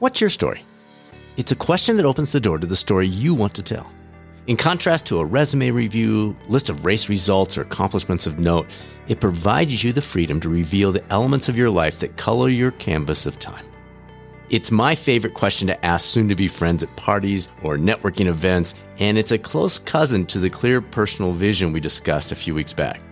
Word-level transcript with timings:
What's 0.00 0.20
your 0.20 0.30
story? 0.30 0.64
It's 1.36 1.50
a 1.50 1.56
question 1.56 1.96
that 1.96 2.06
opens 2.06 2.30
the 2.30 2.38
door 2.38 2.56
to 2.58 2.68
the 2.68 2.76
story 2.76 3.08
you 3.08 3.34
want 3.34 3.52
to 3.54 3.64
tell. 3.64 3.90
In 4.46 4.56
contrast 4.56 5.06
to 5.06 5.18
a 5.18 5.24
resume 5.24 5.72
review, 5.72 6.36
list 6.46 6.70
of 6.70 6.84
race 6.84 7.08
results, 7.08 7.58
or 7.58 7.62
accomplishments 7.62 8.24
of 8.24 8.38
note, 8.38 8.68
it 9.08 9.18
provides 9.18 9.82
you 9.82 9.92
the 9.92 10.00
freedom 10.00 10.38
to 10.38 10.48
reveal 10.48 10.92
the 10.92 11.02
elements 11.12 11.48
of 11.48 11.58
your 11.58 11.68
life 11.68 11.98
that 11.98 12.16
color 12.16 12.48
your 12.48 12.70
canvas 12.70 13.26
of 13.26 13.40
time. 13.40 13.66
It's 14.50 14.70
my 14.70 14.94
favorite 14.94 15.34
question 15.34 15.66
to 15.66 15.84
ask 15.84 16.06
soon 16.06 16.28
to 16.28 16.36
be 16.36 16.46
friends 16.46 16.84
at 16.84 16.94
parties 16.94 17.48
or 17.64 17.76
networking 17.76 18.28
events, 18.28 18.76
and 19.00 19.18
it's 19.18 19.32
a 19.32 19.38
close 19.38 19.80
cousin 19.80 20.26
to 20.26 20.38
the 20.38 20.48
clear 20.48 20.80
personal 20.80 21.32
vision 21.32 21.72
we 21.72 21.80
discussed 21.80 22.30
a 22.30 22.36
few 22.36 22.54
weeks 22.54 22.72
back. 22.72 23.02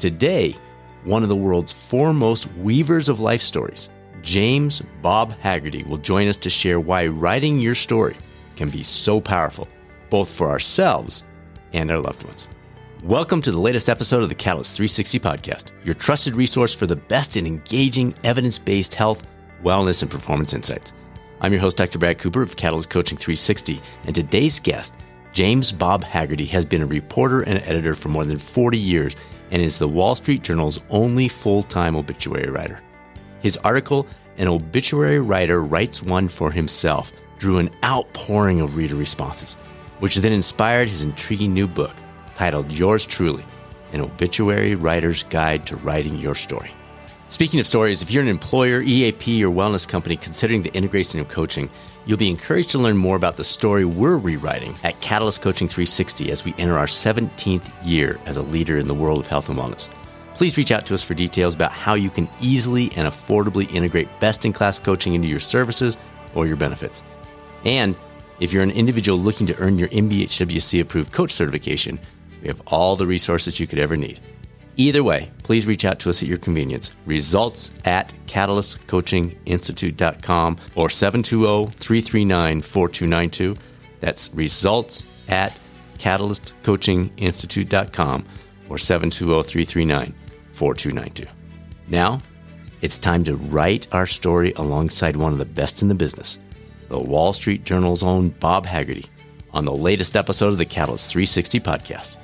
Today, 0.00 0.56
one 1.04 1.22
of 1.22 1.28
the 1.28 1.36
world's 1.36 1.72
foremost 1.72 2.52
weavers 2.54 3.08
of 3.08 3.20
life 3.20 3.40
stories, 3.40 3.88
James 4.24 4.80
Bob 5.02 5.38
Hagerty 5.40 5.86
will 5.86 5.98
join 5.98 6.28
us 6.28 6.38
to 6.38 6.48
share 6.48 6.80
why 6.80 7.06
writing 7.06 7.60
your 7.60 7.74
story 7.74 8.16
can 8.56 8.70
be 8.70 8.82
so 8.82 9.20
powerful, 9.20 9.68
both 10.08 10.30
for 10.30 10.48
ourselves 10.50 11.24
and 11.74 11.90
our 11.90 11.98
loved 11.98 12.24
ones. 12.24 12.48
Welcome 13.02 13.42
to 13.42 13.52
the 13.52 13.60
latest 13.60 13.90
episode 13.90 14.22
of 14.22 14.30
the 14.30 14.34
Catalyst 14.34 14.76
360 14.76 15.20
podcast, 15.20 15.72
your 15.84 15.94
trusted 15.94 16.36
resource 16.36 16.72
for 16.72 16.86
the 16.86 16.96
best 16.96 17.36
in 17.36 17.46
engaging, 17.46 18.14
evidence 18.24 18.58
based 18.58 18.94
health, 18.94 19.26
wellness, 19.62 20.00
and 20.00 20.10
performance 20.10 20.54
insights. 20.54 20.94
I'm 21.42 21.52
your 21.52 21.60
host, 21.60 21.76
Dr. 21.76 21.98
Brad 21.98 22.18
Cooper 22.18 22.40
of 22.40 22.56
Catalyst 22.56 22.88
Coaching 22.88 23.18
360, 23.18 23.78
and 24.06 24.14
today's 24.14 24.58
guest, 24.58 24.94
James 25.34 25.70
Bob 25.70 26.02
Hagerty, 26.02 26.48
has 26.48 26.64
been 26.64 26.80
a 26.80 26.86
reporter 26.86 27.42
and 27.42 27.58
editor 27.64 27.94
for 27.94 28.08
more 28.08 28.24
than 28.24 28.38
40 28.38 28.78
years 28.78 29.16
and 29.50 29.60
is 29.60 29.78
the 29.78 29.86
Wall 29.86 30.14
Street 30.14 30.42
Journal's 30.42 30.80
only 30.88 31.28
full 31.28 31.62
time 31.62 31.94
obituary 31.94 32.50
writer. 32.50 32.80
His 33.44 33.58
article, 33.58 34.06
An 34.38 34.48
Obituary 34.48 35.20
Writer 35.20 35.62
Writes 35.62 36.02
One 36.02 36.28
for 36.28 36.50
Himself, 36.50 37.12
drew 37.36 37.58
an 37.58 37.68
outpouring 37.84 38.62
of 38.62 38.74
reader 38.74 38.94
responses, 38.94 39.56
which 39.98 40.16
then 40.16 40.32
inspired 40.32 40.88
his 40.88 41.02
intriguing 41.02 41.52
new 41.52 41.68
book 41.68 41.94
titled 42.36 42.72
Yours 42.72 43.04
Truly 43.04 43.44
An 43.92 44.00
Obituary 44.00 44.76
Writer's 44.76 45.24
Guide 45.24 45.66
to 45.66 45.76
Writing 45.76 46.16
Your 46.16 46.34
Story. 46.34 46.70
Speaking 47.28 47.60
of 47.60 47.66
stories, 47.66 48.00
if 48.00 48.10
you're 48.10 48.22
an 48.22 48.30
employer, 48.30 48.80
EAP, 48.80 49.44
or 49.44 49.50
wellness 49.50 49.86
company 49.86 50.16
considering 50.16 50.62
the 50.62 50.74
integration 50.74 51.20
of 51.20 51.28
coaching, 51.28 51.68
you'll 52.06 52.16
be 52.16 52.30
encouraged 52.30 52.70
to 52.70 52.78
learn 52.78 52.96
more 52.96 53.16
about 53.16 53.36
the 53.36 53.44
story 53.44 53.84
we're 53.84 54.16
rewriting 54.16 54.74
at 54.84 54.98
Catalyst 55.02 55.42
Coaching 55.42 55.68
360 55.68 56.30
as 56.30 56.46
we 56.46 56.54
enter 56.56 56.78
our 56.78 56.86
17th 56.86 57.70
year 57.82 58.18
as 58.24 58.38
a 58.38 58.42
leader 58.42 58.78
in 58.78 58.86
the 58.88 58.94
world 58.94 59.18
of 59.18 59.26
health 59.26 59.50
and 59.50 59.58
wellness. 59.58 59.90
Please 60.34 60.56
reach 60.56 60.72
out 60.72 60.84
to 60.86 60.94
us 60.94 61.02
for 61.02 61.14
details 61.14 61.54
about 61.54 61.72
how 61.72 61.94
you 61.94 62.10
can 62.10 62.28
easily 62.40 62.90
and 62.96 63.06
affordably 63.06 63.72
integrate 63.72 64.08
best 64.18 64.44
in 64.44 64.52
class 64.52 64.80
coaching 64.80 65.14
into 65.14 65.28
your 65.28 65.38
services 65.38 65.96
or 66.34 66.44
your 66.46 66.56
benefits. 66.56 67.04
And 67.64 67.94
if 68.40 68.52
you're 68.52 68.64
an 68.64 68.72
individual 68.72 69.16
looking 69.16 69.46
to 69.46 69.56
earn 69.58 69.78
your 69.78 69.86
NBHWC 69.88 70.80
approved 70.80 71.12
coach 71.12 71.30
certification, 71.30 72.00
we 72.42 72.48
have 72.48 72.60
all 72.66 72.96
the 72.96 73.06
resources 73.06 73.60
you 73.60 73.68
could 73.68 73.78
ever 73.78 73.96
need. 73.96 74.18
Either 74.76 75.04
way, 75.04 75.30
please 75.44 75.68
reach 75.68 75.84
out 75.84 76.00
to 76.00 76.10
us 76.10 76.20
at 76.20 76.28
your 76.28 76.38
convenience. 76.38 76.90
Results 77.06 77.70
at 77.84 78.12
catalystcoachinginstitute.com 78.26 80.56
or 80.74 80.90
720 80.90 81.70
339 81.78 82.60
4292. 82.60 83.56
That's 84.00 84.34
results 84.34 85.06
at 85.28 85.60
catalystcoachinginstitute.com 85.98 88.24
or 88.68 88.78
720 88.78 89.42
339 89.44 90.14
4292. 90.54 91.30
Now, 91.88 92.20
it's 92.80 92.98
time 92.98 93.24
to 93.24 93.36
write 93.36 93.88
our 93.92 94.06
story 94.06 94.52
alongside 94.56 95.16
one 95.16 95.32
of 95.32 95.38
the 95.38 95.44
best 95.44 95.82
in 95.82 95.88
the 95.88 95.94
business, 95.94 96.38
the 96.88 96.98
Wall 96.98 97.32
Street 97.32 97.64
Journal's 97.64 98.02
own 98.02 98.30
Bob 98.30 98.66
Hagerty, 98.66 99.06
on 99.52 99.64
the 99.64 99.72
latest 99.72 100.16
episode 100.16 100.48
of 100.48 100.58
the 100.58 100.64
Catalyst 100.64 101.10
360 101.10 101.60
podcast. 101.60 102.16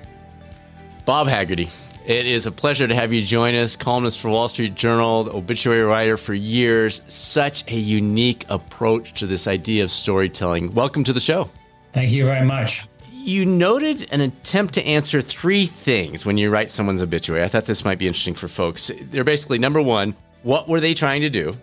Bob 1.05 1.29
Hagerty, 1.29 1.71
it 2.07 2.27
is 2.27 2.47
a 2.47 2.53
pleasure 2.53 2.89
to 2.89 2.95
have 2.95 3.13
you 3.13 3.25
join 3.25 3.55
us, 3.55 3.77
columnist 3.77 4.21
for 4.21 4.31
Wall 4.31 4.49
Street 4.49 4.75
Journal, 4.75 5.29
obituary 5.33 5.83
writer 5.83 6.17
for 6.17 6.35
years. 6.35 7.03
Such 7.09 7.65
a 7.71 7.77
unique 7.77 8.47
approach 8.49 9.15
to 9.21 9.27
this 9.27 9.47
idea 9.47 9.85
of 9.85 9.91
storytelling. 9.91 10.73
Welcome 10.73 11.05
to 11.05 11.13
the 11.13 11.21
show. 11.21 11.51
Thank 11.93 12.11
you 12.11 12.25
very 12.25 12.47
much. 12.47 12.87
You 13.31 13.47
noted 13.47 14.09
an 14.11 14.21
attempt 14.23 14.75
to 14.75 14.85
answer 14.85 15.21
three 15.23 15.65
things 15.65 16.27
when 16.27 16.37
you 16.37 16.51
write 16.51 16.69
someone's 16.69 17.01
obituary. 17.01 17.45
I 17.45 17.49
thought 17.49 17.65
this 17.65 17.85
might 17.85 18.01
be 18.01 18.09
interesting 18.09 18.35
for 18.35 18.49
folks. 18.49 18.91
They're 19.03 19.23
basically 19.23 19.61
number 19.61 19.81
one, 19.81 20.17
what 20.43 20.69
were 20.69 20.81
they 20.81 20.95
trying 20.95 21.21
to 21.21 21.31
do? 21.31 21.57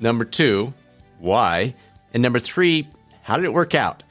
Number 0.00 0.24
two, 0.24 0.74
why? 1.20 1.76
And 2.12 2.24
number 2.24 2.40
three, 2.40 2.88
how 3.22 3.36
did 3.36 3.44
it 3.44 3.52
work 3.52 3.72
out? 3.72 4.02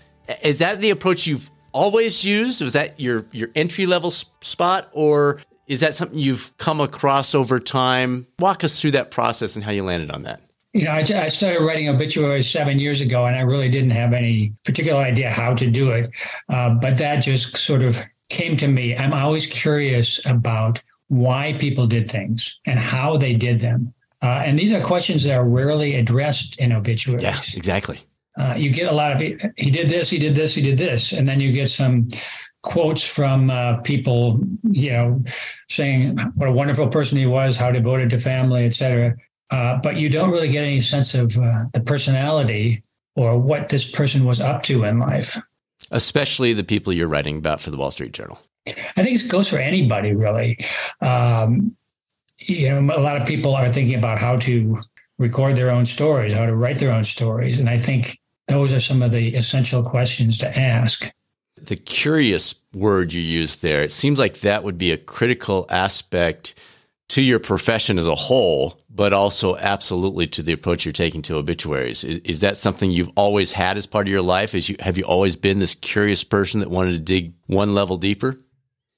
Is 0.42 0.60
that 0.60 0.80
the 0.80 0.90
approach 0.90 1.28
you've 1.28 1.52
always 1.74 2.24
used? 2.24 2.62
Was 2.62 2.74
that 2.74 2.98
your 2.98 3.26
your 3.34 3.50
entry 3.56 3.86
level 3.86 4.12
spot, 4.12 4.88
or 4.94 5.42
is 5.68 5.82
that 5.82 5.96
something 5.96 6.18
you've 6.18 6.56
come 6.58 6.80
across 6.80 7.36
over 7.36 7.60
time? 7.60 8.26
Walk 8.40 8.64
us 8.64 8.80
through 8.80 8.92
that 8.92 9.12
process 9.12 9.58
and 9.58 9.66
how 9.66 9.72
you 9.72 9.84
landed 9.84 10.12
on 10.12 10.24
that. 10.24 10.40
You 10.74 10.86
know, 10.86 10.92
I, 10.92 11.00
I, 11.00 11.28
started 11.28 11.62
writing 11.62 11.90
obituaries 11.90 12.50
seven 12.50 12.80
years 12.80 13.02
ago, 13.02 13.26
and 13.26 13.36
I 13.36 13.42
really 13.42 13.68
didn't 13.68 13.90
have 13.90 14.14
any 14.14 14.54
particular 14.64 15.02
idea 15.02 15.30
how 15.30 15.54
to 15.54 15.70
do 15.70 15.92
it. 15.92 16.10
Uh, 16.48 16.76
but 16.76 16.98
that 16.98 17.18
just 17.18 17.58
sort 17.58 17.82
of 17.82 18.00
came 18.30 18.56
to 18.58 18.68
me. 18.68 18.96
I'm 18.96 19.14
always 19.14 19.48
curious 19.48 20.26
about 20.26 20.82
why 21.10 21.54
people 21.60 21.88
did 21.88 22.10
things 22.10 22.58
and 22.66 22.80
how 22.80 23.18
they 23.18 23.34
did 23.34 23.60
them. 23.60 23.94
Uh, 24.22 24.44
and 24.46 24.58
these 24.58 24.72
are 24.72 24.80
questions 24.82 25.24
that 25.24 25.34
are 25.34 25.44
rarely 25.44 25.96
addressed 25.96 26.56
in 26.58 26.72
obituaries. 26.72 27.24
Yeah, 27.24 27.42
exactly. 27.54 28.00
Uh, 28.38 28.54
you 28.58 28.72
get 28.72 28.90
a 28.90 28.96
lot 28.96 29.12
of 29.12 29.22
he 29.58 29.70
did 29.70 29.90
this, 29.90 30.10
he 30.10 30.18
did 30.18 30.36
this, 30.36 30.56
he 30.56 30.62
did 30.62 30.78
this, 30.78 31.12
and 31.12 31.28
then 31.28 31.42
you 31.42 31.52
get 31.52 31.70
some 31.70 32.08
quotes 32.62 33.04
from 33.04 33.50
uh, 33.50 33.78
people, 33.78 34.40
you 34.70 34.92
know, 34.92 35.24
saying 35.70 36.18
what 36.36 36.48
a 36.48 36.52
wonderful 36.52 36.88
person 36.88 37.18
he 37.18 37.26
was, 37.26 37.58
how 37.58 37.72
devoted 37.72 38.10
to 38.12 38.20
family, 38.20 38.66
et 38.66 38.74
cetera. 38.74 39.16
Uh, 39.52 39.78
but 39.78 39.98
you 39.98 40.10
don't 40.10 40.32
really 40.32 40.48
get 40.48 40.64
any 40.64 40.80
sense 40.80 41.14
of 41.14 41.38
uh, 41.38 41.66
the 41.74 41.82
personality 41.82 42.82
or 43.16 43.38
what 43.38 43.70
this 43.70 43.90
person 43.90 44.26
was 44.26 44.40
up 44.40 44.64
to 44.64 44.84
in 44.86 45.00
life. 45.00 45.38
Especially 45.92 46.54
the 46.54 46.64
people 46.64 46.94
you're 46.94 47.08
writing 47.08 47.38
about 47.38 47.60
for 47.60 47.70
the 47.70 47.78
Wall 47.78 47.92
Street 47.92 48.14
Journal. 48.14 48.40
I 48.68 49.04
think 49.04 49.20
it 49.20 49.28
goes 49.28 49.50
for 49.50 49.58
anybody, 49.58 50.14
really. 50.14 50.66
Um, 51.02 51.76
you 52.38 52.70
know, 52.70 52.96
a 52.96 53.02
lot 53.02 53.20
of 53.20 53.28
people 53.28 53.54
are 53.56 53.72
thinking 53.72 53.96
about 53.96 54.20
how 54.20 54.38
to 54.38 54.78
record 55.18 55.56
their 55.56 55.70
own 55.70 55.86
stories, 55.86 56.34
how 56.34 56.46
to 56.46 56.56
write 56.56 56.78
their 56.78 56.92
own 56.92 57.04
stories. 57.04 57.60
And 57.60 57.70
I 57.70 57.78
think 57.78 58.20
those 58.48 58.72
are 58.72 58.80
some 58.80 59.02
of 59.02 59.12
the 59.12 59.36
essential 59.36 59.84
questions 59.84 60.38
to 60.40 60.58
ask 60.58 61.12
the 61.66 61.76
curious 61.76 62.56
word 62.74 63.14
you 63.14 63.22
used 63.22 63.62
there, 63.62 63.82
it 63.82 63.92
seems 63.92 64.20
like 64.20 64.40
that 64.40 64.64
would 64.64 64.78
be 64.78 64.92
a 64.92 64.98
critical 64.98 65.66
aspect 65.70 66.56
to 67.12 67.22
your 67.22 67.40
profession 67.40 68.00
as 68.00 68.08
a 68.08 68.16
whole, 68.16 68.80
but 68.90 69.12
also 69.12 69.58
absolutely 69.58 70.26
to 70.26 70.42
the 70.42 70.54
approach 70.54 70.86
you're 70.86 70.94
taking 70.94 71.22
to 71.22 71.36
obituaries. 71.36 72.06
Is, 72.06 72.20
is 72.20 72.40
that 72.40 72.56
something 72.56 72.90
you've 72.90 73.12
always 73.18 73.52
had 73.52 73.76
as 73.76 73.86
part 73.86 74.08
of 74.08 74.12
your 74.12 74.22
life? 74.22 74.56
Is 74.56 74.70
you 74.70 74.78
have 74.80 74.98
you 74.98 75.04
always 75.04 75.36
been 75.36 75.60
this 75.60 75.76
curious 75.76 76.24
person 76.24 76.62
that 76.62 76.70
wanted 76.70 76.94
to 76.94 77.00
dig 77.00 77.34
one 77.48 77.74
level 77.76 77.98
deeper? 77.98 78.38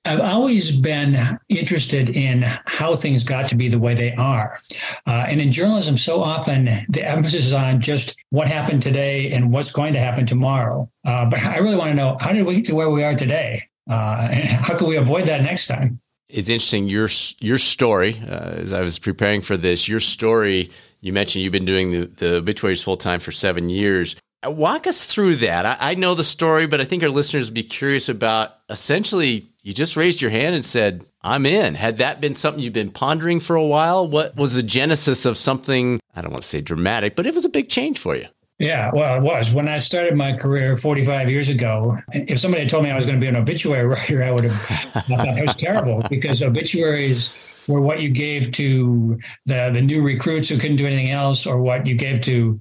I've 0.05 0.19
always 0.19 0.77
been 0.77 1.39
interested 1.49 2.09
in 2.09 2.43
how 2.65 2.93
things 2.93 3.23
got 3.23 3.49
to 3.49 3.55
be 3.55 3.67
the 3.67 3.79
way 3.79 3.95
they 3.95 4.13
are. 4.13 4.59
Uh, 5.07 5.25
and 5.27 5.41
in 5.41 5.51
journalism, 5.51 5.97
so 5.97 6.21
often 6.21 6.85
the 6.89 7.03
emphasis 7.03 7.47
is 7.47 7.53
on 7.53 7.81
just 7.81 8.15
what 8.29 8.47
happened 8.47 8.83
today 8.83 9.31
and 9.31 9.51
what's 9.51 9.71
going 9.71 9.93
to 9.93 9.99
happen 9.99 10.27
tomorrow. 10.27 10.87
Uh, 11.03 11.25
but 11.25 11.39
I 11.39 11.57
really 11.57 11.77
want 11.77 11.91
to 11.91 11.95
know 11.95 12.17
how 12.19 12.31
did 12.31 12.45
we 12.45 12.57
get 12.57 12.65
to 12.65 12.75
where 12.75 12.91
we 12.91 13.03
are 13.03 13.15
today? 13.15 13.69
Uh, 13.89 14.27
and 14.29 14.43
how 14.65 14.77
can 14.77 14.87
we 14.87 14.97
avoid 14.97 15.25
that 15.27 15.41
next 15.41 15.65
time? 15.65 15.99
It's 16.33 16.49
interesting. 16.49 16.89
Your 16.89 17.09
your 17.39 17.59
story, 17.59 18.19
uh, 18.27 18.55
as 18.63 18.73
I 18.73 18.81
was 18.81 18.97
preparing 18.97 19.41
for 19.41 19.55
this, 19.55 19.87
your 19.87 19.99
story. 19.99 20.71
You 20.99 21.13
mentioned 21.13 21.43
you've 21.43 21.53
been 21.53 21.65
doing 21.65 21.91
the, 21.91 22.05
the 22.07 22.35
obituaries 22.37 22.81
full 22.81 22.97
time 22.97 23.19
for 23.19 23.31
seven 23.31 23.69
years. 23.69 24.15
Walk 24.43 24.87
us 24.87 25.05
through 25.05 25.37
that. 25.37 25.65
I, 25.65 25.91
I 25.91 25.95
know 25.95 26.15
the 26.15 26.23
story, 26.23 26.65
but 26.65 26.81
I 26.81 26.85
think 26.85 27.03
our 27.03 27.09
listeners 27.09 27.49
would 27.49 27.53
be 27.53 27.63
curious 27.63 28.09
about 28.09 28.55
essentially 28.67 29.47
you 29.61 29.73
just 29.73 29.95
raised 29.95 30.21
your 30.21 30.31
hand 30.31 30.55
and 30.55 30.65
said, 30.65 31.05
I'm 31.21 31.45
in. 31.45 31.75
Had 31.75 31.97
that 31.99 32.19
been 32.19 32.33
something 32.33 32.63
you've 32.63 32.73
been 32.73 32.91
pondering 32.91 33.39
for 33.39 33.55
a 33.55 33.65
while? 33.65 34.07
What 34.07 34.35
was 34.35 34.53
the 34.53 34.63
genesis 34.63 35.25
of 35.25 35.37
something, 35.37 35.99
I 36.15 36.21
don't 36.21 36.31
want 36.31 36.43
to 36.43 36.49
say 36.49 36.61
dramatic, 36.61 37.15
but 37.15 37.27
it 37.27 37.35
was 37.35 37.45
a 37.45 37.49
big 37.49 37.69
change 37.69 37.99
for 37.99 38.15
you? 38.15 38.25
Yeah, 38.59 38.91
well, 38.93 39.17
it 39.17 39.23
was. 39.23 39.53
When 39.53 39.67
I 39.67 39.77
started 39.77 40.15
my 40.15 40.33
career 40.33 40.77
45 40.77 41.29
years 41.29 41.49
ago, 41.49 41.97
if 42.13 42.39
somebody 42.39 42.61
had 42.61 42.69
told 42.69 42.83
me 42.83 42.91
I 42.91 42.95
was 42.95 43.05
going 43.05 43.19
to 43.19 43.21
be 43.21 43.27
an 43.27 43.35
obituary 43.35 43.85
writer, 43.87 44.23
I 44.23 44.31
would 44.31 44.43
have 44.43 44.61
thought 45.05 45.37
it 45.37 45.45
was 45.45 45.55
terrible 45.55 46.03
because 46.09 46.41
obituaries 46.43 47.33
were 47.67 47.81
what 47.81 48.01
you 48.01 48.09
gave 48.09 48.51
to 48.51 49.19
the, 49.45 49.71
the 49.73 49.81
new 49.81 50.03
recruits 50.03 50.49
who 50.49 50.57
couldn't 50.57 50.77
do 50.77 50.85
anything 50.85 51.11
else 51.11 51.45
or 51.45 51.61
what 51.61 51.87
you 51.87 51.95
gave 51.95 52.21
to 52.21 52.59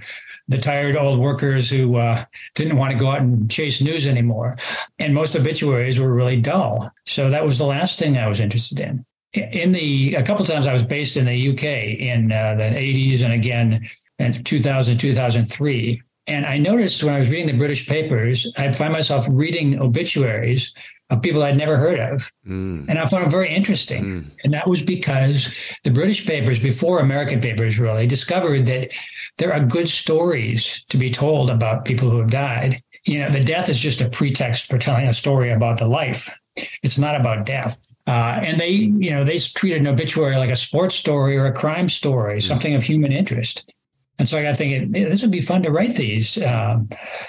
the 0.49 0.59
tired 0.59 0.97
old 0.97 1.19
workers 1.19 1.71
who 1.71 1.97
uh, 1.97 2.25
didn't 2.55 2.77
want 2.77 2.93
to 2.93 2.99
go 2.99 3.11
out 3.11 3.21
and 3.21 3.51
chase 3.51 3.81
news 3.81 4.07
anymore. 4.07 4.57
And 4.99 5.15
most 5.15 5.37
obituaries 5.37 5.99
were 5.99 6.13
really 6.13 6.41
dull. 6.41 6.91
So 7.07 7.31
that 7.31 7.45
was 7.45 7.59
the 7.59 7.67
last 7.67 7.99
thing 7.99 8.17
I 8.17 8.29
was 8.29 8.41
interested 8.41 8.81
in. 8.81 9.05
In 9.35 9.73
the 9.73 10.15
a 10.15 10.23
couple 10.23 10.45
times 10.45 10.67
I 10.67 10.75
was 10.75 10.83
based 10.83 11.17
in 11.17 11.25
the 11.25 11.53
UK 11.53 11.65
in 11.65 12.31
uh, 12.31 12.55
the 12.55 12.65
80s 12.65 13.23
and 13.23 13.33
again 13.33 13.89
in 14.23 14.33
2000 14.45 14.99
2003. 14.99 16.03
And 16.27 16.47
I 16.47 16.59
noticed 16.59 17.03
when 17.03 17.15
I 17.15 17.19
was 17.19 17.29
reading 17.29 17.49
the 17.49 17.59
British 17.59 17.89
papers, 17.89 18.51
I'd 18.57 18.77
find 18.77 18.93
myself 18.93 19.27
reading 19.29 19.81
obituaries 19.81 20.73
of 21.11 21.21
people 21.21 21.43
I'd 21.43 21.59
never 21.59 21.77
heard 21.77 21.99
of. 21.99 22.33
Mm. 22.47 22.87
And 22.89 22.99
I 22.99 23.07
found 23.07 23.25
it 23.25 23.31
very 23.31 23.55
interesting. 23.55 24.05
Mm. 24.05 24.25
And 24.45 24.55
that 24.55 24.69
was 24.69 24.83
because 24.83 25.53
the 25.85 25.91
British 25.91 26.27
papers, 26.27 26.59
before 26.59 27.01
American 27.01 27.41
papers 27.41 27.79
really, 27.79 28.07
discovered 28.07 28.67
that 28.67 28.91
there 29.39 29.53
are 29.53 29.61
good 29.61 29.89
stories 29.89 30.85
to 30.89 30.97
be 30.97 31.11
told 31.11 31.51
about 31.51 31.85
people 31.85 32.09
who 32.09 32.19
have 32.19 32.31
died. 32.31 32.83
You 33.05 33.21
know, 33.21 33.31
the 33.31 33.45
death 33.45 33.69
is 33.69 33.79
just 33.79 34.01
a 34.01 34.09
pretext 34.09 34.67
for 34.71 34.79
telling 34.79 35.09
a 35.09 35.13
story 35.13 35.51
about 35.51 35.79
the 35.79 35.89
life. 35.89 36.31
It's 36.83 36.99
not 36.99 37.21
about 37.21 37.47
death. 37.47 37.79
Uh, 38.07 38.41
and 38.43 38.61
they, 38.61 38.71
you 38.71 39.11
know, 39.11 39.25
they 39.25 39.39
treated 39.39 39.81
an 39.81 39.89
obituary 39.89 40.37
like 40.37 40.51
a 40.51 40.57
sports 40.57 40.95
story 40.95 41.37
or 41.37 41.47
a 41.47 41.53
crime 41.53 41.89
story, 41.89 42.39
mm. 42.39 42.43
something 42.43 42.75
of 42.75 42.83
human 42.83 43.13
interest. 43.13 43.73
And 44.23 44.29
so 44.29 44.39
I 44.39 44.45
got 44.45 44.57
thinking, 44.57 44.95
hey, 44.95 45.03
this 45.03 45.21
would 45.23 45.33
be 45.33 45.41
fun 45.41 45.65
to 45.65 45.73
write 45.73 45.97
these. 45.97 46.41
Um, 46.41 46.89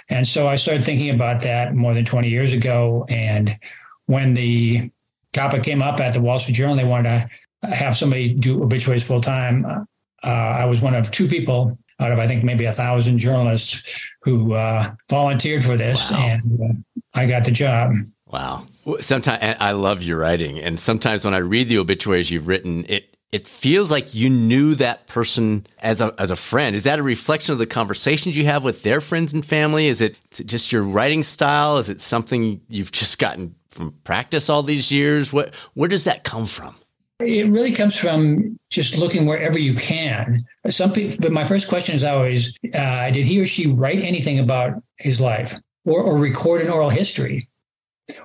and 0.09 0.27
so 0.27 0.47
I 0.47 0.57
started 0.57 0.83
thinking 0.83 1.09
about 1.09 1.41
that 1.41 1.73
more 1.73 1.95
than 1.95 2.05
20 2.05 2.29
years 2.29 2.53
ago. 2.53 3.03
And 3.09 3.57
when 4.05 4.35
the 4.35 4.91
topic 5.31 5.63
came 5.63 5.81
up 5.81 5.99
at 5.99 6.13
the 6.13 6.21
Wall 6.21 6.37
Street 6.37 6.53
Journal, 6.53 6.75
they 6.75 6.83
wanted 6.83 7.27
to 7.63 7.67
have 7.67 7.97
somebody 7.97 8.35
do 8.35 8.61
obituaries 8.61 9.01
full 9.01 9.21
time. 9.21 9.87
Uh, 10.23 10.27
I 10.27 10.65
was 10.65 10.81
one 10.81 10.93
of 10.93 11.09
two 11.09 11.27
people 11.27 11.79
out 11.99 12.11
of, 12.11 12.19
I 12.19 12.27
think, 12.27 12.43
maybe 12.43 12.65
a 12.65 12.73
thousand 12.73 13.17
journalists 13.17 13.99
who 14.21 14.53
uh, 14.53 14.93
volunteered 15.09 15.65
for 15.65 15.75
this. 15.75 16.11
Wow. 16.11 16.17
And 16.19 16.59
uh, 16.61 16.99
I 17.15 17.25
got 17.25 17.43
the 17.43 17.49
job. 17.49 17.93
Wow. 18.27 18.67
Sometimes 18.99 19.57
I 19.59 19.71
love 19.71 20.03
your 20.03 20.19
writing. 20.19 20.59
And 20.59 20.79
sometimes 20.79 21.25
when 21.25 21.33
I 21.33 21.39
read 21.39 21.69
the 21.69 21.79
obituaries 21.79 22.29
you've 22.29 22.47
written, 22.47 22.85
it 22.87 23.12
it 23.33 23.47
feels 23.47 23.89
like 23.89 24.13
you 24.13 24.29
knew 24.29 24.75
that 24.75 25.07
person 25.07 25.65
as 25.79 26.01
a 26.01 26.13
as 26.19 26.29
a 26.29 26.35
friend. 26.35 26.75
Is 26.75 26.83
that 26.83 26.99
a 26.99 27.03
reflection 27.03 27.51
of 27.51 27.57
the 27.57 27.65
conversations 27.65 28.37
you 28.37 28.45
have 28.45 28.63
with 28.63 28.83
their 28.83 29.01
friends 29.01 29.33
and 29.33 29.43
family? 29.43 29.87
Is 29.87 30.01
it 30.01 30.17
just 30.45 30.71
your 30.71 30.83
writing 30.83 31.23
style? 31.23 31.77
Is 31.77 31.89
it 31.89 31.99
something 31.99 32.61
you've 32.69 32.91
just 32.91 33.17
gotten 33.17 33.55
from 33.71 33.91
practice 34.03 34.49
all 34.49 34.61
these 34.61 34.91
years? 34.91 35.33
What 35.33 35.55
where 35.73 35.89
does 35.89 36.03
that 36.03 36.23
come 36.23 36.45
from? 36.45 36.75
It 37.21 37.47
really 37.49 37.71
comes 37.71 37.95
from 37.95 38.55
just 38.69 38.97
looking 38.97 39.25
wherever 39.25 39.57
you 39.57 39.73
can. 39.73 40.45
Some 40.69 40.93
people, 40.93 41.17
but 41.19 41.31
my 41.31 41.43
first 41.43 41.67
question 41.67 41.95
is 41.95 42.03
always: 42.03 42.53
uh, 42.75 43.09
Did 43.09 43.25
he 43.25 43.41
or 43.41 43.47
she 43.47 43.65
write 43.65 43.99
anything 43.99 44.37
about 44.37 44.73
his 44.97 45.19
life, 45.19 45.55
or, 45.85 46.03
or 46.03 46.19
record 46.19 46.61
an 46.61 46.69
oral 46.69 46.91
history, 46.91 47.49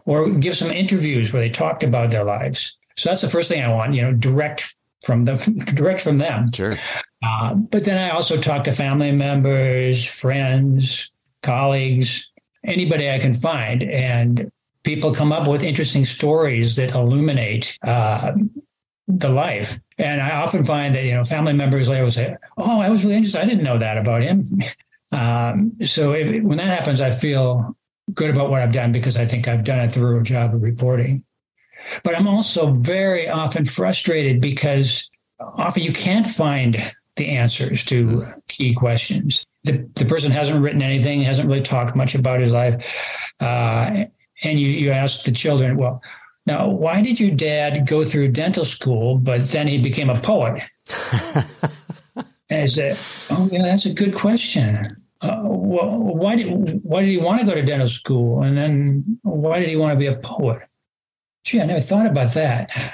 or 0.04 0.28
give 0.28 0.54
some 0.54 0.70
interviews 0.70 1.32
where 1.32 1.40
they 1.40 1.50
talked 1.50 1.82
about 1.82 2.11
their 2.11 2.25
lives? 2.25 2.76
So 2.99 3.08
that's 3.08 3.22
the 3.22 3.31
first 3.31 3.49
thing 3.49 3.62
I 3.62 3.72
want. 3.72 3.94
You 3.94 4.02
know, 4.02 4.12
direct 4.12 4.75
from 5.02 5.24
them, 5.24 5.36
direct 5.74 6.00
from 6.00 6.18
them. 6.18 6.52
Sure. 6.52 6.74
Uh, 7.22 7.54
but 7.54 7.84
then 7.84 7.98
I 7.98 8.10
also 8.10 8.40
talk 8.40 8.64
to 8.64 8.72
family 8.72 9.12
members, 9.12 10.04
friends, 10.04 11.10
colleagues, 11.42 12.28
anybody 12.64 13.10
I 13.10 13.18
can 13.18 13.34
find, 13.34 13.82
and 13.82 14.50
people 14.84 15.14
come 15.14 15.32
up 15.32 15.48
with 15.48 15.62
interesting 15.62 16.04
stories 16.04 16.76
that 16.76 16.94
illuminate 16.94 17.78
uh, 17.82 18.32
the 19.06 19.28
life. 19.28 19.78
And 19.98 20.20
I 20.20 20.42
often 20.42 20.64
find 20.64 20.94
that 20.94 21.04
you 21.04 21.14
know 21.14 21.24
family 21.24 21.52
members 21.52 21.88
later 21.88 22.04
will 22.04 22.10
say, 22.10 22.36
"Oh, 22.56 22.80
I 22.80 22.88
was 22.88 23.02
really 23.02 23.16
interested. 23.16 23.40
I 23.40 23.46
didn't 23.46 23.64
know 23.64 23.78
that 23.78 23.98
about 23.98 24.22
him." 24.22 24.46
um, 25.12 25.72
so 25.82 26.12
if, 26.12 26.42
when 26.42 26.58
that 26.58 26.66
happens, 26.66 27.00
I 27.00 27.10
feel 27.10 27.76
good 28.14 28.30
about 28.30 28.50
what 28.50 28.62
I've 28.62 28.72
done 28.72 28.92
because 28.92 29.16
I 29.16 29.26
think 29.26 29.48
I've 29.48 29.64
done 29.64 29.80
a 29.80 29.90
thorough 29.90 30.22
job 30.22 30.54
of 30.54 30.62
reporting. 30.62 31.24
But 32.05 32.17
I'm 32.17 32.29
also 32.29 32.73
very 32.73 33.29
often 33.29 33.64
frustrated 33.64 34.40
because 34.40 35.11
often 35.40 35.82
you 35.82 35.93
can't 35.93 36.26
find 36.26 36.76
the 37.17 37.29
answers 37.29 37.85
to 37.87 38.06
mm-hmm. 38.06 38.38
key 38.49 38.75
questions. 38.75 39.44
The, 39.64 39.88
the 39.94 40.05
person 40.05 40.31
hasn't 40.31 40.61
written 40.62 40.82
anything, 40.82 41.23
hasn't 41.23 41.49
really 41.49 41.62
talked 41.62 41.96
much 41.96 42.14
about 42.14 42.40
his 42.40 42.52
life. 42.52 42.85
Uh, 43.40 44.05
and 44.43 44.61
you, 44.61 44.69
you 44.69 44.90
ask 44.90 45.25
the 45.25 45.32
children, 45.32 45.76
well, 45.76 46.00
now, 46.49 46.67
why 46.67 47.02
did 47.02 47.20
your 47.20 47.31
dad 47.31 47.87
go 47.87 48.06
through 48.06 48.29
dental 48.29 48.64
school, 48.64 49.19
but 49.19 49.44
then 49.44 49.69
he 49.69 49.76
became 49.76 50.08
a 50.08 50.19
poet? 50.19 50.62
and 52.49 52.62
I 52.62 52.67
said, 52.67 52.96
oh, 53.29 53.50
yeah, 53.52 53.61
that's 53.61 53.85
a 53.85 53.93
good 53.93 54.14
question. 54.14 54.96
Uh, 55.20 55.40
well, 55.43 55.90
why 55.90 56.37
did 56.37 56.82
why 56.85 57.02
did 57.02 57.11
he 57.11 57.19
want 57.19 57.40
to 57.40 57.46
go 57.46 57.55
to 57.55 57.62
dental 57.62 57.88
school, 57.88 58.43
and 58.43 58.56
then 58.56 59.19
why 59.25 59.58
did 59.58 59.69
he 59.69 59.76
want 59.76 59.93
to 59.93 59.99
be 59.99 60.06
a 60.06 60.17
poet? 60.17 60.62
Gee, 61.48 61.62
I 61.62 61.64
never 61.64 61.80
thought 61.80 62.06
about 62.06 62.34
that. 62.34 62.92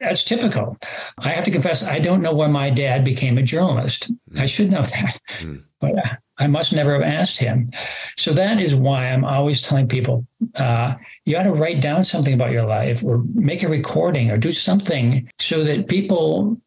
That's 0.00 0.24
typical. 0.24 0.76
I 1.18 1.28
have 1.28 1.44
to 1.44 1.52
confess, 1.52 1.84
I 1.84 2.00
don't 2.00 2.22
know 2.22 2.32
why 2.32 2.48
my 2.48 2.68
dad 2.68 3.04
became 3.04 3.38
a 3.38 3.42
journalist. 3.42 4.10
Mm. 4.32 4.40
I 4.40 4.46
should 4.46 4.72
know 4.72 4.82
that, 4.82 5.20
mm. 5.38 5.62
but 5.80 5.96
uh, 5.96 6.16
I 6.36 6.48
must 6.48 6.72
never 6.72 6.94
have 6.94 7.02
asked 7.02 7.38
him. 7.38 7.70
So 8.16 8.32
that 8.32 8.60
is 8.60 8.74
why 8.74 9.06
I'm 9.06 9.24
always 9.24 9.62
telling 9.62 9.86
people 9.86 10.26
uh, 10.56 10.96
you 11.24 11.36
ought 11.36 11.44
to 11.44 11.52
write 11.52 11.80
down 11.80 12.02
something 12.02 12.34
about 12.34 12.50
your 12.50 12.66
life 12.66 13.04
or 13.04 13.22
make 13.32 13.62
a 13.62 13.68
recording 13.68 14.28
or 14.32 14.38
do 14.38 14.50
something 14.50 15.30
so 15.38 15.62
that 15.62 15.86
people 15.86 16.60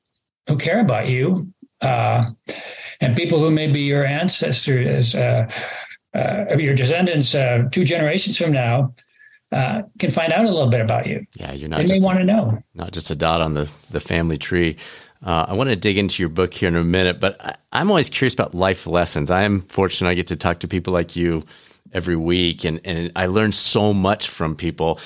who 0.47 0.55
care 0.55 0.79
about 0.79 1.09
you 1.09 1.51
uh, 1.81 2.23
and 3.01 3.17
people 3.17 3.39
who 3.39 3.51
may 3.51 3.67
be 3.67 3.81
your 3.81 4.05
ancestors, 4.05 5.13
uh, 5.13 5.51
uh 6.15 6.55
your 6.57 6.73
descendants 6.73 7.35
uh, 7.35 7.67
two 7.69 7.83
generations 7.83 8.37
from 8.37 8.53
now, 8.53 8.93
uh, 9.51 9.83
can 9.99 10.11
find 10.11 10.33
out 10.33 10.45
a 10.45 10.49
little 10.49 10.69
bit 10.69 10.81
about 10.81 11.07
you. 11.07 11.25
Yeah, 11.35 11.53
you're 11.53 11.69
not. 11.69 11.77
They 11.77 11.99
may 11.99 11.99
want 11.99 12.19
to 12.19 12.25
know. 12.25 12.61
Not 12.73 12.91
just 12.91 13.11
a 13.11 13.15
dot 13.15 13.41
on 13.41 13.53
the 13.53 13.71
the 13.89 13.99
family 13.99 14.37
tree. 14.37 14.77
Uh, 15.23 15.47
I 15.47 15.53
want 15.53 15.69
to 15.69 15.75
dig 15.75 15.97
into 15.97 16.21
your 16.21 16.29
book 16.29 16.53
here 16.53 16.67
in 16.67 16.75
a 16.75 16.83
minute, 16.83 17.19
but 17.19 17.43
I, 17.73 17.81
am 17.81 17.89
always 17.89 18.09
curious 18.09 18.33
about 18.33 18.53
life 18.53 18.85
lessons. 18.85 19.31
I 19.31 19.43
am 19.43 19.61
fortunate 19.61 20.09
I 20.09 20.13
get 20.13 20.27
to 20.27 20.35
talk 20.35 20.59
to 20.59 20.67
people 20.67 20.93
like 20.93 21.15
you 21.15 21.43
every 21.93 22.15
week, 22.15 22.63
and, 22.63 22.79
and 22.85 23.11
I 23.15 23.25
learn 23.25 23.51
so 23.51 23.93
much 23.93 24.29
from 24.29 24.55
people. 24.55 24.99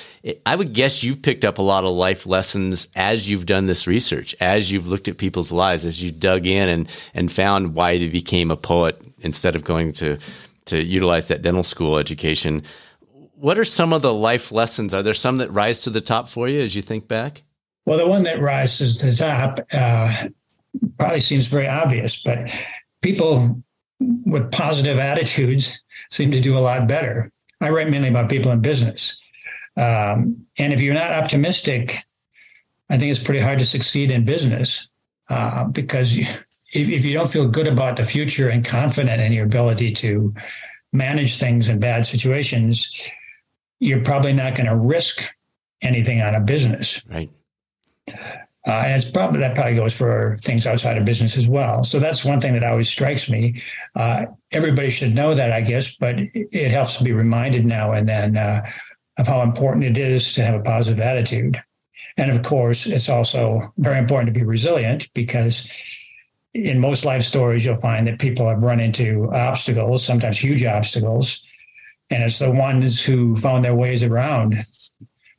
I 0.46 0.56
would 0.56 0.74
guess 0.74 1.04
you've 1.04 1.22
picked 1.22 1.46
up 1.46 1.60
a 1.60 1.62
lot 1.62 1.86
of 1.86 1.92
life 1.92 2.26
lessons 2.26 2.88
as 2.96 3.30
you've 3.30 3.46
done 3.46 3.68
this 3.68 3.88
research, 3.88 4.36
as 4.42 4.72
you've 4.72 4.88
looked 4.88 5.08
at 5.08 5.18
people's 5.18 5.52
lives, 5.52 5.86
as 5.86 6.04
you 6.04 6.12
dug 6.12 6.46
in 6.46 6.68
and, 6.68 6.90
and 7.14 7.32
found 7.32 7.74
why 7.74 7.98
they 7.98 8.10
became 8.10 8.52
a 8.52 8.58
poet 8.58 9.02
instead 9.20 9.56
of 9.56 9.64
going 9.64 9.94
to, 9.94 10.18
to 10.66 10.84
utilize 10.84 11.28
that 11.30 11.42
dental 11.42 11.64
school 11.64 11.98
education 11.98 12.64
what 13.42 13.58
are 13.58 13.66
some 13.66 13.92
of 13.92 14.04
the 14.04 14.14
life 14.14 14.52
lessons? 14.52 14.94
Are 14.94 15.02
there 15.02 15.16
some 15.16 15.38
that 15.38 15.52
rise 15.52 15.80
to 15.80 15.90
the 15.90 16.00
top 16.00 16.30
for 16.30 16.48
you 16.48 16.62
as 16.62 16.76
you 16.76 16.84
think 16.84 17.08
back? 17.08 17.42
Well, 17.86 17.98
the 17.98 18.06
one 18.06 18.22
that 18.24 18.40
rises 18.40 19.00
to 19.00 19.08
the 19.08 19.14
top 19.14 19.60
uh, 19.74 20.28
probably 21.00 21.22
seems 21.22 21.48
very 21.48 21.68
obvious, 21.68 22.22
but 22.22 22.52
people 23.02 23.64
with 24.00 24.52
positive 24.52 25.00
attitudes 25.00 25.82
seem 26.12 26.30
to 26.30 26.40
do 26.40 26.56
a 26.56 26.60
lot 26.60 26.88
better. 26.88 27.32
I 27.62 27.72
write 27.72 27.90
mainly 27.90 28.10
about 28.10 28.30
people 28.30 28.52
in 28.52 28.62
business. 28.62 29.18
Um, 29.76 30.46
and 30.60 30.72
if 30.72 30.80
you're 30.80 30.94
not 30.94 31.12
optimistic, 31.12 31.98
I 32.92 33.00
think 33.00 33.10
it's 33.10 33.24
pretty 33.24 33.40
hard 33.40 33.58
to 33.58 33.66
succeed 33.66 34.12
in 34.12 34.24
business 34.24 34.88
uh, 35.30 35.64
because 35.64 36.16
you, 36.16 36.28
if, 36.74 36.90
if 36.90 37.06
you 37.06 37.16
don't 37.16 37.32
feel 37.32 37.48
good 37.48 37.68
about 37.68 37.96
the 37.96 38.04
future 38.04 38.50
and 38.50 38.64
confident 38.64 39.20
in 39.20 39.34
your 39.34 39.46
ability 39.46 39.94
to 39.94 40.32
manage 40.94 41.40
things 41.40 41.70
in 41.70 41.80
bad 41.80 42.06
situations, 42.06 42.92
you're 43.82 44.04
probably 44.04 44.32
not 44.32 44.56
going 44.56 44.68
to 44.68 44.76
risk 44.76 45.36
anything 45.82 46.22
on 46.22 46.36
a 46.36 46.40
business. 46.40 47.02
Right. 47.10 47.32
Uh, 48.08 48.84
and 48.86 48.94
it's 48.94 49.10
probably 49.10 49.40
that 49.40 49.56
probably 49.56 49.76
goes 49.76 49.98
for 49.98 50.38
things 50.42 50.68
outside 50.68 50.96
of 50.96 51.04
business 51.04 51.36
as 51.36 51.48
well. 51.48 51.84
So 51.84 52.00
that's 52.00 52.24
one 52.24 52.40
thing 52.40 52.54
that 52.54 52.64
always 52.64 52.88
strikes 52.88 53.28
me. 53.28 53.60
Uh, 53.96 54.26
everybody 54.52 54.92
should 54.92 55.16
know 55.16 55.34
that, 55.34 55.52
I 55.52 55.62
guess, 55.62 55.96
but 55.96 56.16
it 56.36 56.70
helps 56.70 56.98
to 56.98 57.04
be 57.04 57.12
reminded 57.12 57.66
now 57.66 57.94
and 57.94 58.08
then 58.08 58.38
uh, 58.38 58.70
of 59.18 59.28
how 59.28 59.42
important 59.42 59.86
it 59.86 59.98
is 59.98 60.34
to 60.34 60.46
have 60.46 60.54
a 60.54 60.64
positive 60.64 61.00
attitude. 61.00 61.60
And 62.18 62.30
of 62.30 62.44
course, 62.44 62.86
it's 62.86 63.10
also 63.10 63.74
very 63.78 63.98
important 63.98 64.32
to 64.32 64.40
be 64.40 64.46
resilient 64.46 65.10
because 65.16 65.68
in 66.54 66.80
most 66.80 67.04
life 67.04 67.24
stories, 67.24 67.66
you'll 67.66 67.78
find 67.78 68.06
that 68.06 68.20
people 68.20 68.48
have 68.48 68.62
run 68.62 68.80
into 68.80 69.28
obstacles, 69.34 70.06
sometimes 70.06 70.38
huge 70.38 70.64
obstacles, 70.64 71.42
and 72.12 72.24
it's 72.24 72.40
the 72.40 72.52
ones 72.52 73.02
who 73.02 73.36
found 73.36 73.64
their 73.64 73.74
ways 73.74 74.04
around 74.04 74.66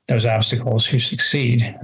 those 0.09 0.27
obstacles 0.27 0.87
who 0.87 0.99
succeed. 0.99 1.79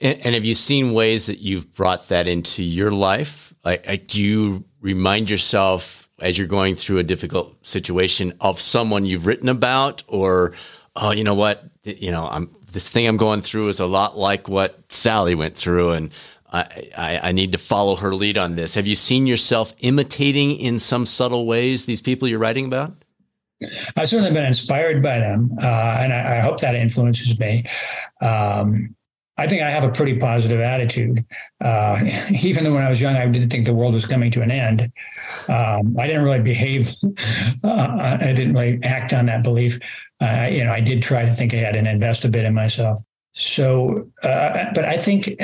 And, 0.00 0.18
and 0.24 0.34
have 0.34 0.44
you 0.44 0.54
seen 0.54 0.92
ways 0.92 1.26
that 1.26 1.40
you've 1.40 1.74
brought 1.74 2.08
that 2.08 2.26
into 2.28 2.62
your 2.62 2.92
life? 2.92 3.52
Like, 3.64 3.86
like, 3.86 4.06
do 4.06 4.22
you 4.22 4.64
remind 4.80 5.28
yourself 5.28 6.08
as 6.20 6.38
you're 6.38 6.46
going 6.46 6.76
through 6.76 6.98
a 6.98 7.02
difficult 7.02 7.54
situation 7.66 8.32
of 8.40 8.60
someone 8.60 9.04
you've 9.04 9.26
written 9.26 9.48
about, 9.48 10.02
or 10.06 10.52
oh, 10.96 11.10
you 11.10 11.24
know 11.24 11.34
what, 11.34 11.64
you 11.82 12.10
know, 12.10 12.26
I'm 12.26 12.54
this 12.72 12.88
thing 12.88 13.08
I'm 13.08 13.16
going 13.16 13.42
through 13.42 13.68
is 13.68 13.80
a 13.80 13.86
lot 13.86 14.16
like 14.16 14.48
what 14.48 14.78
Sally 14.90 15.34
went 15.34 15.56
through, 15.56 15.90
and 15.90 16.10
I, 16.52 16.90
I, 16.96 17.20
I, 17.24 17.32
need 17.32 17.52
to 17.52 17.58
follow 17.58 17.96
her 17.96 18.14
lead 18.14 18.38
on 18.38 18.54
this. 18.54 18.74
Have 18.74 18.86
you 18.86 18.94
seen 18.94 19.26
yourself 19.26 19.74
imitating 19.80 20.52
in 20.52 20.78
some 20.78 21.04
subtle 21.04 21.46
ways 21.46 21.84
these 21.84 22.00
people 22.00 22.28
you're 22.28 22.38
writing 22.38 22.66
about? 22.66 22.94
I've 23.96 24.08
certainly 24.08 24.32
been 24.32 24.46
inspired 24.46 25.02
by 25.02 25.18
them, 25.18 25.50
uh, 25.60 25.98
and 26.00 26.12
I, 26.12 26.38
I, 26.38 26.40
hope 26.40 26.60
that 26.60 26.74
influences 26.74 27.38
me. 27.38 27.66
Um, 28.22 28.94
I 29.36 29.46
think 29.46 29.62
I 29.62 29.70
have 29.70 29.84
a 29.84 29.90
pretty 29.90 30.18
positive 30.18 30.60
attitude. 30.60 31.24
Uh, 31.60 32.00
even 32.42 32.72
when 32.72 32.82
I 32.82 32.88
was 32.88 33.00
young, 33.00 33.16
I 33.16 33.26
didn't 33.26 33.50
think 33.50 33.66
the 33.66 33.74
world 33.74 33.94
was 33.94 34.06
coming 34.06 34.30
to 34.32 34.42
an 34.42 34.50
end. 34.50 34.92
Um, 35.48 35.96
I 35.98 36.06
didn't 36.06 36.22
really 36.22 36.40
behave. 36.40 36.94
Uh, 37.62 38.18
I 38.20 38.32
didn't 38.32 38.54
really 38.54 38.78
act 38.82 39.12
on 39.12 39.26
that 39.26 39.42
belief. 39.42 39.78
You 40.20 40.64
know, 40.64 40.72
I 40.72 40.80
did 40.80 41.02
try 41.02 41.24
to 41.24 41.34
think 41.34 41.52
ahead 41.52 41.76
and 41.76 41.86
invest 41.86 42.24
a 42.24 42.28
bit 42.28 42.44
in 42.44 42.54
myself. 42.54 43.02
So, 43.34 44.10
uh, 44.22 44.66
but 44.74 44.84
I 44.84 44.96
think 44.96 45.36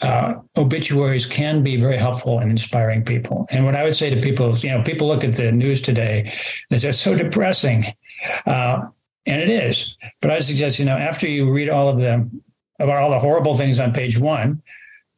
uh, 0.00 0.34
obituaries 0.56 1.26
can 1.26 1.62
be 1.62 1.76
very 1.76 1.96
helpful 1.96 2.40
in 2.40 2.50
inspiring 2.50 3.04
people. 3.04 3.46
And 3.50 3.64
what 3.64 3.74
I 3.74 3.84
would 3.84 3.96
say 3.96 4.10
to 4.10 4.20
people 4.20 4.52
is, 4.52 4.62
you 4.62 4.70
know, 4.70 4.82
people 4.82 5.08
look 5.08 5.24
at 5.24 5.34
the 5.34 5.50
news 5.50 5.82
today, 5.82 6.32
they 6.70 6.78
say 6.78 6.90
it's 6.90 7.00
so 7.00 7.14
depressing. 7.14 7.84
Uh, 8.46 8.86
and 9.26 9.42
it 9.42 9.50
is. 9.50 9.96
But 10.22 10.30
I 10.30 10.38
suggest, 10.38 10.78
you 10.78 10.84
know, 10.84 10.96
after 10.96 11.28
you 11.28 11.50
read 11.52 11.68
all 11.68 11.88
of 11.88 11.98
them 11.98 12.42
about 12.78 12.96
all 12.96 13.10
the 13.10 13.18
horrible 13.18 13.56
things 13.56 13.78
on 13.80 13.92
page 13.92 14.18
one, 14.18 14.62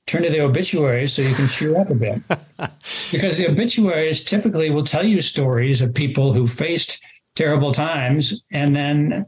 turn 0.07 0.23
to 0.23 0.31
the 0.31 0.41
obituaries 0.41 1.13
so 1.13 1.23
you 1.23 1.35
can 1.35 1.47
cheer 1.47 1.79
up 1.79 1.91
a 1.91 1.95
bit. 1.95 2.21
because 3.13 3.39
the 3.39 3.49
obituaries 3.49 4.25
typically 4.25 4.71
will 4.71 4.83
tell 4.83 5.07
you 5.07 5.21
stories 5.21 5.81
of 5.81 5.95
people 5.95 6.33
who 6.33 6.47
faced 6.47 7.03
terrible 7.37 7.73
times 7.73 8.43
and 8.51 8.75
then 8.75 9.27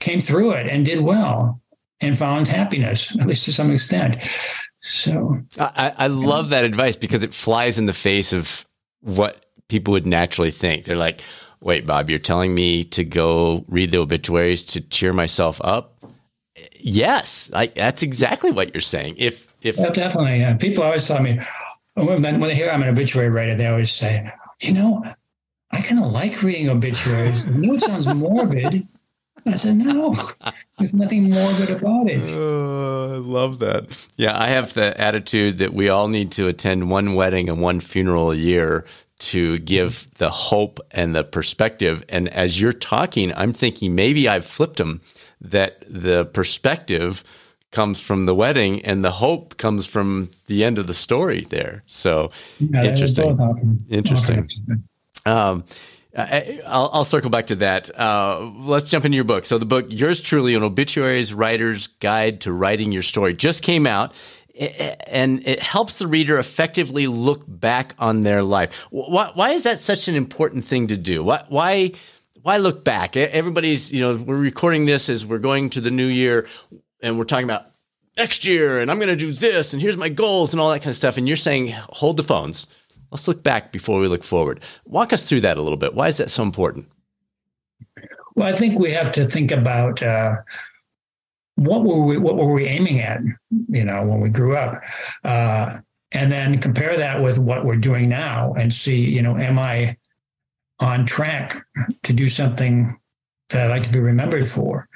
came 0.00 0.20
through 0.20 0.50
it 0.50 0.66
and 0.68 0.84
did 0.84 1.00
well 1.00 1.61
and 2.02 2.18
found 2.18 2.48
happiness, 2.48 3.16
at 3.18 3.26
least 3.26 3.44
to 3.46 3.52
some 3.52 3.70
extent. 3.70 4.18
So 4.80 5.40
I, 5.58 5.94
I 5.96 6.06
love 6.08 6.50
that 6.50 6.64
advice 6.64 6.96
because 6.96 7.22
it 7.22 7.32
flies 7.32 7.78
in 7.78 7.86
the 7.86 7.92
face 7.92 8.32
of 8.32 8.66
what 9.00 9.46
people 9.68 9.92
would 9.92 10.06
naturally 10.06 10.50
think. 10.50 10.84
They're 10.84 10.96
like, 10.96 11.22
wait, 11.60 11.86
Bob, 11.86 12.10
you're 12.10 12.18
telling 12.18 12.54
me 12.54 12.84
to 12.84 13.04
go 13.04 13.64
read 13.68 13.92
the 13.92 13.98
obituaries 13.98 14.64
to 14.66 14.80
cheer 14.80 15.12
myself 15.12 15.60
up? 15.62 16.04
Yes, 16.78 17.50
I, 17.54 17.66
that's 17.66 18.02
exactly 18.02 18.50
what 18.50 18.74
you're 18.74 18.80
saying. 18.80 19.14
If 19.16 19.46
if 19.62 19.78
yeah, 19.78 19.90
definitely, 19.90 20.38
yeah. 20.38 20.56
people 20.56 20.82
always 20.82 21.06
tell 21.06 21.22
me 21.22 21.40
when, 21.94 22.20
when 22.20 22.40
they 22.40 22.54
hear 22.54 22.68
I'm 22.68 22.82
an 22.82 22.88
obituary 22.88 23.30
writer, 23.30 23.54
they 23.54 23.68
always 23.68 23.92
say, 23.92 24.30
you 24.60 24.72
know, 24.72 25.02
I 25.70 25.80
kind 25.80 26.04
of 26.04 26.10
like 26.10 26.42
reading 26.42 26.68
obituaries. 26.68 27.38
I 27.46 27.50
know 27.58 27.74
it 27.74 27.84
sounds 27.84 28.06
morbid, 28.06 28.86
I 29.44 29.56
said, 29.56 29.76
no, 29.76 30.14
there's 30.78 30.94
nothing 30.94 31.30
morbid 31.30 31.70
about 31.70 32.08
it. 32.08 32.22
Oh, 32.28 33.14
I 33.14 33.16
love 33.16 33.58
that. 33.58 33.86
Yeah, 34.16 34.38
I 34.38 34.48
have 34.48 34.74
the 34.74 34.98
attitude 35.00 35.58
that 35.58 35.74
we 35.74 35.88
all 35.88 36.08
need 36.08 36.30
to 36.32 36.48
attend 36.48 36.90
one 36.90 37.14
wedding 37.14 37.48
and 37.48 37.60
one 37.60 37.80
funeral 37.80 38.30
a 38.30 38.36
year 38.36 38.84
to 39.18 39.58
give 39.58 40.08
the 40.18 40.30
hope 40.30 40.80
and 40.90 41.14
the 41.14 41.24
perspective. 41.24 42.04
And 42.08 42.28
as 42.28 42.60
you're 42.60 42.72
talking, 42.72 43.32
I'm 43.34 43.52
thinking 43.52 43.94
maybe 43.94 44.28
I've 44.28 44.46
flipped 44.46 44.76
them 44.76 45.00
that 45.40 45.84
the 45.88 46.24
perspective 46.24 47.24
comes 47.72 48.00
from 48.00 48.26
the 48.26 48.34
wedding 48.34 48.84
and 48.84 49.04
the 49.04 49.12
hope 49.12 49.56
comes 49.56 49.86
from 49.86 50.30
the 50.46 50.62
end 50.62 50.78
of 50.78 50.86
the 50.86 50.94
story 50.94 51.46
there. 51.50 51.82
So 51.86 52.30
yeah, 52.58 52.84
interesting. 52.84 53.84
Interesting. 53.88 54.48
Um, 55.24 55.64
Uh, 56.14 56.26
eh, 56.28 56.60
I'll, 56.66 56.90
I'll, 56.92 57.04
circle 57.04 57.30
back 57.30 57.46
to 57.46 57.56
that. 57.56 57.90
Uh, 57.98 58.50
let's 58.58 58.90
jump 58.90 59.04
into 59.04 59.16
your 59.16 59.24
book. 59.24 59.46
So 59.46 59.56
the 59.56 59.64
book, 59.64 59.86
yours 59.88 60.20
truly, 60.20 60.54
an 60.54 60.62
obituaries 60.62 61.32
writer's 61.32 61.86
guide 61.86 62.42
to 62.42 62.52
writing 62.52 62.92
your 62.92 63.02
story, 63.02 63.32
just 63.34 63.62
came 63.62 63.86
out, 63.86 64.12
eh, 64.54 64.70
eh, 64.76 64.94
and 65.06 65.46
it 65.46 65.60
helps 65.60 65.98
the 65.98 66.06
reader 66.06 66.38
effectively 66.38 67.06
look 67.06 67.44
back 67.48 67.94
on 67.98 68.24
their 68.24 68.42
life. 68.42 68.74
Why, 68.90 69.30
why 69.32 69.50
is 69.50 69.62
that 69.62 69.80
such 69.80 70.06
an 70.06 70.14
important 70.14 70.66
thing 70.66 70.88
to 70.88 70.98
do? 70.98 71.24
Why, 71.24 71.44
why, 71.48 71.92
why 72.42 72.58
look 72.58 72.84
back? 72.84 73.16
Everybody's, 73.16 73.90
you 73.90 74.00
know, 74.00 74.14
we're 74.16 74.36
recording 74.36 74.84
this 74.84 75.08
as 75.08 75.24
we're 75.24 75.38
going 75.38 75.70
to 75.70 75.80
the 75.80 75.90
new 75.90 76.08
year, 76.08 76.46
and 77.00 77.18
we're 77.18 77.24
talking 77.24 77.44
about 77.44 77.68
next 78.18 78.44
year, 78.44 78.80
and 78.80 78.90
I'm 78.90 78.98
going 78.98 79.08
to 79.08 79.16
do 79.16 79.32
this, 79.32 79.72
and 79.72 79.80
here's 79.80 79.96
my 79.96 80.10
goals, 80.10 80.52
and 80.52 80.60
all 80.60 80.70
that 80.72 80.80
kind 80.80 80.90
of 80.90 80.96
stuff. 80.96 81.16
And 81.16 81.26
you're 81.26 81.38
saying, 81.38 81.68
hold 81.70 82.18
the 82.18 82.22
phones 82.22 82.66
Let's 83.12 83.28
look 83.28 83.42
back 83.42 83.72
before 83.72 84.00
we 84.00 84.08
look 84.08 84.24
forward. 84.24 84.60
Walk 84.86 85.12
us 85.12 85.28
through 85.28 85.42
that 85.42 85.58
a 85.58 85.62
little 85.62 85.76
bit. 85.76 85.94
Why 85.94 86.08
is 86.08 86.16
that 86.16 86.30
so 86.30 86.42
important? 86.42 86.88
Well, 88.34 88.48
I 88.48 88.52
think 88.52 88.78
we 88.78 88.90
have 88.92 89.12
to 89.12 89.26
think 89.26 89.52
about 89.52 90.02
uh, 90.02 90.36
what 91.56 91.84
were 91.84 92.02
we 92.02 92.16
what 92.16 92.36
were 92.36 92.50
we 92.50 92.64
aiming 92.64 93.00
at, 93.00 93.20
you 93.68 93.84
know, 93.84 94.02
when 94.02 94.20
we 94.20 94.30
grew 94.30 94.56
up, 94.56 94.82
uh, 95.24 95.78
and 96.12 96.32
then 96.32 96.58
compare 96.58 96.96
that 96.96 97.22
with 97.22 97.38
what 97.38 97.66
we're 97.66 97.76
doing 97.76 98.08
now, 98.08 98.54
and 98.54 98.72
see, 98.72 99.00
you 99.00 99.20
know, 99.20 99.36
am 99.36 99.58
I 99.58 99.98
on 100.80 101.04
track 101.04 101.62
to 102.04 102.14
do 102.14 102.28
something 102.28 102.98
that 103.50 103.66
I'd 103.66 103.70
like 103.70 103.82
to 103.82 103.92
be 103.92 104.00
remembered 104.00 104.48
for? 104.48 104.88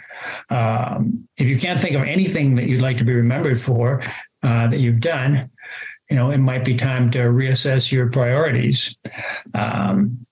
Um, 0.48 1.28
if 1.36 1.46
you 1.48 1.58
can't 1.58 1.78
think 1.78 1.94
of 1.94 2.02
anything 2.02 2.54
that 2.54 2.66
you'd 2.66 2.80
like 2.80 2.96
to 2.96 3.04
be 3.04 3.14
remembered 3.14 3.60
for 3.60 4.02
uh, 4.42 4.68
that 4.68 4.78
you've 4.78 5.00
done, 5.00 5.50
you 6.10 6.16
know, 6.16 6.30
it 6.30 6.38
might 6.38 6.64
be 6.64 6.74
time 6.74 7.10
to 7.12 7.18
reassess 7.18 7.90
your 7.90 8.08
priorities. 8.10 8.96
Um, 9.54 10.26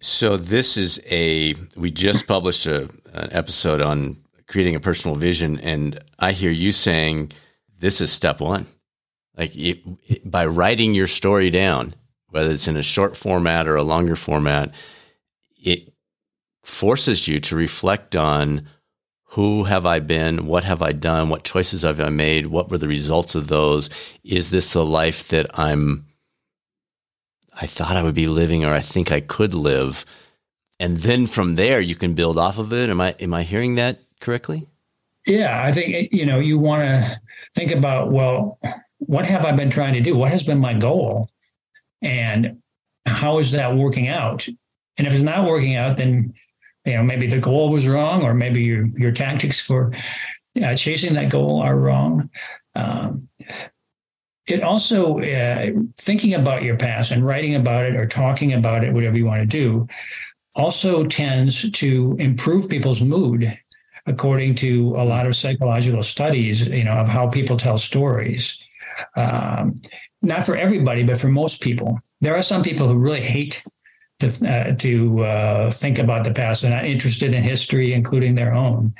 so 0.00 0.36
this 0.36 0.76
is 0.76 1.02
a 1.10 1.54
we 1.76 1.90
just 1.90 2.26
published 2.26 2.66
a, 2.66 2.82
an 3.12 3.28
episode 3.32 3.80
on 3.80 4.16
creating 4.46 4.74
a 4.74 4.80
personal 4.80 5.16
vision, 5.16 5.58
and 5.60 5.98
I 6.18 6.32
hear 6.32 6.50
you 6.50 6.72
saying 6.72 7.32
this 7.78 8.00
is 8.00 8.10
step 8.10 8.40
one. 8.40 8.66
Like 9.36 9.54
it, 9.56 9.80
it, 10.06 10.30
by 10.30 10.46
writing 10.46 10.94
your 10.94 11.06
story 11.06 11.50
down, 11.50 11.94
whether 12.28 12.50
it's 12.50 12.68
in 12.68 12.76
a 12.76 12.82
short 12.82 13.16
format 13.16 13.66
or 13.68 13.76
a 13.76 13.82
longer 13.82 14.16
format, 14.16 14.74
it 15.56 15.92
forces 16.62 17.26
you 17.26 17.38
to 17.40 17.56
reflect 17.56 18.16
on 18.16 18.66
who 19.30 19.62
have 19.64 19.86
I 19.86 20.00
been? 20.00 20.46
What 20.46 20.64
have 20.64 20.82
I 20.82 20.90
done? 20.90 21.28
What 21.28 21.44
choices 21.44 21.82
have 21.82 22.00
I 22.00 22.08
made? 22.08 22.48
What 22.48 22.68
were 22.68 22.78
the 22.78 22.88
results 22.88 23.36
of 23.36 23.46
those? 23.46 23.88
Is 24.24 24.50
this 24.50 24.72
the 24.72 24.84
life 24.84 25.28
that 25.28 25.46
I'm 25.58 26.06
I 27.60 27.66
thought 27.66 27.96
I 27.96 28.02
would 28.02 28.14
be 28.14 28.26
living 28.26 28.64
or 28.64 28.72
I 28.74 28.80
think 28.80 29.12
I 29.12 29.20
could 29.20 29.54
live? 29.54 30.04
And 30.80 30.98
then 30.98 31.26
from 31.28 31.54
there 31.54 31.80
you 31.80 31.94
can 31.94 32.14
build 32.14 32.38
off 32.38 32.58
of 32.58 32.72
it. 32.72 32.90
Am 32.90 33.00
I 33.00 33.14
am 33.20 33.32
I 33.32 33.44
hearing 33.44 33.76
that 33.76 34.00
correctly? 34.20 34.62
Yeah, 35.26 35.62
I 35.62 35.70
think 35.70 36.12
you 36.12 36.26
know, 36.26 36.40
you 36.40 36.58
want 36.58 36.82
to 36.82 37.20
think 37.54 37.70
about 37.70 38.10
well, 38.10 38.58
what 38.98 39.26
have 39.26 39.44
I 39.44 39.52
been 39.52 39.70
trying 39.70 39.94
to 39.94 40.00
do? 40.00 40.16
What 40.16 40.32
has 40.32 40.42
been 40.42 40.58
my 40.58 40.74
goal? 40.74 41.28
And 42.02 42.60
how 43.06 43.38
is 43.38 43.52
that 43.52 43.76
working 43.76 44.08
out? 44.08 44.48
And 44.98 45.06
if 45.06 45.12
it's 45.12 45.22
not 45.22 45.46
working 45.46 45.76
out, 45.76 45.98
then 45.98 46.34
you 46.84 46.96
know 46.96 47.02
maybe 47.02 47.26
the 47.26 47.38
goal 47.38 47.70
was 47.70 47.86
wrong 47.86 48.22
or 48.22 48.34
maybe 48.34 48.62
your 48.62 48.86
your 48.98 49.12
tactics 49.12 49.60
for 49.60 49.92
uh, 50.62 50.74
chasing 50.74 51.14
that 51.14 51.30
goal 51.30 51.60
are 51.60 51.76
wrong. 51.76 52.30
Um, 52.74 53.28
it 54.46 54.62
also 54.62 55.20
uh, 55.20 55.70
thinking 55.96 56.34
about 56.34 56.64
your 56.64 56.76
past 56.76 57.12
and 57.12 57.24
writing 57.24 57.54
about 57.54 57.84
it 57.84 57.96
or 57.96 58.06
talking 58.06 58.52
about 58.52 58.82
it 58.82 58.92
whatever 58.92 59.16
you 59.16 59.26
want 59.26 59.40
to 59.40 59.46
do 59.46 59.86
also 60.56 61.04
tends 61.04 61.70
to 61.70 62.16
improve 62.18 62.68
people's 62.68 63.00
mood 63.00 63.56
according 64.06 64.54
to 64.56 64.94
a 64.96 65.04
lot 65.04 65.26
of 65.26 65.36
psychological 65.36 66.02
studies 66.02 66.66
you 66.66 66.84
know 66.84 66.92
of 66.92 67.08
how 67.08 67.28
people 67.28 67.56
tell 67.56 67.78
stories. 67.78 68.58
Um, 69.16 69.80
not 70.22 70.44
for 70.44 70.56
everybody 70.56 71.02
but 71.04 71.20
for 71.20 71.28
most 71.28 71.60
people. 71.60 72.00
There 72.20 72.36
are 72.36 72.42
some 72.42 72.62
people 72.62 72.88
who 72.88 72.96
really 72.96 73.22
hate 73.22 73.62
to 74.20 74.48
uh, 74.48 74.74
to 74.76 75.24
uh, 75.24 75.70
think 75.70 75.98
about 75.98 76.24
the 76.24 76.32
past. 76.32 76.62
They're 76.62 76.70
not 76.70 76.86
interested 76.86 77.34
in 77.34 77.42
history, 77.42 77.92
including 77.92 78.34
their 78.34 78.54
own. 78.54 78.94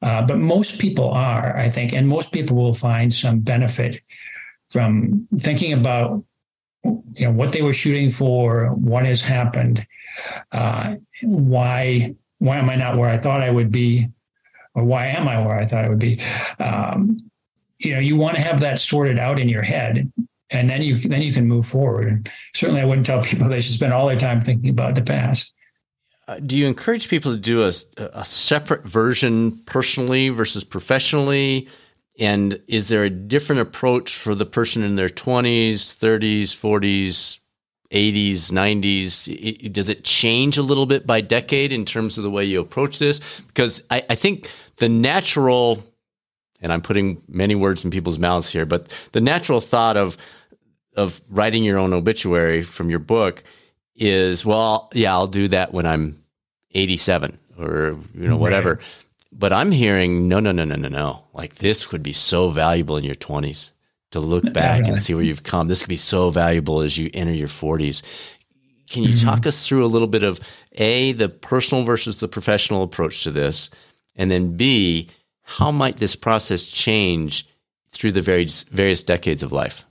Uh, 0.00 0.22
but 0.22 0.38
most 0.38 0.78
people 0.78 1.10
are, 1.10 1.56
I 1.56 1.70
think, 1.70 1.92
and 1.92 2.06
most 2.06 2.30
people 2.30 2.56
will 2.56 2.74
find 2.74 3.12
some 3.12 3.40
benefit 3.40 4.00
from 4.70 5.26
thinking 5.40 5.72
about 5.72 6.22
you 6.84 7.26
know 7.26 7.32
what 7.32 7.52
they 7.52 7.62
were 7.62 7.72
shooting 7.72 8.10
for, 8.10 8.68
what 8.68 9.04
has 9.04 9.20
happened, 9.20 9.84
uh, 10.52 10.96
why 11.22 12.14
why 12.38 12.56
am 12.58 12.70
I 12.70 12.76
not 12.76 12.96
where 12.96 13.10
I 13.10 13.16
thought 13.16 13.40
I 13.40 13.50
would 13.50 13.72
be, 13.72 14.08
or 14.74 14.84
why 14.84 15.06
am 15.06 15.26
I 15.26 15.44
where 15.44 15.58
I 15.58 15.66
thought 15.66 15.84
I 15.84 15.88
would 15.88 15.98
be. 15.98 16.20
Um, 16.60 17.30
you 17.78 17.92
know, 17.92 18.00
you 18.00 18.16
want 18.16 18.36
to 18.36 18.42
have 18.42 18.60
that 18.60 18.78
sorted 18.78 19.18
out 19.18 19.38
in 19.38 19.48
your 19.48 19.62
head 19.62 20.12
and 20.50 20.68
then 20.68 20.82
you 20.82 20.96
then 20.96 21.22
you 21.22 21.32
can 21.32 21.46
move 21.46 21.66
forward. 21.66 22.08
And 22.08 22.30
certainly, 22.54 22.80
I 22.80 22.84
wouldn't 22.84 23.06
tell 23.06 23.22
people 23.22 23.48
they 23.48 23.60
should 23.60 23.74
spend 23.74 23.92
all 23.92 24.06
their 24.06 24.18
time 24.18 24.42
thinking 24.42 24.70
about 24.70 24.94
the 24.94 25.02
past. 25.02 25.54
Uh, 26.26 26.38
do 26.40 26.58
you 26.58 26.66
encourage 26.66 27.08
people 27.08 27.32
to 27.32 27.38
do 27.38 27.62
a, 27.62 27.72
a 28.12 28.24
separate 28.24 28.84
version 28.84 29.58
personally 29.64 30.28
versus 30.28 30.62
professionally? 30.62 31.66
And 32.18 32.60
is 32.66 32.88
there 32.88 33.04
a 33.04 33.10
different 33.10 33.62
approach 33.62 34.14
for 34.14 34.34
the 34.34 34.44
person 34.44 34.82
in 34.82 34.96
their 34.96 35.08
20s, 35.08 35.96
30s, 35.96 36.48
40s, 36.48 37.38
80s, 37.90 38.52
90s? 38.52 39.72
does 39.72 39.88
it 39.88 40.04
change 40.04 40.58
a 40.58 40.62
little 40.62 40.84
bit 40.84 41.06
by 41.06 41.20
decade 41.22 41.72
in 41.72 41.84
terms 41.84 42.18
of 42.18 42.24
the 42.24 42.30
way 42.30 42.44
you 42.44 42.60
approach 42.60 42.98
this? 42.98 43.20
Because 43.46 43.82
I, 43.90 44.04
I 44.10 44.14
think 44.14 44.50
the 44.76 44.88
natural, 44.88 45.82
and 46.60 46.72
I'm 46.72 46.82
putting 46.82 47.22
many 47.28 47.54
words 47.54 47.84
in 47.84 47.90
people's 47.90 48.18
mouths 48.18 48.50
here, 48.50 48.66
but 48.66 48.94
the 49.12 49.20
natural 49.20 49.60
thought 49.60 49.96
of, 49.96 50.18
of 50.98 51.22
writing 51.28 51.64
your 51.64 51.78
own 51.78 51.92
obituary 51.92 52.62
from 52.62 52.90
your 52.90 52.98
book 52.98 53.42
is 53.96 54.44
well 54.44 54.90
yeah 54.92 55.12
i'll 55.12 55.26
do 55.26 55.48
that 55.48 55.72
when 55.72 55.86
i'm 55.86 56.22
87 56.72 57.38
or 57.58 57.98
you 58.14 58.28
know 58.28 58.36
whatever 58.36 58.74
right. 58.74 58.84
but 59.32 59.52
I'm 59.52 59.72
hearing 59.72 60.28
no, 60.28 60.40
no, 60.40 60.52
no, 60.52 60.64
no, 60.64 60.76
no, 60.76 60.88
no. 60.88 61.24
Like 61.32 61.56
this 61.56 61.90
would 61.92 62.02
be 62.02 62.12
so 62.12 62.48
valuable 62.48 62.96
in 62.96 63.04
your 63.04 63.14
20s 63.14 63.72
to 64.12 64.20
look 64.20 64.52
back 64.52 64.86
and 64.86 64.98
see 64.98 65.14
where 65.14 65.24
you've 65.24 65.42
come. 65.42 65.68
This 65.68 65.80
could 65.80 65.88
be 65.88 65.96
so 65.96 66.30
valuable 66.30 66.80
as 66.80 66.96
you 66.96 67.10
enter 67.14 67.32
your 67.32 67.48
40s. 67.48 68.02
Can 68.88 69.02
you 69.02 69.10
mm-hmm. 69.10 69.28
talk 69.28 69.46
us 69.46 69.66
through 69.66 69.84
a 69.84 69.88
little 69.88 70.08
bit 70.08 70.22
of 70.22 70.40
A, 70.72 71.12
the 71.12 71.28
personal 71.28 71.84
versus 71.84 72.20
the 72.20 72.28
professional 72.28 72.82
approach 72.82 73.22
to 73.24 73.30
this? 73.30 73.70
And 74.16 74.30
then 74.30 74.56
B, 74.56 75.08
how 75.42 75.70
might 75.70 75.98
this 75.98 76.16
process 76.16 76.64
change 76.64 77.46
through 77.92 78.12
the 78.12 78.22
various, 78.22 78.64
various 78.64 79.02
decades 79.02 79.42
of 79.42 79.52
life? 79.52 79.84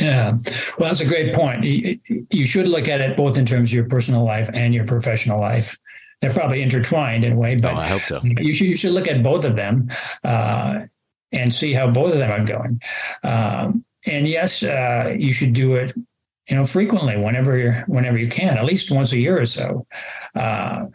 Yeah, 0.00 0.32
well, 0.78 0.88
that's 0.88 1.00
a 1.00 1.06
great 1.06 1.34
point. 1.34 1.62
You 1.64 2.46
should 2.46 2.68
look 2.68 2.88
at 2.88 3.00
it 3.00 3.16
both 3.16 3.36
in 3.36 3.44
terms 3.44 3.70
of 3.70 3.74
your 3.74 3.84
personal 3.84 4.24
life 4.24 4.48
and 4.54 4.74
your 4.74 4.86
professional 4.86 5.38
life. 5.38 5.78
They're 6.22 6.32
probably 6.32 6.62
intertwined 6.62 7.24
in 7.24 7.32
a 7.32 7.36
way, 7.36 7.56
but 7.56 7.74
oh, 7.74 7.78
I 7.78 7.86
hope 7.86 8.02
so. 8.02 8.20
You 8.22 8.54
should, 8.54 8.66
you 8.66 8.76
should 8.76 8.92
look 8.92 9.08
at 9.08 9.22
both 9.22 9.44
of 9.44 9.56
them 9.56 9.90
uh, 10.24 10.82
and 11.32 11.54
see 11.54 11.72
how 11.72 11.90
both 11.90 12.12
of 12.12 12.18
them 12.18 12.30
are 12.30 12.44
going. 12.44 12.80
Um, 13.22 13.84
and 14.06 14.26
yes, 14.26 14.62
uh, 14.62 15.14
you 15.18 15.32
should 15.32 15.52
do 15.52 15.74
it, 15.74 15.94
you 16.48 16.56
know, 16.56 16.66
frequently 16.66 17.16
whenever 17.16 17.56
you 17.56 17.72
whenever 17.86 18.18
you 18.18 18.28
can, 18.28 18.56
at 18.56 18.64
least 18.64 18.90
once 18.90 19.12
a 19.12 19.18
year 19.18 19.38
or 19.38 19.46
so. 19.46 19.86
Uh, 20.34 20.86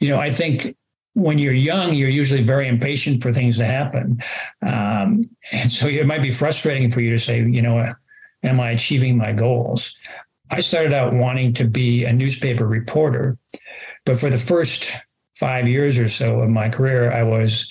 you 0.00 0.08
know, 0.08 0.18
I 0.18 0.30
think 0.30 0.76
when 1.14 1.38
you're 1.38 1.52
young, 1.52 1.92
you're 1.92 2.08
usually 2.08 2.42
very 2.42 2.68
impatient 2.68 3.22
for 3.22 3.32
things 3.32 3.58
to 3.58 3.66
happen, 3.66 4.22
um, 4.62 5.28
and 5.50 5.70
so 5.70 5.88
it 5.88 6.06
might 6.06 6.22
be 6.22 6.30
frustrating 6.30 6.90
for 6.90 7.00
you 7.00 7.10
to 7.10 7.18
say, 7.18 7.44
you 7.44 7.62
know, 7.62 7.92
am 8.42 8.60
I 8.60 8.70
achieving 8.70 9.16
my 9.16 9.32
goals? 9.32 9.94
I 10.50 10.60
started 10.60 10.92
out 10.92 11.14
wanting 11.14 11.54
to 11.54 11.64
be 11.64 12.04
a 12.04 12.12
newspaper 12.12 12.66
reporter, 12.66 13.38
but 14.04 14.20
for 14.20 14.28
the 14.28 14.38
first 14.38 14.98
five 15.36 15.66
years 15.66 15.98
or 15.98 16.08
so 16.08 16.40
of 16.40 16.50
my 16.50 16.68
career, 16.68 17.10
I 17.10 17.22
was 17.22 17.70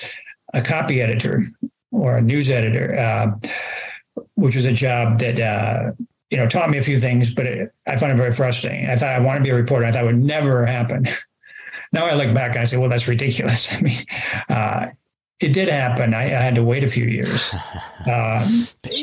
a 0.54 0.62
copy 0.62 1.02
editor 1.02 1.48
or 1.92 2.18
a 2.18 2.22
news 2.22 2.50
editor, 2.50 2.98
uh, 2.98 4.22
which 4.36 4.56
was 4.56 4.66
a 4.66 4.72
job 4.72 5.20
that 5.20 5.40
uh, 5.40 5.92
you 6.30 6.38
know 6.38 6.48
taught 6.48 6.70
me 6.70 6.78
a 6.78 6.84
few 6.84 7.00
things, 7.00 7.34
but 7.34 7.46
it, 7.46 7.72
I 7.88 7.98
found 7.98 8.14
it 8.14 8.16
very 8.16 8.32
frustrating. 8.32 8.90
I 8.90 8.96
thought 8.96 9.10
I 9.10 9.20
wanted 9.20 9.40
to 9.40 9.44
be 9.44 9.50
a 9.52 9.56
reporter. 9.56 9.86
I 9.86 9.92
thought 9.92 10.04
it 10.04 10.08
would 10.08 10.24
never 10.24 10.66
happen. 10.66 11.08
now 11.94 12.06
I 12.06 12.16
look 12.16 12.34
back 12.34 12.52
and 12.52 12.62
I 12.62 12.64
say, 12.64 12.78
well, 12.78 12.90
that's 12.90 13.08
ridiculous. 13.08 13.72
I 13.76 13.82
mean, 13.82 13.98
uh, 14.50 14.88
it 15.42 15.54
did 15.54 15.70
happen. 15.70 16.14
I, 16.14 16.26
I, 16.26 16.40
had 16.40 16.56
to 16.56 16.64
wait 16.64 16.84
a 16.84 16.88
few 16.88 17.06
years. 17.06 17.54
Uh, 18.08 18.40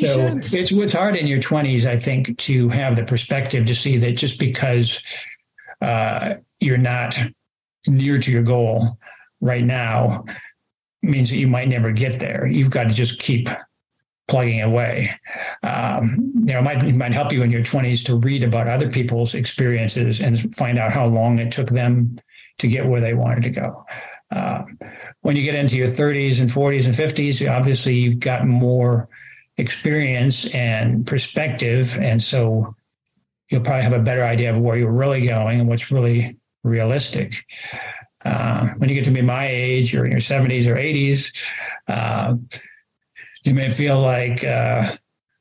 so 0.04 0.26
it's, 0.36 0.54
it's 0.54 0.92
hard 0.92 1.16
in 1.16 1.26
your 1.26 1.40
20s, 1.40 1.84
I 1.84 1.96
think, 1.96 2.38
to 2.38 2.68
have 2.68 2.94
the 2.94 3.04
perspective 3.04 3.66
to 3.66 3.74
see 3.74 3.98
that 3.98 4.12
just 4.12 4.38
because 4.38 5.02
uh, 5.82 6.34
you're 6.60 6.78
not 6.78 7.18
near 7.86 8.18
to 8.18 8.30
your 8.30 8.42
goal 8.42 8.98
right 9.40 9.64
now 9.64 10.24
means 11.02 11.30
that 11.30 11.36
you 11.36 11.48
might 11.48 11.68
never 11.68 11.90
get 11.90 12.20
there. 12.20 12.46
You've 12.46 12.70
got 12.70 12.84
to 12.84 12.90
just 12.90 13.18
keep 13.18 13.48
plugging 14.28 14.62
away. 14.62 15.10
Um, 15.64 16.32
you 16.36 16.52
know, 16.52 16.58
it 16.60 16.62
might, 16.62 16.84
it 16.84 16.94
might 16.94 17.14
help 17.14 17.32
you 17.32 17.42
in 17.42 17.50
your 17.50 17.62
20s 17.62 18.04
to 18.06 18.16
read 18.16 18.44
about 18.44 18.68
other 18.68 18.90
people's 18.90 19.34
experiences 19.34 20.20
and 20.20 20.54
find 20.54 20.78
out 20.78 20.92
how 20.92 21.06
long 21.06 21.38
it 21.38 21.50
took 21.50 21.68
them 21.68 22.20
to 22.58 22.68
get 22.68 22.86
where 22.86 23.00
they 23.00 23.14
wanted 23.14 23.42
to 23.42 23.50
go. 23.50 23.84
Uh, 24.30 24.62
when 25.22 25.36
you 25.36 25.42
get 25.42 25.54
into 25.54 25.76
your 25.76 25.88
30s 25.88 26.40
and 26.40 26.50
40s 26.50 26.86
and 26.86 26.94
50s, 26.94 27.50
obviously 27.50 27.94
you've 27.94 28.20
got 28.20 28.46
more 28.46 29.08
experience 29.56 30.46
and 30.46 31.06
perspective. 31.06 31.98
And 31.98 32.22
so 32.22 32.74
you'll 33.50 33.62
probably 33.62 33.82
have 33.82 33.92
a 33.92 33.98
better 33.98 34.24
idea 34.24 34.54
of 34.54 34.60
where 34.60 34.76
you're 34.76 34.92
really 34.92 35.26
going 35.26 35.60
and 35.60 35.68
what's 35.68 35.90
really 35.90 36.36
realistic. 36.62 37.44
Uh, 38.24 38.68
when 38.76 38.88
you 38.88 38.94
get 38.94 39.04
to 39.04 39.10
be 39.10 39.22
my 39.22 39.46
age 39.46 39.94
or 39.94 40.04
in 40.04 40.10
your 40.10 40.20
70s 40.20 40.66
or 40.66 40.76
80s, 40.76 41.46
uh, 41.88 42.36
you 43.42 43.54
may 43.54 43.70
feel 43.70 44.00
like, 44.00 44.44
uh, 44.44 44.96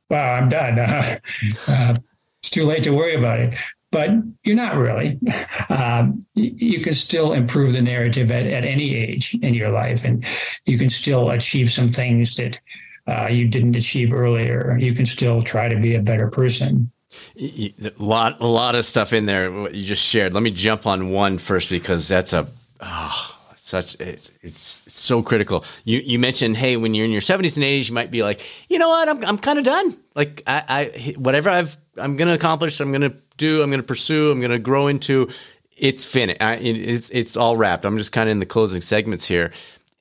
wow, 0.10 0.34
I'm 0.34 0.50
done. 0.50 1.20
Uh, 1.68 1.96
it's 2.40 2.52
too 2.52 2.66
late 2.66 2.84
to 2.84 2.92
worry 2.92 3.16
about 3.16 3.40
it. 3.40 3.54
But 3.92 4.12
you're 4.44 4.56
not 4.56 4.76
really. 4.76 5.20
Um, 5.70 6.26
you 6.34 6.80
can 6.80 6.94
still 6.94 7.34
improve 7.34 7.74
the 7.74 7.82
narrative 7.82 8.32
at, 8.32 8.46
at 8.46 8.64
any 8.64 8.96
age 8.96 9.38
in 9.42 9.54
your 9.54 9.70
life, 9.70 10.06
and 10.06 10.26
you 10.66 10.78
can 10.78 10.90
still 10.90 11.30
achieve 11.30 11.74
some 11.74 11.92
things 11.92 12.38
that 12.38 12.58
uh, 13.06 13.28
you 13.30 13.50
didn't 13.50 13.76
achieve 13.76 14.14
earlier. 14.14 14.78
You 14.80 14.94
can 14.94 15.06
still 15.06 15.44
try 15.44 15.68
to 15.68 15.76
be 15.76 15.96
a 15.96 16.02
better 16.02 16.30
person. 16.30 16.90
A 17.38 17.74
lot, 17.98 18.40
a 18.40 18.48
lot 18.48 18.76
of 18.76 18.86
stuff 18.86 19.12
in 19.12 19.26
there. 19.26 19.52
What 19.52 19.76
you 19.76 19.84
just 19.84 20.06
shared. 20.06 20.34
Let 20.34 20.42
me 20.44 20.52
jump 20.52 20.86
on 20.86 21.10
one 21.10 21.38
first 21.38 21.70
because 21.70 22.08
that's 22.08 22.32
a 22.32 22.48
oh, 22.80 23.38
such 23.56 24.00
it's, 24.00 24.32
it's, 24.42 24.84
so 24.94 25.22
critical. 25.22 25.64
You 25.86 26.00
you 26.00 26.20
mentioned 26.20 26.58
hey 26.58 26.76
when 26.76 26.94
you're 26.94 27.06
in 27.06 27.12
your 27.12 27.22
70s 27.22 27.56
and 27.56 27.64
80s 27.64 27.88
you 27.88 27.94
might 27.94 28.12
be 28.12 28.24
like 28.24 28.42
you 28.68 28.78
know 28.78 28.90
what 28.90 29.08
I'm 29.08 29.24
I'm 29.24 29.38
kind 29.38 29.58
of 29.58 29.64
done 29.64 29.98
like 30.16 30.44
I, 30.46 30.64
I 30.68 31.14
whatever 31.18 31.50
I've 31.50 31.78
I'm 31.98 32.18
gonna 32.18 32.34
accomplish 32.34 32.80
I'm 32.82 32.92
gonna 32.92 33.14
do 33.38 33.62
I'm 33.62 33.72
gonna 33.72 33.84
pursue 33.84 34.32
I'm 34.32 34.42
gonna 34.42 34.60
grow 34.60 34.88
into 34.88 35.30
it's 35.76 36.06
finished 36.06 36.40
it's 36.42 37.10
it's 37.12 37.38
all 37.38 37.56
wrapped. 37.56 37.86
I'm 37.86 37.98
just 37.98 38.12
kind 38.12 38.30
of 38.30 38.32
in 38.32 38.40
the 38.40 38.46
closing 38.46 38.82
segments 38.82 39.28
here, 39.28 39.52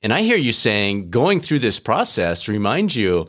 and 0.01 0.11
I 0.13 0.21
hear 0.21 0.37
you 0.37 0.51
saying 0.51 1.09
going 1.09 1.39
through 1.39 1.59
this 1.59 1.79
process 1.79 2.47
reminds 2.47 2.95
you 2.95 3.27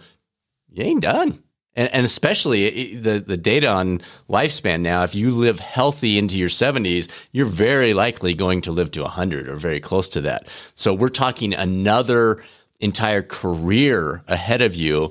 you 0.70 0.84
ain't 0.84 1.02
done 1.02 1.42
and, 1.78 1.94
and 1.94 2.04
especially 2.04 2.96
the 2.96 3.20
the 3.20 3.36
data 3.36 3.68
on 3.68 4.02
lifespan 4.28 4.80
now. 4.80 5.04
If 5.04 5.14
you 5.14 5.30
live 5.30 5.60
healthy 5.60 6.18
into 6.18 6.36
your 6.36 6.48
70s, 6.48 7.08
you're 7.32 7.46
very 7.46 7.94
likely 7.94 8.34
going 8.34 8.60
to 8.62 8.72
live 8.72 8.90
to 8.92 9.02
100 9.02 9.48
or 9.48 9.56
very 9.56 9.80
close 9.80 10.08
to 10.08 10.20
that. 10.22 10.48
So 10.74 10.92
we're 10.92 11.08
talking 11.08 11.54
another 11.54 12.44
entire 12.80 13.22
career 13.22 14.22
ahead 14.26 14.60
of 14.60 14.74
you. 14.74 15.10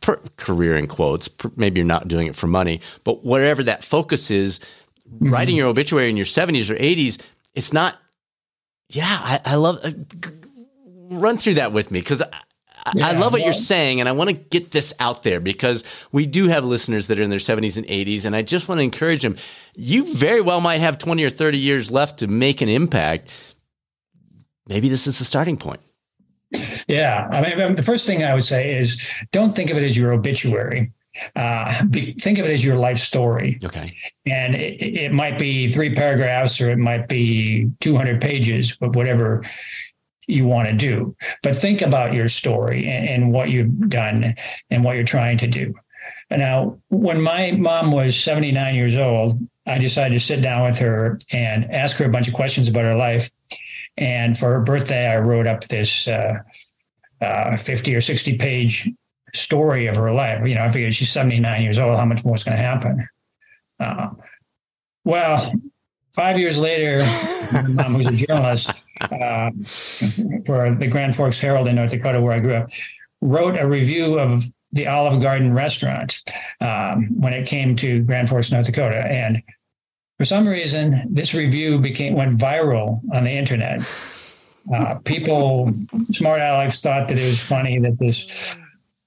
Per, 0.00 0.20
career 0.36 0.76
in 0.76 0.86
quotes. 0.86 1.28
Per, 1.28 1.50
maybe 1.56 1.80
you're 1.80 1.86
not 1.86 2.08
doing 2.08 2.26
it 2.26 2.36
for 2.36 2.46
money, 2.46 2.80
but 3.04 3.24
whatever 3.24 3.62
that 3.62 3.84
focus 3.84 4.30
is, 4.30 4.60
mm-hmm. 5.08 5.32
writing 5.32 5.56
your 5.56 5.68
obituary 5.68 6.10
in 6.10 6.16
your 6.16 6.26
70s 6.26 6.70
or 6.70 6.76
80s, 6.76 7.20
it's 7.54 7.72
not. 7.72 7.98
Yeah, 8.88 9.18
I, 9.18 9.40
I 9.44 9.54
love. 9.54 9.80
Uh, 9.82 9.92
run 11.10 11.38
through 11.38 11.54
that 11.54 11.72
with 11.72 11.90
me 11.90 12.00
because 12.00 12.22
yeah, 12.94 13.06
I 13.06 13.12
love 13.12 13.32
what 13.32 13.42
you're 13.42 13.52
saying, 13.52 14.00
and 14.00 14.08
I 14.08 14.12
want 14.12 14.28
to 14.28 14.34
get 14.34 14.72
this 14.72 14.92
out 14.98 15.22
there 15.22 15.40
because 15.40 15.84
we 16.10 16.26
do 16.26 16.48
have 16.48 16.64
listeners 16.64 17.06
that 17.06 17.18
are 17.18 17.22
in 17.22 17.30
their 17.30 17.38
70s 17.38 17.76
and 17.76 17.86
80s, 17.86 18.24
and 18.24 18.34
I 18.34 18.42
just 18.42 18.68
want 18.68 18.78
to 18.78 18.82
encourage 18.82 19.22
them. 19.22 19.36
You 19.74 20.12
very 20.14 20.40
well 20.40 20.60
might 20.60 20.80
have 20.80 20.98
20 20.98 21.22
or 21.24 21.30
30 21.30 21.58
years 21.58 21.90
left 21.90 22.18
to 22.18 22.26
make 22.26 22.60
an 22.60 22.68
impact. 22.68 23.28
Maybe 24.66 24.88
this 24.88 25.06
is 25.06 25.18
the 25.18 25.24
starting 25.24 25.56
point. 25.56 25.80
Yeah. 26.88 27.28
I 27.30 27.54
mean, 27.54 27.76
the 27.76 27.82
first 27.82 28.06
thing 28.06 28.24
I 28.24 28.34
would 28.34 28.44
say 28.44 28.76
is 28.76 29.10
don't 29.32 29.54
think 29.54 29.70
of 29.70 29.76
it 29.76 29.82
as 29.82 29.96
your 29.96 30.12
obituary. 30.12 30.92
Uh, 31.36 31.84
be, 31.84 32.14
think 32.14 32.38
of 32.38 32.46
it 32.46 32.52
as 32.52 32.64
your 32.64 32.76
life 32.76 32.98
story. 32.98 33.58
Okay. 33.62 33.94
And 34.26 34.54
it, 34.54 34.82
it 34.82 35.12
might 35.12 35.38
be 35.38 35.68
three 35.68 35.94
paragraphs 35.94 36.60
or 36.60 36.70
it 36.70 36.78
might 36.78 37.08
be 37.08 37.70
200 37.80 38.20
pages, 38.20 38.76
but 38.76 38.96
whatever 38.96 39.44
you 40.26 40.46
want 40.46 40.68
to 40.68 40.74
do. 40.74 41.14
But 41.42 41.56
think 41.56 41.82
about 41.82 42.14
your 42.14 42.28
story 42.28 42.86
and, 42.86 43.08
and 43.08 43.32
what 43.32 43.50
you've 43.50 43.88
done 43.88 44.34
and 44.70 44.84
what 44.84 44.96
you're 44.96 45.04
trying 45.04 45.38
to 45.38 45.46
do. 45.46 45.74
Now, 46.30 46.78
when 46.88 47.20
my 47.20 47.52
mom 47.52 47.92
was 47.92 48.18
79 48.18 48.74
years 48.74 48.96
old, 48.96 49.38
I 49.66 49.78
decided 49.78 50.18
to 50.18 50.24
sit 50.24 50.40
down 50.40 50.62
with 50.62 50.78
her 50.78 51.20
and 51.30 51.70
ask 51.70 51.96
her 51.98 52.06
a 52.06 52.08
bunch 52.08 52.26
of 52.26 52.34
questions 52.34 52.68
about 52.68 52.84
her 52.84 52.96
life. 52.96 53.30
And 53.96 54.38
for 54.38 54.52
her 54.52 54.60
birthday, 54.60 55.08
I 55.08 55.18
wrote 55.18 55.46
up 55.46 55.68
this 55.68 56.08
uh, 56.08 56.38
uh, 57.20 57.56
50 57.56 57.94
or 57.94 58.00
60 58.00 58.38
page 58.38 58.90
story 59.34 59.86
of 59.86 59.96
her 59.96 60.12
life. 60.12 60.46
You 60.46 60.54
know, 60.54 60.64
I 60.64 60.72
figured 60.72 60.94
she's 60.94 61.10
79 61.10 61.62
years 61.62 61.78
old. 61.78 61.96
How 61.96 62.04
much 62.04 62.24
more 62.24 62.34
is 62.34 62.44
going 62.44 62.56
to 62.56 62.62
happen? 62.62 63.08
Uh, 63.78 64.10
well, 65.04 65.52
five 66.14 66.38
years 66.38 66.56
later, 66.58 66.98
my 67.52 67.62
mom 67.62 67.94
was 67.94 68.06
a 68.06 68.26
journalist 68.26 68.70
uh, 69.00 69.50
for 70.46 70.74
the 70.74 70.88
Grand 70.90 71.16
Forks 71.16 71.40
Herald 71.40 71.68
in 71.68 71.76
North 71.76 71.90
Dakota, 71.90 72.20
where 72.20 72.34
I 72.34 72.40
grew 72.40 72.54
up, 72.54 72.70
wrote 73.20 73.58
a 73.58 73.66
review 73.66 74.18
of 74.18 74.44
the 74.72 74.86
Olive 74.86 75.20
Garden 75.20 75.52
restaurant 75.52 76.22
um, 76.60 77.08
when 77.20 77.32
it 77.32 77.46
came 77.46 77.76
to 77.76 78.02
Grand 78.02 78.28
Forks, 78.28 78.50
North 78.50 78.66
Dakota, 78.66 79.04
and 79.06 79.42
for 80.22 80.26
some 80.26 80.46
reason, 80.46 81.02
this 81.10 81.34
review 81.34 81.80
became 81.80 82.14
went 82.14 82.38
viral 82.38 83.00
on 83.12 83.24
the 83.24 83.30
internet. 83.32 83.82
Uh, 84.72 84.94
people, 85.04 85.74
smart 86.12 86.40
Alex, 86.40 86.80
thought 86.80 87.08
that 87.08 87.18
it 87.18 87.24
was 87.24 87.42
funny 87.42 87.80
that 87.80 87.98
this 87.98 88.54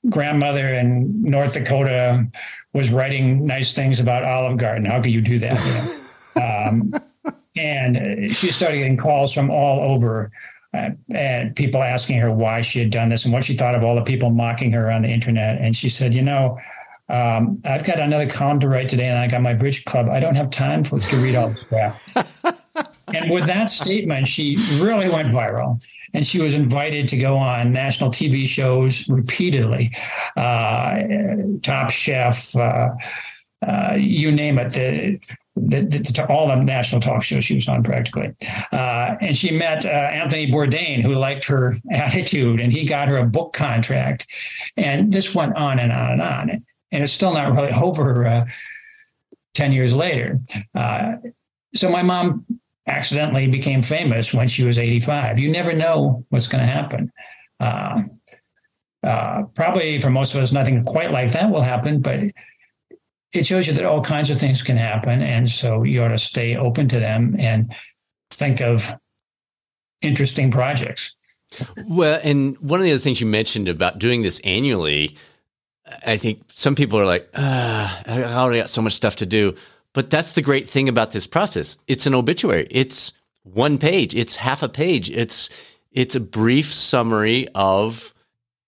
grandmother 0.09 0.67
in 0.67 1.23
North 1.23 1.53
Dakota 1.53 2.27
was 2.73 2.91
writing 2.91 3.45
nice 3.45 3.71
things 3.71 4.01
about 4.01 4.25
Olive 4.25 4.57
Garden. 4.57 4.83
How 4.83 5.01
could 5.01 5.13
you 5.13 5.21
do 5.21 5.39
that? 5.39 5.57
You 5.65 6.41
know? 6.41 6.67
Um, 6.67 6.93
and 7.55 8.29
she 8.29 8.47
started 8.47 8.79
getting 8.79 8.97
calls 8.97 9.31
from 9.31 9.49
all 9.49 9.89
over 9.89 10.33
uh, 10.73 10.89
and 11.11 11.55
people 11.55 11.81
asking 11.81 12.19
her 12.19 12.29
why 12.29 12.59
she 12.59 12.79
had 12.79 12.89
done 12.89 13.07
this 13.07 13.23
and 13.23 13.33
what 13.33 13.45
she 13.45 13.55
thought 13.55 13.73
of 13.73 13.85
all 13.85 13.95
the 13.95 14.01
people 14.01 14.31
mocking 14.31 14.73
her 14.73 14.91
on 14.91 15.01
the 15.01 15.07
internet. 15.07 15.61
And 15.61 15.73
she 15.77 15.87
said, 15.87 16.13
you 16.13 16.23
know, 16.23 16.59
um, 17.07 17.61
I've 17.63 17.83
got 17.83 17.99
another 17.99 18.27
column 18.27 18.59
to 18.61 18.67
write 18.67 18.89
today 18.89 19.07
and 19.07 19.17
I 19.17 19.27
got 19.27 19.41
my 19.41 19.53
bridge 19.53 19.85
club. 19.85 20.09
I 20.09 20.19
don't 20.19 20.35
have 20.35 20.49
time 20.49 20.83
for 20.83 20.99
to 20.99 21.15
read 21.17 21.35
all 21.35 21.49
this 21.49 21.63
crap. 21.63 21.99
and 23.13 23.29
with 23.31 23.45
that 23.45 23.69
statement, 23.69 24.27
she 24.27 24.57
really 24.79 25.09
went 25.09 25.29
viral. 25.29 25.83
and 26.13 26.25
she 26.25 26.41
was 26.41 26.55
invited 26.55 27.07
to 27.09 27.17
go 27.17 27.37
on 27.37 27.71
national 27.71 28.09
TV 28.09 28.47
shows 28.47 29.07
repeatedly, 29.07 29.95
uh, 30.35 31.01
Top 31.61 31.91
Chef, 31.91 32.55
uh, 32.55 32.89
uh, 33.65 33.95
you 33.97 34.31
name 34.31 34.57
it. 34.57 34.73
The, 34.73 35.19
the, 35.55 35.81
the, 35.81 36.25
all 36.29 36.47
the 36.47 36.55
national 36.55 37.01
talk 37.01 37.23
shows 37.23 37.45
she 37.45 37.55
was 37.55 37.67
on 37.69 37.81
practically. 37.83 38.33
Uh, 38.71 39.15
and 39.21 39.37
she 39.37 39.51
met 39.51 39.85
uh, 39.85 39.89
Anthony 39.89 40.51
Bourdain, 40.51 41.01
who 41.01 41.15
liked 41.15 41.45
her 41.45 41.75
attitude, 41.91 42.59
and 42.59 42.73
he 42.73 42.83
got 42.83 43.07
her 43.07 43.17
a 43.17 43.25
book 43.25 43.53
contract. 43.53 44.27
And 44.75 45.11
this 45.11 45.33
went 45.33 45.55
on 45.55 45.79
and 45.79 45.91
on 45.91 46.11
and 46.11 46.21
on. 46.21 46.65
And 46.91 47.03
it's 47.03 47.13
still 47.13 47.33
not 47.33 47.51
really 47.55 47.73
over 47.73 48.25
uh, 48.25 48.45
10 49.53 49.71
years 49.71 49.93
later. 49.93 50.39
Uh, 50.73 51.15
so 51.73 51.89
my 51.89 52.01
mom 52.01 52.45
accidentally 52.87 53.47
became 53.47 53.81
famous 53.81 54.33
when 54.33 54.47
she 54.47 54.63
was 54.63 54.77
85. 54.77 55.39
You 55.39 55.49
never 55.49 55.73
know 55.73 56.25
what's 56.29 56.47
going 56.47 56.63
to 56.63 56.71
happen. 56.71 57.11
Uh, 57.59 58.03
uh, 59.03 59.43
probably 59.55 59.99
for 59.99 60.09
most 60.09 60.33
of 60.33 60.41
us, 60.41 60.51
nothing 60.51 60.83
quite 60.83 61.11
like 61.11 61.31
that 61.31 61.49
will 61.51 61.61
happen, 61.61 62.01
but 62.01 62.19
it 63.33 63.45
shows 63.45 63.67
you 63.67 63.73
that 63.73 63.85
all 63.85 64.01
kinds 64.01 64.29
of 64.29 64.39
things 64.39 64.61
can 64.61 64.77
happen. 64.77 65.21
And 65.21 65.49
so 65.49 65.83
you 65.83 66.03
ought 66.03 66.09
to 66.09 66.17
stay 66.17 66.55
open 66.55 66.87
to 66.89 66.99
them 66.99 67.35
and 67.37 67.73
think 68.31 68.61
of 68.61 68.93
interesting 70.01 70.51
projects. 70.51 71.13
Well, 71.85 72.19
and 72.23 72.57
one 72.59 72.79
of 72.79 72.85
the 72.85 72.91
other 72.91 72.99
things 72.99 73.21
you 73.21 73.27
mentioned 73.27 73.69
about 73.69 73.99
doing 73.99 74.21
this 74.21 74.39
annually, 74.43 75.17
I 76.05 76.17
think 76.17 76.43
some 76.49 76.75
people 76.75 76.99
are 76.99 77.05
like, 77.05 77.29
ah, 77.35 78.01
I 78.05 78.23
already 78.23 78.59
got 78.59 78.69
so 78.69 78.81
much 78.81 78.93
stuff 78.93 79.17
to 79.17 79.25
do. 79.25 79.55
But 79.93 80.09
that's 80.09 80.33
the 80.33 80.41
great 80.41 80.69
thing 80.69 80.89
about 80.89 81.11
this 81.11 81.27
process. 81.27 81.77
It's 81.87 82.05
an 82.05 82.13
obituary. 82.13 82.67
It's 82.69 83.13
one 83.43 83.77
page. 83.77 84.13
It's 84.13 84.35
half 84.35 84.61
a 84.63 84.69
page. 84.69 85.09
It's 85.09 85.49
it's 85.91 86.15
a 86.15 86.19
brief 86.19 86.73
summary 86.73 87.47
of 87.55 88.13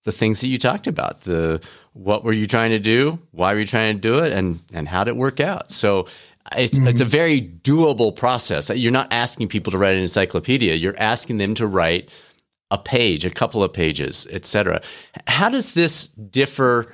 the 0.06 0.14
things 0.14 0.40
that 0.42 0.48
you 0.48 0.58
talked 0.58 0.88
about. 0.88 1.22
The 1.22 1.62
what 1.94 2.24
were 2.24 2.32
you 2.32 2.48
trying 2.48 2.70
to 2.72 2.80
do? 2.80 3.20
Why 3.32 3.54
were 3.54 3.60
you 3.60 3.66
trying 3.66 3.96
to 3.96 4.02
do 4.02 4.24
it? 4.24 4.32
And 4.32 4.62
and 4.74 4.88
how 4.88 5.04
did 5.04 5.12
it 5.12 5.18
work 5.18 5.40
out? 5.40 5.72
So 5.72 6.08
it's 6.56 6.78
mm-hmm. 6.78 6.88
it's 6.88 7.02
a 7.02 7.06
very 7.06 7.42
doable 7.42 8.16
process. 8.16 8.70
You're 8.70 8.92
not 8.92 9.12
asking 9.12 9.50
people 9.50 9.72
to 9.72 9.78
write 9.78 9.96
an 9.96 10.04
encyclopedia. 10.04 10.76
You're 10.76 10.98
asking 10.98 11.40
them 11.40 11.56
to 11.56 11.68
write 11.68 12.10
a 12.72 12.78
page, 12.78 13.26
a 13.26 13.30
couple 13.30 13.64
of 13.64 13.74
pages, 13.74 14.28
etc. 14.30 14.82
How 15.28 15.50
does 15.50 15.74
this 15.74 16.08
differ 16.08 16.94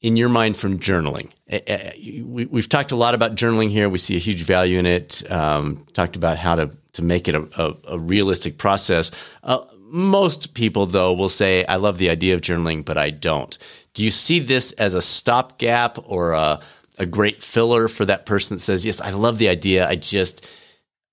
in 0.00 0.16
your 0.16 0.28
mind 0.28 0.56
from 0.56 0.78
journaling? 0.78 1.30
Eh, 1.48 1.60
eh, 1.66 2.22
we, 2.24 2.48
have 2.54 2.68
talked 2.68 2.92
a 2.92 2.96
lot 2.96 3.14
about 3.14 3.34
journaling 3.34 3.70
here. 3.70 3.88
We 3.88 3.98
see 3.98 4.16
a 4.16 4.20
huge 4.20 4.42
value 4.42 4.78
in 4.78 4.86
it. 4.86 5.28
Um, 5.30 5.86
talked 5.92 6.16
about 6.16 6.38
how 6.38 6.54
to 6.54 6.70
to 6.92 7.02
make 7.02 7.28
it 7.28 7.34
a, 7.34 7.42
a, 7.56 7.76
a 7.94 7.98
realistic 7.98 8.58
process. 8.58 9.10
Uh, 9.44 9.64
most 9.92 10.54
people, 10.54 10.86
though, 10.86 11.12
will 11.12 11.28
say, 11.28 11.64
"I 11.66 11.76
love 11.76 11.98
the 11.98 12.10
idea 12.10 12.34
of 12.34 12.40
journaling, 12.40 12.84
but 12.84 12.96
I 12.96 13.10
don't." 13.10 13.56
Do 13.94 14.04
you 14.04 14.10
see 14.10 14.38
this 14.38 14.72
as 14.72 14.94
a 14.94 15.02
stopgap 15.02 15.98
or 16.04 16.32
a, 16.32 16.60
a 16.98 17.06
great 17.06 17.42
filler 17.42 17.88
for 17.88 18.04
that 18.04 18.26
person 18.26 18.56
that 18.56 18.60
says, 18.60 18.86
"Yes, 18.86 19.00
I 19.00 19.10
love 19.10 19.38
the 19.38 19.48
idea. 19.48 19.88
I 19.88 19.96
just 19.96 20.46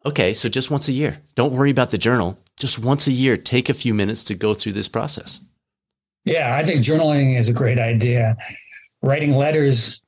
okay." 0.06 0.34
So 0.34 0.50
just 0.50 0.72
once 0.72 0.88
a 0.88 0.94
year, 0.94 1.20
don't 1.36 1.54
worry 1.54 1.72
about 1.72 1.90
the 1.90 1.98
journal. 1.98 2.40
Just 2.58 2.80
once 2.80 3.08
a 3.08 3.12
year, 3.12 3.38
take 3.38 3.70
a 3.70 3.74
few 3.74 3.94
minutes 3.94 4.24
to 4.26 4.36
go 4.36 4.54
through 4.54 4.74
this 4.74 4.88
process. 4.88 5.42
Yeah, 6.26 6.56
I 6.56 6.64
think 6.64 6.84
journaling 6.84 7.40
is 7.40 7.48
a 7.48 7.54
great 7.54 7.80
idea. 7.80 8.36
Writing 9.02 9.32
letters 9.32 10.02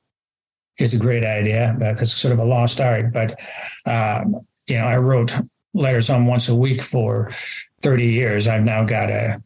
is 0.78 0.94
a 0.94 0.98
great 0.98 1.24
idea. 1.24 1.76
That's 1.78 2.16
sort 2.16 2.32
of 2.32 2.38
a 2.38 2.44
lost 2.44 2.80
art. 2.80 3.12
But 3.12 3.38
um, 3.86 4.46
you 4.66 4.78
know, 4.78 4.84
I 4.84 4.96
wrote 4.96 5.32
letters 5.74 6.08
home 6.08 6.26
once 6.26 6.48
a 6.48 6.54
week 6.54 6.82
for 6.82 7.30
30 7.82 8.04
years. 8.04 8.46
I've 8.46 8.64
now 8.64 8.84
got 8.84 9.10
a 9.10 9.42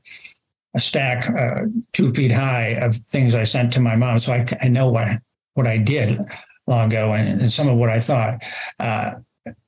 a 0.77 0.81
stack 0.81 1.31
uh, 1.31 1.67
two 1.93 2.13
feet 2.13 2.33
high 2.33 2.71
of 2.83 2.97
things 2.97 3.35
I 3.35 3.45
sent 3.45 3.73
to 3.75 3.81
my 3.81 3.95
mom, 3.95 4.19
so 4.19 4.33
I, 4.33 4.45
I 4.61 4.69
know 4.69 4.89
what 4.89 5.21
what 5.55 5.67
I 5.67 5.79
did 5.79 6.19
long 6.67 6.89
ago 6.89 7.13
and, 7.13 7.43
and 7.43 7.53
some 7.53 7.69
of 7.69 7.77
what 7.77 7.91
I 7.91 8.01
thought. 8.01 8.43
Uh, 8.81 9.13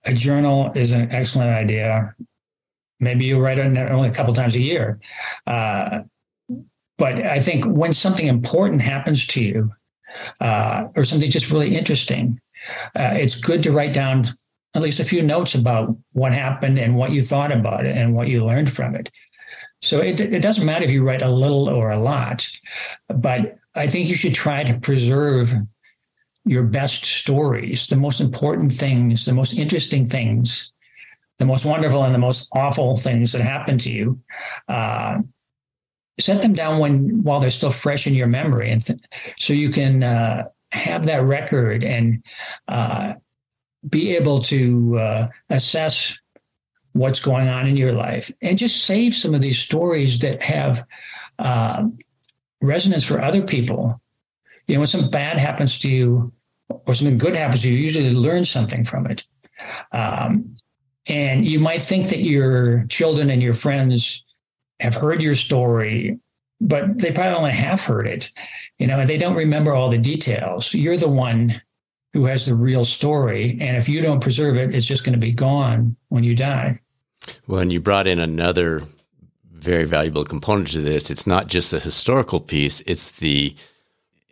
a 0.05 0.15
journal 0.15 0.73
is 0.75 0.93
an 0.93 1.13
excellent 1.13 1.51
idea. 1.51 2.15
Maybe 2.99 3.27
you 3.27 3.39
write 3.39 3.59
it 3.59 3.77
only 3.91 4.09
a 4.09 4.13
couple 4.13 4.33
times 4.33 4.55
a 4.55 4.61
year. 4.61 4.99
Uh, 5.47 6.01
but 6.99 7.25
I 7.25 7.41
think 7.41 7.65
when 7.65 7.93
something 7.93 8.27
important 8.27 8.83
happens 8.83 9.27
to 9.29 9.43
you, 9.43 9.73
uh, 10.41 10.89
or 10.97 11.05
something 11.05 11.31
just 11.31 11.51
really 11.51 11.77
interesting, 11.77 12.41
uh, 12.95 13.13
it's 13.15 13.35
good 13.35 13.63
to 13.65 13.73
write 13.73 13.93
down 13.93 14.27
at 14.75 14.83
least 14.83 15.01
a 15.01 15.05
few 15.05 15.23
notes 15.23 15.55
about 15.55 15.97
what 16.13 16.33
happened 16.33 16.79
and 16.79 16.97
what 16.97 17.13
you 17.13 17.23
thought 17.23 17.53
about 17.53 17.87
it 17.87 17.97
and 17.97 18.15
what 18.15 18.29
you 18.29 18.45
learned 18.45 18.71
from 18.71 18.95
it. 18.95 19.09
So 19.83 20.01
it, 20.01 20.21
it 20.21 20.43
doesn't 20.43 20.65
matter 20.65 20.85
if 20.85 20.91
you 20.91 21.03
write 21.03 21.23
a 21.23 21.31
little 21.31 21.69
or 21.69 21.91
a 21.91 21.99
lot, 21.99 22.49
but 23.09 23.59
I 23.75 23.87
think 23.87 24.09
you 24.09 24.17
should 24.17 24.35
try 24.35 24.65
to 24.65 24.79
preserve 24.79 25.55
your 26.45 26.63
best 26.63 27.05
stories, 27.05 27.87
the 27.89 27.97
most 27.97 28.21
important 28.21 28.73
things, 28.73 29.25
the 29.25 29.35
most 29.35 29.55
interesting 29.55 30.07
things, 30.07 30.73
the 31.39 31.47
most 31.47 31.65
wonderful 31.65 32.05
and 32.05 32.15
the 32.15 32.19
most 32.19 32.49
awful 32.53 32.97
things 32.97 33.33
that 33.33 33.43
happen 33.43 33.77
to 33.79 33.91
you. 33.91 34.21
Uh, 34.69 35.19
set 36.19 36.43
them 36.43 36.55
down 36.55 36.79
when 36.79 37.23
while 37.23 37.41
they're 37.41 37.51
still 37.51 37.71
fresh 37.71 38.07
in 38.07 38.15
your 38.15 38.27
memory, 38.27 38.71
and 38.71 38.85
th- 38.85 39.01
so 39.39 39.53
you 39.53 39.71
can 39.71 40.03
uh, 40.03 40.45
have 40.73 41.07
that 41.07 41.23
record 41.23 41.85
and 41.85 42.23
uh, 42.69 43.15
be 43.89 44.17
able 44.17 44.41
to 44.43 44.99
uh, 44.99 45.29
assess 45.51 46.17
what's 46.93 47.21
going 47.21 47.49
on 47.49 47.67
in 47.67 47.77
your 47.77 47.93
life, 47.93 48.33
and 48.41 48.59
just 48.59 48.85
save 48.85 49.15
some 49.15 49.35
of 49.35 49.43
these 49.43 49.59
stories 49.59 50.19
that 50.21 50.43
have 50.43 50.85
uh, 51.39 51.87
resonance 52.63 53.05
for 53.05 53.21
other 53.21 53.43
people. 53.43 54.01
You 54.67 54.75
know, 54.75 54.81
when 54.81 54.89
something 54.89 55.11
bad 55.11 55.39
happens 55.39 55.79
to 55.81 55.89
you 55.89 56.33
or 56.69 56.95
something 56.95 57.19
good 57.19 57.37
happens 57.37 57.63
to 57.63 57.69
you, 57.69 57.77
you 57.77 57.85
usually 57.85 58.11
learn 58.11 58.45
something 58.45 58.85
from 58.85 59.07
it. 59.07 59.25
Um, 59.93 60.57
and 61.07 61.47
you 61.47 61.61
might 61.61 61.83
think 61.83 62.09
that 62.09 62.23
your 62.23 62.85
children 62.89 63.31
and 63.31 63.43
your 63.43 63.55
friends 63.55 64.25
have 64.81 64.95
heard 64.95 65.23
your 65.23 65.35
story, 65.35 66.19
but 66.61 66.99
they 66.99 67.13
probably 67.13 67.35
only 67.35 67.53
half 67.53 67.85
heard 67.85 68.07
it, 68.07 68.33
you 68.79 68.87
know, 68.87 69.01
and 69.01 69.09
they 69.09 69.19
don't 69.19 69.35
remember 69.35 69.75
all 69.75 69.91
the 69.91 69.99
details. 69.99 70.73
You're 70.75 70.97
the 70.97 71.09
one 71.09 71.61
who 72.13 72.25
has 72.25 72.47
the 72.47 72.55
real 72.55 72.85
story. 72.85 73.59
And 73.61 73.77
if 73.77 73.89
you 73.89 74.01
don't 74.01 74.21
preserve 74.21 74.57
it, 74.57 74.75
it's 74.75 74.87
just 74.87 75.05
going 75.05 75.13
to 75.13 75.19
be 75.19 75.33
gone 75.33 75.97
when 76.09 76.25
you 76.25 76.35
die. 76.35 76.81
Well, 77.47 77.61
and 77.61 77.73
you 77.73 77.81
brought 77.81 78.09
in 78.09 78.19
another 78.19 78.85
very 79.53 79.85
valuable 79.85 80.25
component 80.25 80.69
to 80.69 80.81
this. 80.81 81.11
It's 81.11 81.27
not 81.27 81.49
just 81.49 81.71
the 81.71 81.81
historical 81.81 82.41
piece, 82.41 82.81
it's 82.87 83.11
the 83.13 83.55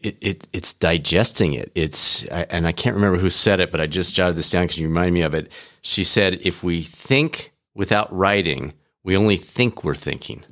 it, 0.02 0.16
it, 0.20 0.46
it's 0.52 0.74
digesting 0.74 1.54
it. 1.54 1.72
It's 1.74 2.24
and 2.24 2.66
I 2.66 2.72
can't 2.72 2.94
remember 2.94 3.18
who 3.18 3.30
said 3.30 3.59
it, 3.61 3.70
but 3.70 3.80
I 3.80 3.87
just 3.87 4.14
jotted 4.14 4.37
this 4.37 4.50
down 4.50 4.64
because 4.64 4.78
you 4.78 4.88
remind 4.88 5.14
me 5.14 5.22
of 5.22 5.35
it. 5.35 5.50
She 5.80 6.04
said, 6.04 6.40
"If 6.42 6.62
we 6.62 6.83
think 6.83 7.52
without 7.74 8.14
writing, 8.14 8.74
we 9.04 9.16
only 9.16 9.36
think 9.36 9.84
we're 9.84 9.94
thinking. 9.94 10.42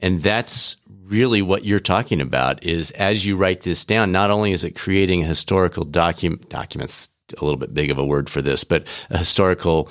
And 0.00 0.22
that's 0.22 0.76
really 1.04 1.42
what 1.42 1.64
you're 1.64 1.78
talking 1.78 2.20
about 2.20 2.62
is 2.64 2.90
as 2.92 3.24
you 3.24 3.36
write 3.36 3.60
this 3.60 3.84
down, 3.84 4.10
not 4.12 4.30
only 4.30 4.52
is 4.52 4.64
it 4.64 4.76
creating 4.76 5.22
a 5.22 5.26
historical 5.26 5.84
document, 5.84 6.48
documents, 6.48 7.10
a 7.36 7.44
little 7.44 7.58
bit 7.58 7.74
big 7.74 7.90
of 7.90 7.98
a 7.98 8.04
word 8.04 8.28
for 8.28 8.42
this, 8.42 8.64
but 8.64 8.86
a 9.10 9.18
historical 9.18 9.90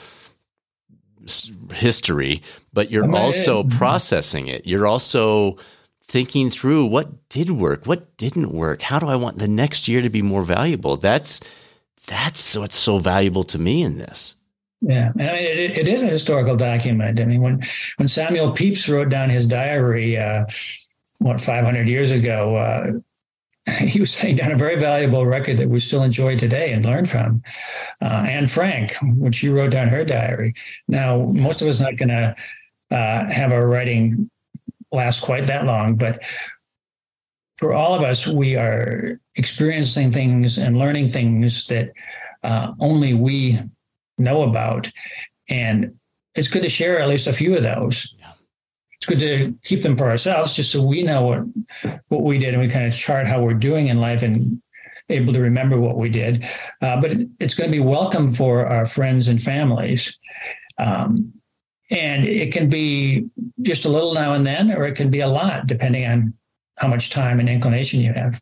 history, 1.73 2.41
but 2.73 2.89
you're 2.89 3.13
also 3.15 3.63
processing 3.77 4.47
it. 4.47 4.65
You're 4.65 4.87
also 4.87 5.57
thinking 6.03 6.49
through 6.49 6.85
what 6.85 7.29
did 7.29 7.51
work, 7.51 7.85
what 7.85 8.15
didn't 8.17 8.51
work, 8.51 8.81
how 8.81 8.97
do 8.97 9.07
I 9.07 9.15
want 9.15 9.39
the 9.39 9.47
next 9.47 9.87
year 9.87 10.01
to 10.01 10.09
be 10.09 10.21
more 10.21 10.43
valuable? 10.43 10.97
That's 10.97 11.41
that's 12.07 12.55
what's 12.55 12.77
so 12.77 12.99
valuable 12.99 13.43
to 13.43 13.59
me 13.59 13.83
in 13.83 13.97
this. 13.97 14.35
Yeah, 14.81 15.11
and 15.17 15.21
it, 15.21 15.77
it 15.77 15.87
is 15.87 16.03
a 16.03 16.07
historical 16.07 16.55
document. 16.55 17.19
I 17.19 17.25
mean, 17.25 17.41
when 17.41 17.63
when 17.97 18.07
Samuel 18.07 18.51
Pepys 18.51 18.87
wrote 18.87 19.09
down 19.09 19.29
his 19.29 19.47
diary, 19.47 20.17
uh, 20.17 20.45
what 21.17 21.41
500 21.41 21.87
years 21.87 22.11
ago, 22.11 22.55
uh, 22.55 22.91
he 23.79 23.99
was 23.99 24.13
setting 24.13 24.35
down 24.35 24.51
a 24.51 24.57
very 24.57 24.79
valuable 24.79 25.25
record 25.25 25.57
that 25.57 25.69
we 25.69 25.79
still 25.79 26.03
enjoy 26.03 26.37
today 26.37 26.73
and 26.73 26.85
learn 26.85 27.05
from. 27.05 27.41
Uh, 28.01 28.25
Anne 28.27 28.47
Frank, 28.47 28.93
when 29.01 29.31
she 29.31 29.49
wrote 29.49 29.71
down 29.71 29.87
her 29.87 30.05
diary. 30.05 30.53
Now, 30.87 31.17
most 31.17 31.61
of 31.61 31.67
us 31.67 31.81
not 31.81 31.97
going 31.97 32.09
to 32.09 32.35
uh, 32.91 33.31
have 33.31 33.51
our 33.51 33.67
writing 33.67 34.29
last 34.91 35.21
quite 35.21 35.47
that 35.47 35.65
long, 35.65 35.95
but 35.95 36.21
for 37.57 37.73
all 37.73 37.95
of 37.95 38.03
us, 38.03 38.27
we 38.27 38.55
are 38.55 39.19
experiencing 39.35 40.11
things 40.11 40.59
and 40.59 40.77
learning 40.77 41.07
things 41.07 41.67
that 41.67 41.91
uh, 42.43 42.73
only 42.79 43.15
we 43.15 43.59
know 44.17 44.43
about. 44.43 44.89
And 45.49 45.95
it's 46.36 46.47
good 46.47 46.63
to 46.63 46.69
share 46.69 46.99
at 46.99 47.10
least 47.10 47.27
a 47.27 47.34
few 47.34 47.56
of 47.56 47.63
those. 47.63 48.13
Yeah. 48.19 48.32
It's 48.93 49.06
good 49.06 49.19
to 49.19 49.56
keep 49.63 49.84
them 49.84 49.95
for 49.95 50.10
ourselves 50.10 50.56
just 50.56 50.71
so 50.71 50.82
we 50.82 51.03
know 51.03 51.21
what, 51.21 51.93
what 52.08 52.23
we 52.23 52.38
did 52.38 52.53
and 52.53 52.62
we 52.62 52.69
kind 52.69 52.86
of 52.86 52.95
chart 52.95 53.27
how 53.27 53.41
we're 53.41 53.53
doing 53.53 53.88
in 53.88 53.99
life 53.99 54.23
and 54.23 54.62
able 55.10 55.34
to 55.34 55.39
remember 55.39 55.80
what 55.80 55.97
we 55.97 56.10
did. 56.10 56.45
Uh, 56.82 56.99
but 56.99 57.12
it, 57.12 57.27
it's 57.39 57.53
going 57.53 57.71
to 57.71 57.77
be 57.77 57.84
welcome 57.84 58.27
for 58.27 58.65
our 58.65 58.86
friends 58.86 59.27
and 59.27 59.41
families. 59.41 60.17
Um, 60.77 61.34
and 61.89 62.25
it 62.25 62.51
can 62.51 62.69
be 62.69 63.27
just 63.62 63.86
a 63.86 63.89
little 63.89 64.13
now 64.13 64.34
and 64.34 64.45
then, 64.45 64.71
or 64.71 64.86
it 64.86 64.95
can 64.95 65.10
be 65.10 65.21
a 65.21 65.27
lot, 65.27 65.67
depending 65.67 66.06
on 66.06 66.34
how 66.77 66.88
much 66.88 67.10
time 67.10 67.39
and 67.39 67.49
inclination 67.49 68.01
you 68.01 68.13
have. 68.13 68.41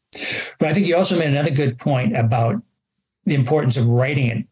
But 0.59 0.69
I 0.69 0.73
think 0.73 0.87
you 0.87 0.95
also 0.95 1.17
made 1.17 1.29
another 1.29 1.51
good 1.51 1.77
point 1.77 2.17
about 2.17 2.61
the 3.25 3.35
importance 3.35 3.77
of 3.77 3.87
writing 3.87 4.27
it, 4.27 4.47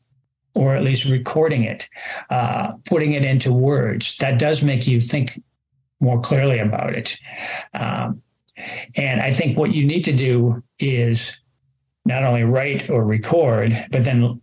or 0.55 0.75
at 0.75 0.83
least 0.83 1.05
recording 1.05 1.63
it, 1.63 1.89
uh, 2.29 2.73
putting 2.85 3.13
it 3.13 3.25
into 3.25 3.51
words. 3.51 4.17
That 4.17 4.39
does 4.39 4.61
make 4.61 4.87
you 4.87 4.99
think 4.99 5.41
more 5.99 6.19
clearly 6.21 6.59
about 6.59 6.91
it. 6.91 7.17
Um, 7.73 8.21
and 8.95 9.21
I 9.21 9.33
think 9.33 9.57
what 9.57 9.73
you 9.73 9.85
need 9.85 10.05
to 10.05 10.13
do 10.13 10.61
is 10.79 11.35
not 12.05 12.23
only 12.23 12.43
write 12.43 12.89
or 12.89 13.03
record, 13.03 13.87
but 13.91 14.03
then 14.03 14.41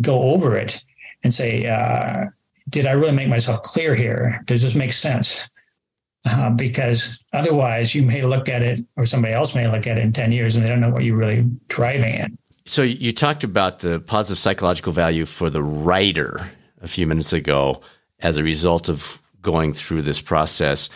go 0.00 0.22
over 0.24 0.56
it 0.56 0.82
and 1.22 1.32
say, 1.32 1.66
uh, 1.66 2.26
did 2.68 2.86
I 2.86 2.92
really 2.92 3.12
make 3.12 3.28
myself 3.28 3.62
clear 3.62 3.94
here? 3.94 4.42
Does 4.46 4.62
this 4.62 4.74
make 4.74 4.92
sense? 4.92 5.48
Uh, 6.24 6.50
because 6.50 7.20
otherwise, 7.32 7.94
you 7.94 8.02
may 8.02 8.22
look 8.22 8.48
at 8.48 8.60
it, 8.60 8.84
or 8.96 9.06
somebody 9.06 9.32
else 9.32 9.54
may 9.54 9.68
look 9.68 9.86
at 9.86 9.96
it 9.96 10.02
in 10.02 10.12
10 10.12 10.32
years 10.32 10.56
and 10.56 10.64
they 10.64 10.68
don't 10.68 10.80
know 10.80 10.90
what 10.90 11.04
you're 11.04 11.16
really 11.16 11.48
driving 11.68 12.16
at. 12.16 12.30
So, 12.66 12.82
you 12.82 13.12
talked 13.12 13.44
about 13.44 13.78
the 13.78 14.00
positive 14.00 14.38
psychological 14.38 14.92
value 14.92 15.24
for 15.24 15.50
the 15.50 15.62
writer 15.62 16.50
a 16.80 16.88
few 16.88 17.06
minutes 17.06 17.32
ago 17.32 17.80
as 18.20 18.38
a 18.38 18.42
result 18.42 18.88
of 18.88 19.22
going 19.40 19.72
through 19.72 20.02
this 20.02 20.20
process. 20.20 20.90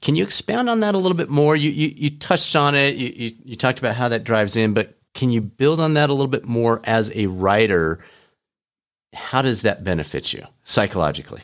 Can 0.00 0.16
you 0.16 0.24
expand 0.24 0.68
on 0.68 0.80
that 0.80 0.96
a 0.96 0.98
little 0.98 1.16
bit 1.16 1.30
more? 1.30 1.54
You, 1.54 1.70
you, 1.70 1.94
you 1.96 2.10
touched 2.10 2.56
on 2.56 2.74
it, 2.74 2.96
you, 2.96 3.12
you, 3.14 3.36
you 3.44 3.54
talked 3.54 3.78
about 3.78 3.94
how 3.94 4.08
that 4.08 4.24
drives 4.24 4.56
in, 4.56 4.74
but 4.74 4.98
can 5.14 5.30
you 5.30 5.40
build 5.40 5.78
on 5.78 5.94
that 5.94 6.10
a 6.10 6.12
little 6.12 6.26
bit 6.26 6.44
more 6.44 6.80
as 6.84 7.12
a 7.14 7.26
writer? 7.26 8.00
How 9.14 9.42
does 9.42 9.62
that 9.62 9.84
benefit 9.84 10.32
you 10.32 10.44
psychologically? 10.64 11.42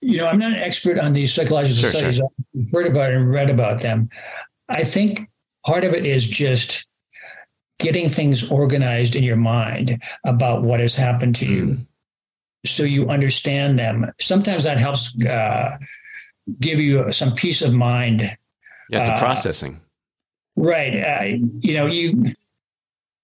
You 0.00 0.18
know, 0.18 0.28
I'm 0.28 0.38
not 0.38 0.52
an 0.52 0.58
expert 0.58 1.00
on 1.00 1.12
these 1.12 1.34
psychological 1.34 1.76
sure, 1.76 1.90
studies. 1.90 2.16
Sure. 2.16 2.28
I've 2.56 2.70
heard 2.70 2.86
about 2.86 3.10
it 3.10 3.16
and 3.16 3.28
read 3.30 3.50
about 3.50 3.80
them. 3.80 4.10
I 4.68 4.84
think 4.84 5.28
part 5.64 5.82
of 5.84 5.94
it 5.94 6.06
is 6.06 6.26
just 6.26 6.86
getting 7.78 8.08
things 8.08 8.50
organized 8.50 9.16
in 9.16 9.22
your 9.22 9.36
mind 9.36 10.02
about 10.24 10.62
what 10.62 10.80
has 10.80 10.94
happened 10.94 11.36
to 11.36 11.46
you 11.46 11.66
mm. 11.66 11.86
so 12.64 12.82
you 12.82 13.08
understand 13.08 13.78
them. 13.78 14.10
Sometimes 14.20 14.64
that 14.64 14.78
helps 14.78 15.14
uh, 15.22 15.76
give 16.60 16.80
you 16.80 17.12
some 17.12 17.34
peace 17.34 17.62
of 17.62 17.72
mind. 17.72 18.22
Yeah, 18.90 19.00
it's 19.00 19.08
a 19.08 19.14
uh, 19.14 19.18
processing. 19.18 19.80
Right. 20.56 21.02
Uh, 21.02 21.46
you 21.60 21.74
know, 21.74 21.86
you 21.86 22.34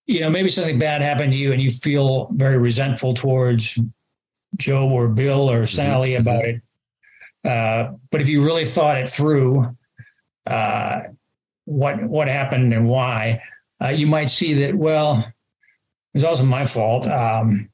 you 0.06 0.20
know, 0.20 0.30
maybe 0.30 0.50
something 0.50 0.78
bad 0.78 1.00
happened 1.00 1.32
to 1.32 1.38
you 1.38 1.52
and 1.52 1.62
you 1.62 1.70
feel 1.70 2.28
very 2.32 2.58
resentful 2.58 3.14
towards 3.14 3.78
Joe 4.56 4.88
or 4.88 5.08
Bill 5.08 5.50
or 5.50 5.62
mm-hmm. 5.62 5.76
Sally 5.76 6.10
mm-hmm. 6.10 6.22
about 6.22 6.44
it. 6.44 6.62
Uh, 7.44 7.92
but 8.10 8.20
if 8.20 8.28
you 8.28 8.44
really 8.44 8.66
thought 8.66 8.96
it 8.98 9.08
through, 9.08 9.74
uh, 10.46 11.00
what 11.64 12.02
what 12.02 12.28
happened 12.28 12.72
and 12.72 12.88
why, 12.88 13.40
uh, 13.82 13.88
you 13.88 14.06
might 14.06 14.30
see 14.30 14.54
that. 14.54 14.74
Well, 14.74 15.18
it 15.18 16.18
was 16.18 16.24
also 16.24 16.44
my 16.44 16.66
fault. 16.66 17.06
Um, 17.08 17.68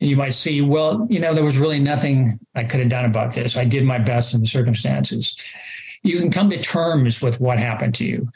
you 0.00 0.16
might 0.16 0.34
see, 0.34 0.62
well, 0.62 1.06
you 1.08 1.20
know, 1.20 1.32
there 1.32 1.44
was 1.44 1.58
really 1.58 1.78
nothing 1.78 2.40
I 2.54 2.64
could 2.64 2.80
have 2.80 2.88
done 2.88 3.04
about 3.04 3.34
this. 3.34 3.56
I 3.56 3.64
did 3.64 3.84
my 3.84 3.98
best 3.98 4.34
in 4.34 4.40
the 4.40 4.46
circumstances 4.46 5.36
you 6.02 6.18
can 6.18 6.30
come 6.30 6.50
to 6.50 6.60
terms 6.60 7.22
with 7.22 7.40
what 7.40 7.58
happened 7.58 7.94
to 7.96 8.04
you. 8.04 8.30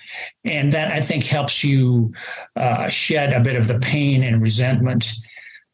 And 0.45 0.73
that 0.73 0.93
I 0.93 1.01
think 1.01 1.25
helps 1.25 1.65
you 1.65 2.13
uh, 2.55 2.87
shed 2.89 3.33
a 3.33 3.41
bit 3.41 3.57
of 3.57 3.67
the 3.67 3.79
pain 3.79 4.23
and 4.23 4.41
resentment. 4.41 5.13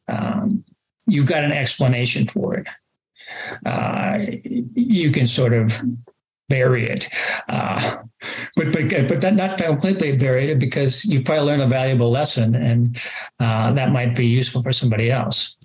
Um, 0.08 0.64
you've 1.06 1.26
got 1.26 1.44
an 1.44 1.52
explanation 1.52 2.26
for 2.26 2.54
it. 2.54 2.66
Uh, 3.66 4.18
you 4.74 5.10
can 5.10 5.26
sort 5.26 5.52
of 5.52 5.82
bury 6.52 6.84
it, 6.86 7.08
uh, 7.48 7.96
but 8.56 8.72
but 8.72 9.08
but 9.08 9.34
not 9.34 9.56
completely 9.56 10.12
bury 10.16 10.50
it 10.50 10.58
because 10.58 11.02
you 11.06 11.22
probably 11.22 11.46
learn 11.46 11.60
a 11.60 11.66
valuable 11.66 12.10
lesson, 12.10 12.54
and 12.54 13.00
uh, 13.40 13.72
that 13.72 13.90
might 13.90 14.14
be 14.14 14.26
useful 14.26 14.62
for 14.62 14.72
somebody 14.72 15.10
else. 15.10 15.56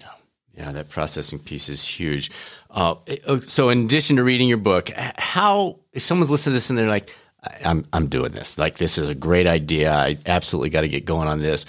Yeah, 0.56 0.72
that 0.72 0.90
processing 0.90 1.40
piece 1.40 1.68
is 1.68 1.86
huge. 1.86 2.32
Uh, 2.72 2.96
uh, 3.28 3.40
so, 3.42 3.70
in 3.70 3.86
addition 3.86 4.16
to 4.16 4.24
reading 4.24 4.48
your 4.48 4.58
book, 4.58 4.90
how 5.18 5.80
if 5.92 6.04
someone's 6.04 6.32
listening 6.32 6.54
to 6.54 6.56
this 6.56 6.70
and 6.70 6.80
they're 6.80 6.88
like, 6.88 7.14
"I'm 7.66 7.86
I'm 7.92 8.08
doing 8.08 8.32
this. 8.32 8.58
Like, 8.58 8.78
this 8.78 8.98
is 8.98 9.10
a 9.10 9.16
great 9.16 9.46
idea. 9.46 9.94
I 9.94 10.18
absolutely 10.26 10.70
got 10.70 10.82
to 10.82 10.90
get 10.90 11.04
going 11.04 11.28
on 11.28 11.40
this." 11.40 11.66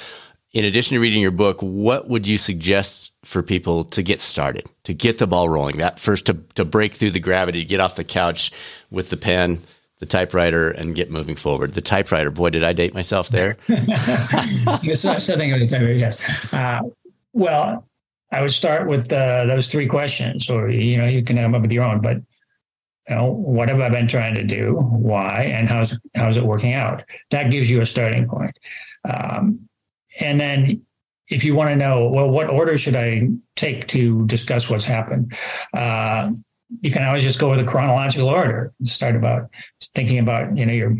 In 0.54 0.64
addition 0.64 0.94
to 0.94 1.00
reading 1.00 1.20
your 1.20 1.30
book, 1.30 1.60
what 1.60 2.08
would 2.08 2.26
you 2.26 2.38
suggest 2.38 3.12
for 3.22 3.42
people 3.42 3.84
to 3.84 4.02
get 4.02 4.18
started, 4.18 4.70
to 4.84 4.94
get 4.94 5.18
the 5.18 5.26
ball 5.26 5.48
rolling? 5.48 5.76
That 5.76 6.00
first 6.00 6.26
to 6.26 6.34
to 6.54 6.64
break 6.64 6.94
through 6.94 7.10
the 7.10 7.20
gravity, 7.20 7.64
get 7.64 7.80
off 7.80 7.96
the 7.96 8.04
couch 8.04 8.50
with 8.90 9.10
the 9.10 9.18
pen, 9.18 9.60
the 9.98 10.06
typewriter, 10.06 10.70
and 10.70 10.94
get 10.94 11.10
moving 11.10 11.36
forward. 11.36 11.74
The 11.74 11.82
typewriter, 11.82 12.30
boy, 12.30 12.50
did 12.50 12.64
I 12.64 12.72
date 12.72 12.94
myself 12.94 13.28
there? 13.28 13.58
it's 13.68 15.04
not 15.04 15.20
something 15.20 15.52
of 15.52 15.60
the 15.60 15.66
typewriter. 15.66 15.92
Yes. 15.92 16.52
Uh, 16.52 16.80
well, 17.34 17.86
I 18.32 18.40
would 18.40 18.52
start 18.52 18.88
with 18.88 19.12
uh, 19.12 19.44
those 19.44 19.68
three 19.68 19.86
questions, 19.86 20.48
or 20.48 20.70
you 20.70 20.96
know, 20.96 21.06
you 21.06 21.22
can 21.22 21.36
come 21.36 21.54
up 21.54 21.60
with 21.60 21.72
your 21.72 21.84
own. 21.84 22.00
But 22.00 22.16
you 23.08 23.16
know, 23.16 23.32
what 23.32 23.68
have 23.68 23.80
I 23.80 23.90
been 23.90 24.08
trying 24.08 24.34
to 24.34 24.44
do? 24.44 24.76
Why? 24.76 25.42
And 25.42 25.68
how's 25.68 25.94
how's 26.14 26.38
it 26.38 26.44
working 26.44 26.72
out? 26.72 27.02
That 27.32 27.50
gives 27.50 27.70
you 27.70 27.82
a 27.82 27.86
starting 27.86 28.26
point. 28.26 28.58
Um, 29.08 29.67
and 30.18 30.40
then, 30.40 30.82
if 31.28 31.44
you 31.44 31.54
want 31.54 31.70
to 31.70 31.76
know, 31.76 32.08
well, 32.08 32.28
what 32.28 32.48
order 32.48 32.78
should 32.78 32.96
I 32.96 33.28
take 33.54 33.86
to 33.88 34.24
discuss 34.26 34.70
what's 34.70 34.84
happened? 34.84 35.36
Uh, 35.74 36.32
you 36.80 36.90
can 36.90 37.02
always 37.02 37.22
just 37.22 37.38
go 37.38 37.50
with 37.50 37.60
a 37.60 37.64
chronological 37.64 38.28
order. 38.28 38.72
Start 38.84 39.16
about 39.16 39.50
thinking 39.94 40.18
about 40.18 40.56
you 40.56 40.66
know 40.66 40.72
your 40.72 40.96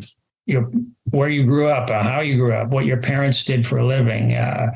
your 0.47 0.71
where 1.11 1.29
you 1.29 1.45
grew 1.45 1.69
up, 1.69 1.91
uh, 1.91 2.03
how 2.03 2.21
you 2.21 2.37
grew 2.37 2.53
up, 2.53 2.69
what 2.69 2.87
your 2.87 2.99
parents 2.99 3.45
did 3.45 3.67
for 3.67 3.79
a 3.79 3.87
living. 3.87 4.35
Uh, 4.35 4.71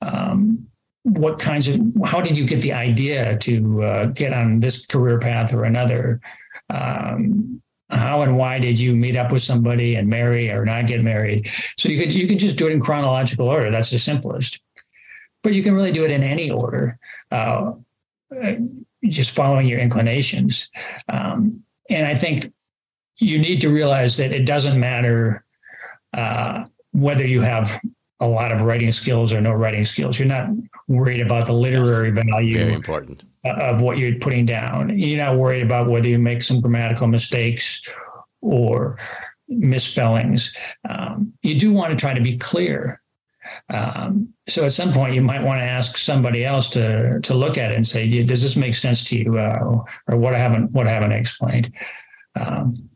um, 0.00 0.66
what 1.04 1.38
kinds 1.38 1.68
of 1.68 1.80
how 2.04 2.20
did 2.20 2.38
you 2.38 2.46
get 2.46 2.60
the 2.60 2.72
idea 2.72 3.36
to 3.38 3.82
uh, 3.82 4.04
get 4.06 4.32
on 4.32 4.60
this 4.60 4.86
career 4.86 5.18
path 5.18 5.52
or 5.52 5.64
another 5.64 6.20
um, 6.70 7.60
how 7.92 8.22
and 8.22 8.36
why 8.36 8.58
did 8.58 8.78
you 8.78 8.96
meet 8.96 9.16
up 9.16 9.30
with 9.30 9.42
somebody 9.42 9.94
and 9.94 10.08
marry 10.08 10.50
or 10.50 10.64
not 10.64 10.86
get 10.86 11.02
married? 11.02 11.50
So 11.76 11.88
you 11.88 11.98
could 11.98 12.14
you 12.14 12.26
can 12.26 12.38
just 12.38 12.56
do 12.56 12.66
it 12.66 12.72
in 12.72 12.80
chronological 12.80 13.48
order. 13.48 13.70
That's 13.70 13.90
the 13.90 13.98
simplest. 13.98 14.60
But 15.42 15.54
you 15.54 15.62
can 15.62 15.74
really 15.74 15.92
do 15.92 16.04
it 16.04 16.10
in 16.10 16.22
any 16.22 16.50
order 16.50 16.98
uh, 17.30 17.72
just 19.04 19.32
following 19.32 19.66
your 19.66 19.80
inclinations. 19.80 20.70
Um, 21.08 21.64
and 21.90 22.06
i 22.06 22.14
think 22.14 22.52
you 23.18 23.38
need 23.38 23.60
to 23.60 23.68
realize 23.68 24.16
that 24.16 24.32
it 24.32 24.44
doesn't 24.44 24.78
matter 24.80 25.44
uh, 26.14 26.64
whether 26.92 27.26
you 27.26 27.40
have 27.40 27.80
a 28.22 28.26
lot 28.26 28.52
of 28.52 28.62
writing 28.62 28.92
skills 28.92 29.32
or 29.32 29.40
no 29.40 29.52
writing 29.52 29.84
skills. 29.84 30.18
You're 30.18 30.28
not 30.28 30.48
worried 30.86 31.20
about 31.20 31.46
the 31.46 31.52
literary 31.52 32.12
yes, 32.14 32.24
value 32.30 32.58
very 32.58 32.72
important. 32.74 33.24
of 33.44 33.80
what 33.80 33.98
you're 33.98 34.14
putting 34.14 34.46
down. 34.46 34.96
You're 34.96 35.24
not 35.24 35.36
worried 35.36 35.62
about 35.62 35.90
whether 35.90 36.06
you 36.06 36.18
make 36.18 36.42
some 36.42 36.60
grammatical 36.60 37.08
mistakes 37.08 37.82
or 38.40 38.96
misspellings. 39.48 40.54
Um, 40.88 41.32
you 41.42 41.58
do 41.58 41.72
want 41.72 41.90
to 41.90 41.96
try 41.96 42.14
to 42.14 42.20
be 42.20 42.38
clear. 42.38 43.02
Um, 43.68 44.32
so 44.48 44.64
at 44.64 44.72
some 44.72 44.92
point, 44.92 45.14
you 45.14 45.20
might 45.20 45.42
want 45.42 45.58
to 45.58 45.64
ask 45.64 45.98
somebody 45.98 46.44
else 46.44 46.70
to 46.70 47.20
to 47.20 47.34
look 47.34 47.58
at 47.58 47.72
it 47.72 47.74
and 47.74 47.86
say, 47.86 48.22
"Does 48.22 48.40
this 48.40 48.56
make 48.56 48.74
sense 48.74 49.04
to 49.06 49.18
you?" 49.18 49.38
Uh, 49.38 49.82
or 50.08 50.16
what 50.16 50.32
I 50.34 50.38
haven't 50.38 50.70
what 50.70 50.86
I 50.86 50.92
haven't 50.92 51.12
explained. 51.12 51.72
Um, 52.38 52.88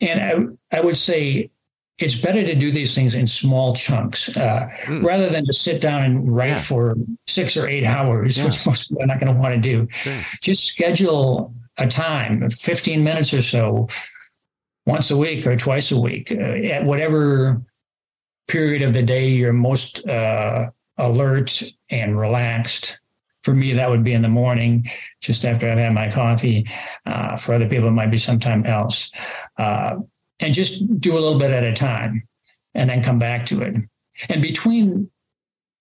and 0.00 0.56
I, 0.72 0.76
I 0.76 0.80
would 0.80 0.98
say 0.98 1.50
it's 1.98 2.14
better 2.14 2.44
to 2.44 2.54
do 2.54 2.70
these 2.70 2.94
things 2.94 3.14
in 3.14 3.26
small 3.26 3.74
chunks 3.74 4.36
uh, 4.36 4.68
mm. 4.84 5.04
rather 5.04 5.28
than 5.28 5.44
to 5.44 5.52
sit 5.52 5.80
down 5.80 6.02
and 6.02 6.34
write 6.34 6.48
yeah. 6.48 6.60
for 6.60 6.94
six 7.26 7.56
or 7.56 7.66
eight 7.66 7.84
hours, 7.84 8.38
yeah. 8.38 8.44
which 8.44 8.64
most 8.64 8.88
people 8.88 9.02
are 9.02 9.06
not 9.06 9.18
going 9.18 9.32
to 9.32 9.38
want 9.38 9.54
to 9.54 9.60
do. 9.60 9.88
Sure. 9.92 10.24
Just 10.40 10.64
schedule 10.64 11.52
a 11.76 11.88
time, 11.88 12.48
15 12.50 13.02
minutes 13.02 13.34
or 13.34 13.42
so, 13.42 13.88
once 14.86 15.10
a 15.10 15.16
week 15.16 15.46
or 15.46 15.56
twice 15.56 15.90
a 15.90 15.98
week, 15.98 16.30
uh, 16.30 16.36
at 16.36 16.84
whatever 16.84 17.60
period 18.46 18.82
of 18.82 18.94
the 18.94 19.02
day 19.02 19.28
you're 19.28 19.52
most 19.52 20.06
uh, 20.06 20.70
alert 20.98 21.62
and 21.90 22.18
relaxed. 22.18 22.98
For 23.42 23.54
me, 23.54 23.72
that 23.72 23.90
would 23.90 24.04
be 24.04 24.12
in 24.12 24.22
the 24.22 24.28
morning, 24.28 24.88
just 25.20 25.44
after 25.44 25.70
I've 25.70 25.78
had 25.78 25.94
my 25.94 26.10
coffee. 26.10 26.68
Uh, 27.06 27.36
for 27.36 27.54
other 27.54 27.68
people, 27.68 27.88
it 27.88 27.92
might 27.92 28.10
be 28.10 28.18
sometime 28.18 28.66
else 28.66 29.10
uh, 29.58 29.96
and 30.40 30.54
just 30.54 31.00
do 31.00 31.12
a 31.12 31.20
little 31.20 31.38
bit 31.38 31.50
at 31.50 31.64
a 31.64 31.72
time 31.72 32.26
and 32.74 32.88
then 32.88 33.02
come 33.02 33.18
back 33.18 33.46
to 33.46 33.60
it. 33.60 33.76
And 34.28 34.42
between 34.42 35.10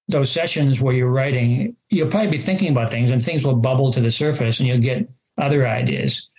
those 0.07 0.31
sessions 0.31 0.81
where 0.81 0.95
you're 0.95 1.11
writing, 1.11 1.75
you'll 1.89 2.09
probably 2.09 2.31
be 2.31 2.37
thinking 2.37 2.71
about 2.71 2.89
things 2.89 3.11
and 3.11 3.23
things 3.23 3.43
will 3.45 3.55
bubble 3.55 3.91
to 3.91 4.01
the 4.01 4.11
surface 4.11 4.59
and 4.59 4.67
you'll 4.67 4.79
get 4.79 5.07
other 5.37 5.67
ideas. 5.67 6.29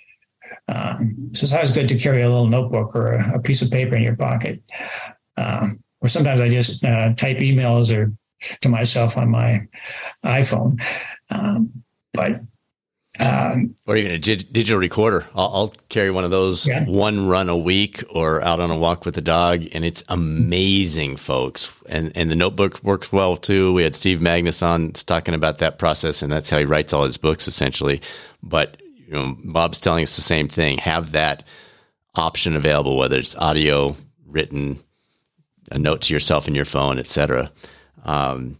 Um, 0.68 1.30
so 1.34 1.44
it's 1.44 1.52
always 1.52 1.70
good 1.70 1.88
to 1.88 1.98
carry 1.98 2.22
a 2.22 2.28
little 2.28 2.46
notebook 2.46 2.94
or 2.94 3.14
a, 3.14 3.36
a 3.36 3.38
piece 3.40 3.62
of 3.62 3.70
paper 3.70 3.96
in 3.96 4.02
your 4.02 4.16
pocket. 4.16 4.62
Um, 5.36 5.82
or 6.00 6.08
sometimes 6.08 6.40
I 6.40 6.48
just 6.48 6.84
uh, 6.84 7.14
type 7.14 7.38
emails 7.38 7.94
or 7.94 8.12
to 8.60 8.68
myself 8.68 9.16
on 9.16 9.30
my 9.30 9.66
iPhone. 10.24 10.80
Um, 11.30 11.84
but 12.12 12.40
Um, 13.20 13.74
or 13.86 13.96
even 13.96 14.12
a 14.12 14.18
dig- 14.18 14.52
digital 14.52 14.78
recorder. 14.78 15.26
I'll, 15.34 15.50
I'll, 15.52 15.74
carry 15.88 16.10
one 16.10 16.22
of 16.22 16.30
those 16.30 16.66
yeah. 16.66 16.84
one 16.84 17.26
run 17.26 17.48
a 17.48 17.56
week 17.56 18.04
or 18.10 18.40
out 18.42 18.60
on 18.60 18.70
a 18.70 18.78
walk 18.78 19.04
with 19.04 19.16
the 19.16 19.20
dog, 19.20 19.64
and 19.72 19.84
it's 19.84 20.04
amazing, 20.08 21.16
folks. 21.16 21.72
And 21.88 22.12
and 22.14 22.30
the 22.30 22.36
notebook 22.36 22.80
works 22.84 23.12
well 23.12 23.36
too. 23.36 23.72
We 23.72 23.82
had 23.82 23.96
Steve 23.96 24.18
Magness 24.18 24.62
on 24.62 24.92
talking 24.92 25.34
about 25.34 25.58
that 25.58 25.78
process, 25.78 26.22
and 26.22 26.30
that's 26.30 26.48
how 26.48 26.58
he 26.58 26.64
writes 26.64 26.92
all 26.92 27.04
his 27.04 27.16
books 27.16 27.48
essentially. 27.48 28.00
But 28.42 28.80
you 29.08 29.14
know, 29.14 29.36
Bob's 29.42 29.80
telling 29.80 30.04
us 30.04 30.14
the 30.14 30.22
same 30.22 30.46
thing. 30.46 30.78
Have 30.78 31.10
that 31.12 31.42
option 32.14 32.54
available, 32.54 32.96
whether 32.96 33.18
it's 33.18 33.34
audio, 33.36 33.96
written, 34.26 34.78
a 35.72 35.78
note 35.78 36.02
to 36.02 36.14
yourself 36.14 36.46
in 36.46 36.54
your 36.54 36.64
phone, 36.64 37.00
etc. 37.00 37.50
Um, 38.04 38.58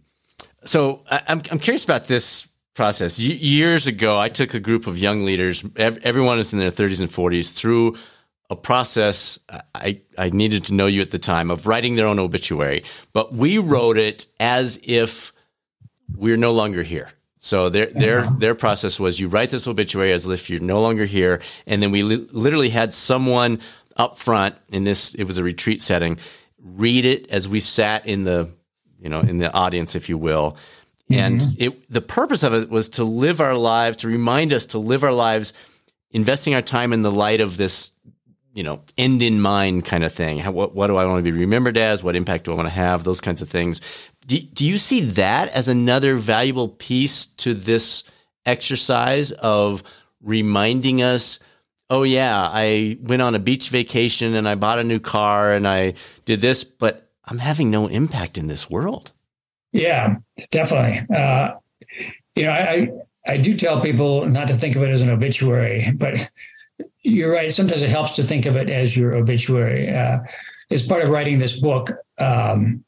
so 0.65 1.03
I, 1.09 1.21
I'm 1.27 1.41
I'm 1.49 1.59
curious 1.59 1.85
about 1.85 2.07
this 2.07 2.48
process. 2.79 3.19
years 3.19 3.87
ago, 3.87 4.17
I 4.17 4.29
took 4.29 4.53
a 4.53 4.59
group 4.59 4.87
of 4.87 4.97
young 4.97 5.25
leaders, 5.25 5.65
everyone 5.75 6.39
is 6.39 6.53
in 6.53 6.59
their 6.59 6.71
30s 6.71 7.01
and 7.01 7.09
40s, 7.09 7.53
through 7.53 7.97
a 8.49 8.55
process. 8.55 9.37
I, 9.75 9.99
I 10.17 10.29
needed 10.29 10.63
to 10.67 10.73
know 10.73 10.87
you 10.87 11.01
at 11.01 11.09
the 11.09 11.19
time 11.19 11.51
of 11.51 11.67
writing 11.67 11.97
their 11.97 12.07
own 12.07 12.19
obituary, 12.19 12.85
but 13.11 13.33
we 13.33 13.57
wrote 13.57 13.97
it 13.97 14.27
as 14.39 14.79
if 14.81 15.33
we're 16.15 16.37
no 16.37 16.53
longer 16.53 16.81
here. 16.81 17.09
So 17.39 17.67
their 17.67 17.87
their 17.87 18.21
their 18.37 18.55
process 18.55 18.97
was 18.97 19.19
you 19.19 19.27
write 19.27 19.51
this 19.51 19.67
obituary 19.67 20.13
as 20.13 20.25
if 20.25 20.49
you're 20.49 20.61
no 20.61 20.79
longer 20.79 21.05
here, 21.05 21.41
and 21.67 21.83
then 21.83 21.91
we 21.91 22.03
li- 22.03 22.27
literally 22.31 22.69
had 22.69 22.93
someone 22.93 23.59
up 23.97 24.17
front 24.17 24.55
in 24.69 24.85
this. 24.85 25.15
It 25.15 25.25
was 25.25 25.37
a 25.37 25.43
retreat 25.43 25.81
setting. 25.81 26.17
Read 26.63 27.03
it 27.03 27.29
as 27.29 27.49
we 27.49 27.59
sat 27.59 28.05
in 28.05 28.23
the 28.23 28.49
you 29.01 29.09
know 29.09 29.19
in 29.19 29.39
the 29.39 29.51
audience, 29.53 29.95
if 29.95 30.07
you 30.07 30.17
will, 30.17 30.57
and 31.09 31.41
mm-hmm. 31.41 31.63
it, 31.63 31.91
the 31.91 32.01
purpose 32.01 32.43
of 32.43 32.53
it 32.53 32.69
was 32.69 32.89
to 32.89 33.03
live 33.03 33.41
our 33.41 33.55
lives, 33.55 33.97
to 33.97 34.07
remind 34.07 34.53
us 34.53 34.67
to 34.67 34.79
live 34.79 35.03
our 35.03 35.11
lives, 35.11 35.53
investing 36.11 36.53
our 36.53 36.61
time 36.61 36.93
in 36.93 37.01
the 37.01 37.11
light 37.11 37.41
of 37.41 37.57
this, 37.57 37.91
you 38.53 38.63
know, 38.63 38.83
end 38.97 39.23
in 39.23 39.41
mind 39.41 39.85
kind 39.85 40.03
of 40.03 40.13
thing. 40.13 40.37
How, 40.37 40.51
what, 40.51 40.75
what 40.75 40.87
do 40.87 40.97
I 40.97 41.05
want 41.05 41.23
to 41.25 41.31
be 41.31 41.37
remembered 41.37 41.77
as? 41.77 42.03
What 42.03 42.15
impact 42.15 42.45
do 42.45 42.51
I 42.51 42.55
want 42.55 42.67
to 42.67 42.73
have? 42.73 43.03
Those 43.03 43.21
kinds 43.21 43.41
of 43.41 43.49
things. 43.49 43.81
Do, 44.27 44.39
do 44.39 44.67
you 44.67 44.77
see 44.77 45.01
that 45.11 45.49
as 45.49 45.67
another 45.67 46.15
valuable 46.15 46.69
piece 46.69 47.25
to 47.25 47.55
this 47.55 48.03
exercise 48.45 49.31
of 49.31 49.81
reminding 50.21 51.01
us? 51.01 51.39
Oh 51.89 52.03
yeah, 52.03 52.39
I 52.39 52.99
went 53.01 53.23
on 53.23 53.33
a 53.33 53.39
beach 53.39 53.69
vacation 53.69 54.35
and 54.35 54.47
I 54.47 54.53
bought 54.53 54.77
a 54.77 54.83
new 54.83 54.99
car 54.99 55.53
and 55.53 55.67
I 55.67 55.95
did 56.25 56.39
this, 56.39 56.63
but 56.63 57.09
I'm 57.25 57.39
having 57.39 57.71
no 57.71 57.87
impact 57.87 58.37
in 58.37 58.45
this 58.45 58.69
world. 58.69 59.11
Yeah, 59.71 60.17
definitely. 60.51 61.05
Uh, 61.15 61.55
you 62.35 62.43
know, 62.43 62.51
I 62.51 62.89
I 63.27 63.37
do 63.37 63.55
tell 63.55 63.81
people 63.81 64.25
not 64.25 64.47
to 64.47 64.57
think 64.57 64.75
of 64.75 64.83
it 64.83 64.89
as 64.89 65.01
an 65.01 65.09
obituary, 65.09 65.91
but 65.95 66.29
you're 67.03 67.31
right. 67.31 67.51
Sometimes 67.51 67.83
it 67.83 67.89
helps 67.89 68.13
to 68.13 68.23
think 68.23 68.45
of 68.45 68.55
it 68.55 68.69
as 68.69 68.95
your 68.95 69.15
obituary. 69.15 69.89
Uh, 69.89 70.19
as 70.71 70.83
part 70.83 71.03
of 71.03 71.09
writing 71.09 71.39
this 71.39 71.59
book, 71.59 71.91
um, 72.19 72.83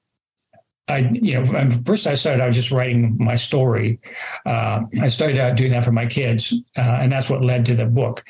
I 0.87 0.99
you 1.13 1.39
know 1.39 1.69
first 1.85 2.07
I 2.07 2.15
started 2.15 2.41
out 2.41 2.53
just 2.53 2.71
writing 2.71 3.17
my 3.19 3.35
story. 3.35 3.99
Uh, 4.45 4.81
I 5.01 5.07
started 5.09 5.37
out 5.37 5.55
doing 5.55 5.71
that 5.71 5.85
for 5.85 5.91
my 5.91 6.05
kids, 6.05 6.53
uh, 6.77 6.99
and 7.01 7.11
that's 7.11 7.29
what 7.29 7.43
led 7.43 7.65
to 7.65 7.75
the 7.75 7.85
book. 7.85 8.23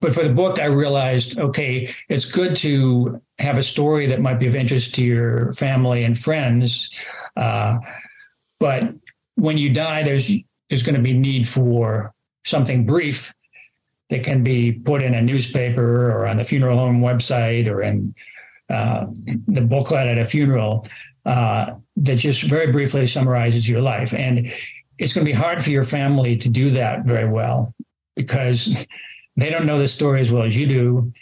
But 0.00 0.14
for 0.14 0.22
the 0.22 0.32
book, 0.32 0.60
I 0.60 0.66
realized, 0.66 1.38
okay, 1.38 1.92
it's 2.08 2.24
good 2.24 2.54
to 2.56 3.20
have 3.38 3.58
a 3.58 3.62
story 3.62 4.06
that 4.06 4.20
might 4.20 4.38
be 4.38 4.46
of 4.46 4.54
interest 4.54 4.94
to 4.94 5.02
your 5.02 5.52
family 5.54 6.04
and 6.04 6.16
friends. 6.16 6.90
Uh, 7.36 7.78
but 8.60 8.94
when 9.34 9.56
you 9.58 9.72
die, 9.72 10.02
there's 10.02 10.30
there's 10.68 10.82
going 10.82 10.94
to 10.94 11.02
be 11.02 11.14
need 11.14 11.48
for 11.48 12.12
something 12.44 12.84
brief 12.86 13.32
that 14.10 14.22
can 14.22 14.42
be 14.42 14.72
put 14.72 15.02
in 15.02 15.14
a 15.14 15.22
newspaper 15.22 16.10
or 16.10 16.26
on 16.26 16.36
the 16.36 16.44
funeral 16.44 16.78
home 16.78 17.00
website 17.00 17.68
or 17.68 17.82
in 17.82 18.14
uh, 18.70 19.06
the 19.46 19.60
booklet 19.60 20.06
at 20.06 20.18
a 20.18 20.24
funeral 20.24 20.86
uh, 21.26 21.74
that 21.96 22.16
just 22.16 22.42
very 22.42 22.70
briefly 22.70 23.06
summarizes 23.06 23.68
your 23.68 23.80
life. 23.80 24.14
And 24.14 24.50
it's 24.98 25.12
going 25.12 25.24
to 25.24 25.30
be 25.30 25.36
hard 25.36 25.62
for 25.62 25.70
your 25.70 25.84
family 25.84 26.36
to 26.38 26.48
do 26.48 26.70
that 26.70 27.04
very 27.04 27.28
well 27.28 27.74
because 28.16 28.86
they 29.38 29.50
don't 29.50 29.66
know 29.66 29.78
the 29.78 29.86
story 29.86 30.20
as 30.20 30.32
well 30.32 30.42
as 30.42 30.56
you 30.56 30.66
do. 30.66 31.12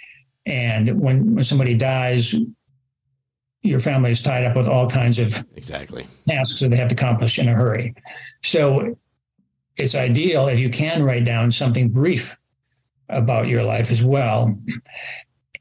And 0.47 0.99
when, 0.99 1.35
when 1.35 1.45
somebody 1.45 1.75
dies, 1.75 2.35
your 3.63 3.81
family 3.81 4.11
is 4.11 4.23
tied 4.23 4.45
up 4.45 4.57
with 4.57 4.67
all 4.67 4.89
kinds 4.89 5.19
of 5.19 5.45
exactly 5.55 6.07
tasks 6.27 6.61
that 6.61 6.71
they 6.71 6.77
have 6.77 6.89
to 6.89 6.95
accomplish 6.95 7.39
in 7.39 7.47
a 7.47 7.53
hurry. 7.53 7.95
So 8.43 8.97
it's 9.77 9.95
ideal 9.95 10.49
if 10.49 10.59
you 10.59 10.71
can 10.71 11.03
write 11.03 11.25
down 11.25 11.51
something 11.51 11.91
brief 11.91 12.39
about 13.11 13.49
your 13.49 13.63
life 13.63 13.91
as 13.91 14.03
well. 14.03 14.59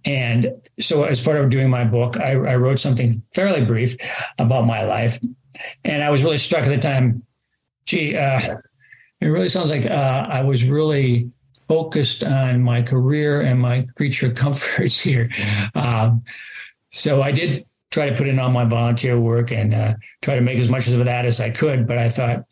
And 0.05 0.53
so, 0.79 1.03
as 1.03 1.21
part 1.21 1.37
of 1.37 1.49
doing 1.49 1.69
my 1.69 1.83
book, 1.83 2.17
I, 2.17 2.31
I, 2.33 2.55
wrote 2.57 2.79
something 2.79 3.23
fairly 3.33 3.65
brief 3.65 3.97
about 4.37 4.67
my 4.67 4.85
life. 4.85 5.19
And 5.83 6.03
I 6.03 6.11
was 6.11 6.23
really 6.23 6.37
struck 6.37 6.63
at 6.63 6.69
the 6.69 6.77
time. 6.77 7.23
Gee, 7.85 8.15
uh, 8.15 8.57
it 9.19 9.27
really 9.27 9.49
sounds 9.49 9.71
like 9.71 9.87
uh, 9.87 10.27
I 10.29 10.43
was 10.43 10.63
really 10.63 11.31
focused 11.67 12.23
on 12.23 12.61
my 12.61 12.81
career 12.81 13.41
and 13.41 13.59
my 13.59 13.85
creature 13.95 14.31
comforts 14.31 14.99
here. 15.01 15.29
Um, 15.73 16.23
so 16.89 17.21
I 17.21 17.31
did 17.31 17.65
try 17.91 18.09
to 18.09 18.15
put 18.15 18.27
in 18.27 18.39
all 18.39 18.49
my 18.49 18.65
volunteer 18.65 19.19
work 19.19 19.51
and 19.51 19.73
uh, 19.73 19.93
try 20.21 20.35
to 20.35 20.41
make 20.41 20.59
as 20.59 20.69
much 20.69 20.87
of 20.87 21.03
that 21.03 21.25
as 21.25 21.39
I 21.39 21.49
could. 21.49 21.87
But 21.87 21.97
I 21.97 22.09
thought, 22.09 22.45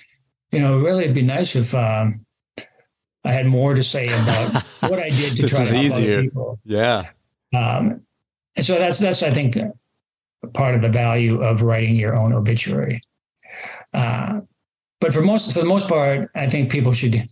you 0.52 0.60
know, 0.60 0.80
really 0.80 1.04
it'd 1.04 1.16
be 1.16 1.22
nice 1.22 1.56
if 1.56 1.74
um, 1.74 2.26
I 3.26 3.32
had 3.32 3.46
more 3.46 3.74
to 3.74 3.84
say 3.84 4.08
about 4.08 4.64
what 4.82 5.00
I 5.00 5.10
did 5.10 5.34
to 5.40 5.48
try 5.48 5.66
to 5.66 5.72
help 5.72 5.86
easier. 5.86 6.14
other 6.14 6.24
people. 6.24 6.60
Yeah. 6.66 7.10
Um, 7.56 8.02
and 8.56 8.66
so 8.66 8.78
that's 8.78 9.00
that's 9.00 9.24
I 9.24 9.34
think 9.34 9.58
part 10.54 10.76
of 10.76 10.82
the 10.82 10.90
value 10.90 11.42
of 11.42 11.62
writing 11.62 11.96
your 11.96 12.16
own 12.16 12.34
obituary. 12.34 13.02
Uh, 13.94 14.42
but 15.00 15.14
for 15.14 15.22
most 15.22 15.52
for 15.54 15.60
the 15.60 15.66
most 15.66 15.88
part, 15.88 16.30
I 16.36 16.50
think 16.50 16.72
people 16.72 16.94
should 16.94 17.30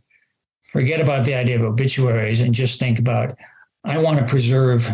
forget 0.71 1.01
about 1.01 1.25
the 1.25 1.35
idea 1.35 1.57
of 1.57 1.63
obituaries 1.63 2.39
and 2.39 2.53
just 2.53 2.79
think 2.79 2.97
about 2.97 3.37
I 3.83 3.97
want 3.97 4.19
to 4.19 4.25
preserve 4.25 4.91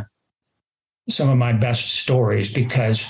some 1.10 1.30
of 1.30 1.38
my 1.38 1.54
best 1.54 1.94
stories 1.94 2.52
because 2.52 3.06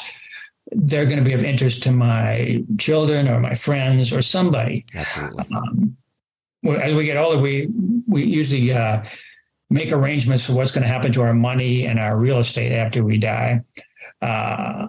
they're 0.72 1.06
going 1.06 1.18
to 1.18 1.24
be 1.24 1.34
of 1.34 1.44
interest 1.44 1.84
to 1.84 1.92
my 1.92 2.64
children 2.78 3.30
or 3.30 3.40
my 3.40 3.54
friends 3.54 4.12
or 4.12 4.22
somebody. 4.22 4.86
Absolutely. 4.94 5.46
Um, 5.56 5.98
as 6.82 6.94
we 6.94 7.06
get 7.06 7.16
older, 7.16 7.40
we 7.40 7.70
we 8.08 8.26
usually 8.26 8.74
uh, 8.74 9.04
make 9.70 9.92
arrangements 9.92 10.46
for 10.46 10.54
what's 10.54 10.72
going 10.72 10.82
to 10.82 10.88
happen 10.88 11.14
to 11.14 11.22
our 11.22 11.34
money 11.34 11.86
and 11.86 12.00
our 12.00 12.18
real 12.18 12.40
estate 12.40 12.74
after 12.74 13.04
we 13.04 13.18
die. 13.18 13.62
Uh, 14.22 14.88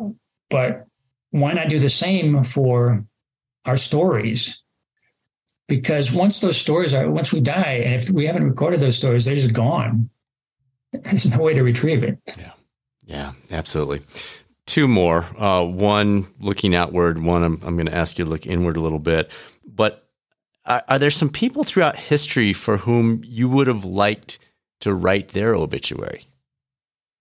but 0.50 0.86
why 1.30 1.52
not 1.52 1.68
do 1.68 1.78
the 1.78 1.90
same 1.90 2.42
for 2.42 3.04
our 3.64 3.76
stories? 3.76 4.60
Because 5.68 6.10
once 6.10 6.40
those 6.40 6.56
stories 6.56 6.94
are 6.94 7.08
once 7.10 7.32
we 7.32 7.40
die 7.40 7.82
and 7.84 7.94
if 7.94 8.10
we 8.10 8.26
haven't 8.26 8.48
recorded 8.48 8.80
those 8.80 8.96
stories 8.96 9.24
they're 9.24 9.36
just 9.36 9.52
gone. 9.52 10.10
There's 10.92 11.26
no 11.26 11.38
way 11.38 11.52
to 11.52 11.62
retrieve 11.62 12.02
it. 12.02 12.18
Yeah. 12.36 12.52
Yeah 13.04 13.32
absolutely. 13.52 14.00
Two 14.66 14.88
more. 14.88 15.26
Uh, 15.36 15.62
one 15.62 16.26
looking 16.40 16.74
outward. 16.74 17.22
One 17.22 17.44
i'm, 17.44 17.60
I'm 17.64 17.76
going 17.76 17.86
to 17.86 17.94
ask 17.94 18.18
you 18.18 18.24
to 18.24 18.30
look 18.30 18.46
inward 18.46 18.76
a 18.76 18.80
little 18.80 18.98
bit. 18.98 19.30
But 19.66 20.08
are, 20.64 20.82
are 20.88 20.98
there 20.98 21.10
some 21.10 21.28
people 21.28 21.64
throughout 21.64 21.96
history 21.96 22.52
for 22.52 22.78
whom 22.78 23.20
you 23.24 23.48
would 23.48 23.66
have 23.66 23.84
liked 23.84 24.38
to 24.80 24.94
write 24.94 25.28
their 25.28 25.54
obituary? 25.54 26.26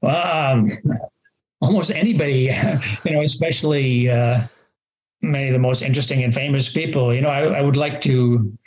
Well 0.01 0.53
um, 0.53 0.71
almost 1.61 1.91
anybody 1.91 2.55
you 3.05 3.11
know 3.11 3.21
especially 3.21 4.09
uh, 4.09 4.43
many 5.21 5.47
of 5.47 5.53
the 5.53 5.59
most 5.59 5.81
interesting 5.81 6.23
and 6.23 6.33
famous 6.33 6.69
people. 6.69 7.13
You 7.13 7.21
know, 7.21 7.29
I, 7.29 7.59
I 7.59 7.61
would 7.61 7.75
like 7.75 8.01
to 8.01 8.57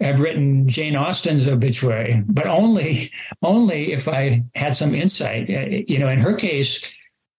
have 0.00 0.20
written 0.20 0.68
Jane 0.68 0.96
Austen's 0.96 1.48
obituary, 1.48 2.22
but 2.26 2.46
only 2.46 3.12
only 3.42 3.92
if 3.92 4.08
I 4.08 4.44
had 4.54 4.76
some 4.76 4.94
insight. 4.94 5.50
Uh, 5.50 5.82
you 5.88 5.98
know, 5.98 6.08
in 6.08 6.18
her 6.18 6.34
case, 6.34 6.80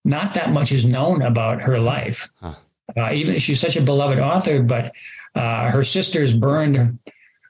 not 0.03 0.33
that 0.33 0.51
much 0.51 0.71
is 0.71 0.85
known 0.85 1.21
about 1.21 1.61
her 1.61 1.79
life. 1.79 2.29
Huh. 2.41 2.55
Uh, 2.97 3.11
even 3.13 3.39
she's 3.39 3.59
such 3.59 3.77
a 3.77 3.81
beloved 3.81 4.19
author, 4.19 4.63
but 4.63 4.91
uh, 5.35 5.69
her 5.69 5.83
sisters 5.83 6.33
burned 6.33 6.99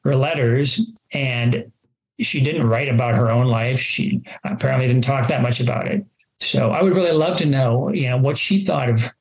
her 0.03 0.15
letters, 0.15 0.81
and 1.11 1.71
she 2.19 2.41
didn't 2.41 2.67
write 2.67 2.89
about 2.89 3.15
her 3.15 3.31
own 3.31 3.47
life. 3.47 3.79
She 3.79 4.21
apparently 4.43 4.87
didn't 4.87 5.05
talk 5.05 5.27
that 5.29 5.41
much 5.41 5.59
about 5.59 5.87
it. 5.87 6.05
So 6.41 6.71
I 6.71 6.81
would 6.81 6.93
really 6.93 7.11
love 7.11 7.37
to 7.37 7.45
know, 7.45 7.91
you 7.91 8.09
know, 8.09 8.17
what 8.17 8.37
she 8.37 8.63
thought 8.63 8.89
of 8.89 9.13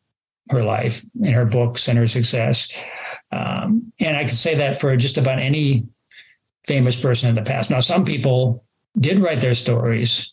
her 0.50 0.62
life 0.62 1.04
and 1.22 1.34
her 1.34 1.44
books 1.44 1.88
and 1.88 1.98
her 1.98 2.06
success. 2.06 2.68
Um, 3.32 3.92
and 4.00 4.16
I 4.16 4.24
can 4.24 4.34
say 4.34 4.54
that 4.56 4.80
for 4.80 4.96
just 4.96 5.18
about 5.18 5.38
any 5.38 5.86
famous 6.66 6.98
person 6.98 7.28
in 7.28 7.34
the 7.34 7.42
past. 7.42 7.70
Now, 7.70 7.80
some 7.80 8.04
people 8.04 8.64
did 8.98 9.20
write 9.20 9.40
their 9.40 9.54
stories. 9.54 10.32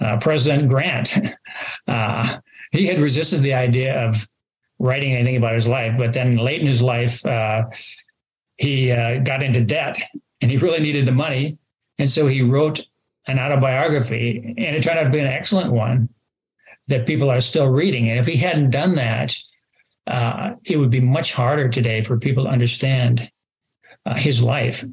Uh, 0.00 0.18
President 0.18 0.68
Grant, 0.68 1.14
uh, 1.88 2.38
he 2.72 2.86
had 2.86 3.00
resisted 3.00 3.42
the 3.42 3.54
idea 3.54 4.06
of 4.06 4.28
writing 4.78 5.14
anything 5.14 5.36
about 5.36 5.54
his 5.54 5.66
life, 5.66 5.94
but 5.98 6.12
then 6.12 6.36
late 6.36 6.60
in 6.60 6.66
his 6.66 6.82
life, 6.82 7.24
uh, 7.26 7.64
he 8.56 8.92
uh, 8.92 9.18
got 9.20 9.42
into 9.42 9.64
debt 9.64 9.98
and 10.40 10.50
he 10.50 10.56
really 10.56 10.80
needed 10.80 11.06
the 11.06 11.12
money. 11.12 11.58
And 11.98 12.08
so 12.08 12.26
he 12.28 12.42
wrote 12.42 12.80
an 13.26 13.38
autobiography, 13.38 14.54
and 14.56 14.76
it 14.76 14.82
turned 14.82 14.98
out 14.98 15.04
to 15.04 15.10
be 15.10 15.18
an 15.18 15.26
excellent 15.26 15.72
one 15.72 16.08
that 16.88 17.06
people 17.06 17.30
are 17.30 17.40
still 17.40 17.68
reading. 17.68 18.10
And 18.10 18.18
if 18.18 18.26
he 18.26 18.36
hadn't 18.36 18.70
done 18.70 18.96
that, 18.96 19.36
uh, 20.06 20.54
it 20.64 20.78
would 20.78 20.90
be 20.90 21.00
much 21.00 21.32
harder 21.32 21.68
today 21.68 22.02
for 22.02 22.18
people 22.18 22.44
to 22.44 22.50
understand 22.50 23.30
uh, 24.06 24.14
his 24.14 24.42
life. 24.42 24.84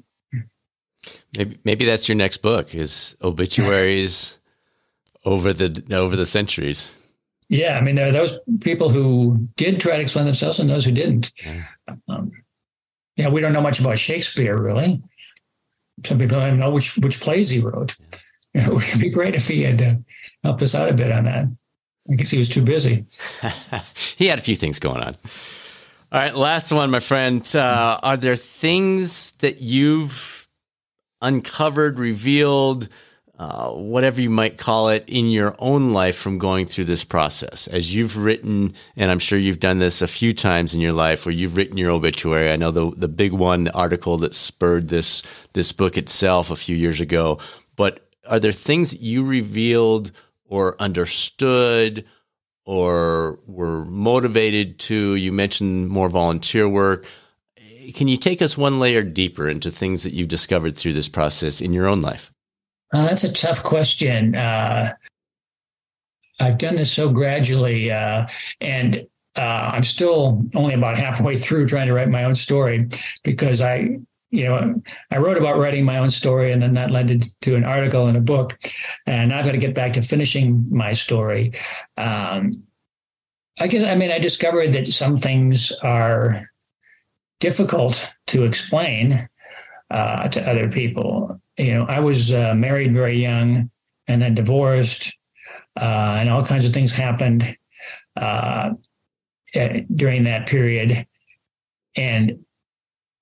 Maybe 1.38 1.60
maybe 1.64 1.86
that's 1.86 2.08
your 2.08 2.16
next 2.16 2.38
book 2.38 2.74
is 2.74 3.16
obituaries 3.22 4.38
over 5.24 5.54
the 5.54 5.84
over 5.91 6.16
the 6.16 6.26
centuries. 6.26 6.89
Yeah, 7.48 7.78
I 7.78 7.82
mean 7.82 7.96
there 7.96 8.10
are 8.10 8.12
those 8.12 8.38
people 8.62 8.89
who 8.89 9.48
did 9.56 9.80
try 9.80 9.98
to 9.98 10.02
explain 10.02 10.26
themselves 10.26 10.60
and 10.60 10.70
those 10.70 10.86
who 10.86 10.91
didn't. 10.91 11.32
Yeah. 11.43 11.64
Um, 12.08 12.32
yeah, 13.16 13.30
we 13.30 13.39
don't 13.39 13.54
know 13.54 13.62
much 13.62 13.80
about 13.80 14.00
Shakespeare 14.00 14.58
really. 14.58 15.02
Some 16.04 16.18
people 16.18 16.39
don't 16.39 16.48
even 16.48 16.60
know 16.60 16.72
which 16.72 16.98
which 16.98 17.22
plays 17.22 17.50
he 17.50 17.60
wrote. 17.60 17.96
You 18.54 18.62
know, 18.62 18.80
it 18.80 18.91
would 18.93 19.02
be 19.02 19.10
great 19.10 19.36
if 19.36 19.48
he 19.48 19.62
had 19.62 19.82
uh, 19.82 19.96
helped 20.43 20.64
us 20.64 20.76
out 20.76 20.89
a 20.89 20.93
bit 20.93 21.12
on 21.12 21.26
that. 21.26 21.46
I 22.10 22.16
guess 22.16 22.30
he 22.30 22.38
was 22.38 22.49
too 22.49 22.62
busy. 22.62 23.06
he 24.16 24.28
had 24.28 24.39
a 24.39 24.41
few 24.41 24.56
things 24.56 24.80
going 24.80 25.01
on. 25.01 25.14
All 26.12 26.22
right, 26.22 26.36
last 26.36 26.72
one, 26.72 26.91
my 26.91 26.99
friend. 26.99 27.43
Uh, 27.56 27.99
are 28.01 28.16
there 28.16 28.36
things 28.36 29.32
that 29.39 29.60
you've 29.60 30.47
uncovered, 31.22 31.97
revealed, 31.97 32.89
uh, 33.39 33.72
whatever 33.72 34.22
you 34.22 34.30
might 34.30 34.60
call 34.60 34.89
it, 34.89 35.03
in 35.08 35.30
your 35.32 35.56
own 35.58 35.93
life 35.93 36.16
from 36.16 36.38
going 36.38 36.68
through 36.68 36.86
this 36.86 37.03
process? 37.03 37.68
As 37.68 37.95
you've 37.95 38.18
written, 38.18 38.76
and 38.95 39.10
I'm 39.10 39.20
sure 39.20 39.39
you've 39.39 39.60
done 39.60 39.80
this 39.80 40.03
a 40.03 40.08
few 40.08 40.32
times 40.32 40.76
in 40.76 40.80
your 40.80 40.93
life, 40.93 41.26
where 41.26 41.34
you've 41.34 41.58
written 41.58 41.76
your 41.76 41.91
obituary. 41.91 42.51
I 42.51 42.56
know 42.56 42.70
the 42.72 42.91
the 42.95 43.08
big 43.08 43.34
one, 43.34 43.64
the 43.64 43.74
article 43.74 44.18
that 44.20 44.36
spurred 44.36 44.89
this 44.89 45.24
this 45.53 45.72
book 45.72 45.97
itself 45.97 46.51
a 46.51 46.56
few 46.56 46.76
years 46.76 47.01
ago. 47.01 47.39
But 47.76 48.08
are 48.28 48.39
there 48.39 48.51
things 48.51 48.91
that 48.91 49.01
you 49.01 49.26
revealed? 49.26 50.12
Or 50.48 50.80
understood 50.82 52.06
or 52.66 53.39
were 53.46 53.86
motivated 53.86 54.80
to? 54.80 55.16
You 55.16 55.32
mentioned 55.32 55.89
more 55.89 56.10
volunteer 56.10 56.68
work. 56.68 57.06
Can 57.93 58.08
you 58.08 58.18
take 58.18 58.41
us 58.41 58.58
one 58.58 58.80
layer 58.80 59.04
deeper 59.04 59.48
into 59.48 59.72
things 59.72 60.04
that 60.04 60.14
you've 60.14 60.28
discovered 60.28 60.78
through 60.78 60.93
this 60.93 61.10
process 61.10 61.62
in 61.62 61.74
your 61.74 61.88
own 61.88 62.02
life? 62.02 62.32
Uh, 62.93 63.06
that's 63.06 63.24
a 63.24 63.32
tough 63.32 63.62
question. 63.64 64.36
Uh, 64.36 64.91
I've 66.39 66.58
done 66.58 66.76
this 66.76 66.91
so 66.91 67.10
gradually, 67.10 67.91
uh, 67.91 68.26
and 68.62 69.06
uh, 69.36 69.72
I'm 69.74 69.84
still 69.84 70.43
only 70.54 70.74
about 70.74 70.98
halfway 70.98 71.39
through 71.39 71.68
trying 71.68 71.88
to 71.88 71.93
write 71.93 72.10
my 72.10 72.24
own 72.24 72.36
story 72.36 72.89
because 73.24 73.62
I 73.62 74.00
you 74.36 74.45
know, 74.45 74.81
I 75.11 75.17
wrote 75.17 75.38
about 75.38 75.57
writing 75.57 75.86
my 75.86 75.97
own 75.97 76.09
story, 76.09 76.51
and 76.51 76.61
then 76.61 76.73
that 76.73 76.91
led 76.91 77.25
to 77.41 77.55
an 77.55 77.63
article 77.63 78.07
and 78.07 78.17
a 78.17 78.21
book. 78.21 78.59
And 79.05 79.33
I've 79.33 79.45
got 79.45 79.53
to 79.53 79.57
get 79.57 79.73
back 79.73 79.93
to 79.93 80.01
finishing 80.01 80.67
my 80.69 80.93
story. 80.93 81.53
Um, 81.97 82.63
I 83.59 83.67
guess 83.67 83.86
I 83.86 83.95
mean 83.95 84.11
I 84.11 84.19
discovered 84.19 84.73
that 84.73 84.88
some 84.88 85.17
things 85.17 85.71
are 85.81 86.49
difficult 87.39 88.09
to 88.27 88.43
explain 88.43 89.29
uh, 89.91 90.27
to 90.29 90.47
other 90.47 90.69
people. 90.69 91.39
You 91.57 91.75
know, 91.75 91.86
I 91.86 91.99
was 91.99 92.33
uh, 92.33 92.53
married 92.53 92.93
very 92.93 93.15
young, 93.15 93.69
and 94.07 94.21
then 94.21 94.36
divorced, 94.36 95.13
uh, 95.79 96.17
and 96.19 96.29
all 96.29 96.45
kinds 96.45 96.65
of 96.65 96.73
things 96.73 96.91
happened 96.91 97.57
uh, 98.17 98.71
during 99.95 100.25
that 100.25 100.47
period. 100.47 101.07
And 101.95 102.45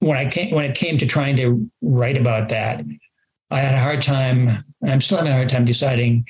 when 0.03 0.17
I 0.17 0.25
came 0.25 0.53
when 0.53 0.65
it 0.65 0.75
came 0.75 0.97
to 0.97 1.05
trying 1.05 1.37
to 1.37 1.69
write 1.81 2.17
about 2.17 2.49
that, 2.49 2.83
I 3.49 3.59
had 3.59 3.73
a 3.73 3.79
hard 3.79 4.01
time. 4.01 4.63
I'm 4.85 5.01
still 5.01 5.17
having 5.17 5.31
a 5.31 5.35
hard 5.35 5.49
time 5.49 5.63
deciding 5.63 6.25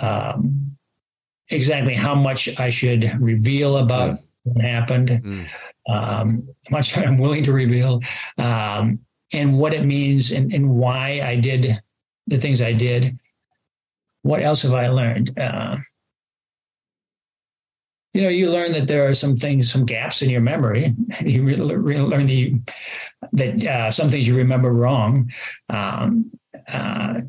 um, 0.00 0.76
exactly 1.50 1.94
how 1.94 2.14
much 2.14 2.48
I 2.58 2.70
should 2.70 3.14
reveal 3.20 3.78
about 3.78 4.12
mm. 4.12 4.22
what 4.44 4.64
happened, 4.64 5.08
mm. 5.08 5.48
um, 5.88 6.48
how 6.68 6.70
much 6.70 6.96
I'm 6.98 7.18
willing 7.18 7.44
to 7.44 7.52
reveal, 7.52 8.00
um, 8.38 9.00
and 9.32 9.58
what 9.58 9.74
it 9.74 9.84
means, 9.84 10.32
and, 10.32 10.52
and, 10.52 10.70
why 10.70 11.20
I 11.22 11.36
did 11.36 11.80
the 12.26 12.38
things 12.38 12.62
I 12.62 12.72
did. 12.72 13.18
What 14.22 14.42
else 14.42 14.62
have 14.62 14.74
I 14.74 14.88
learned? 14.88 15.38
Uh, 15.38 15.76
you 18.12 18.22
know, 18.22 18.28
you 18.28 18.50
learn 18.50 18.72
that 18.72 18.86
there 18.86 19.08
are 19.08 19.14
some 19.14 19.36
things, 19.36 19.70
some 19.70 19.86
gaps 19.86 20.22
in 20.22 20.30
your 20.30 20.40
memory. 20.40 20.94
You 21.20 21.44
re- 21.44 21.60
re- 21.60 22.00
learn 22.00 22.26
that, 22.26 22.32
you, 22.32 22.60
that 23.32 23.66
uh, 23.66 23.90
some 23.90 24.10
things 24.10 24.26
you 24.26 24.36
remember 24.36 24.72
wrong. 24.72 25.30
Um, 25.68 26.30
uh, 26.68 27.20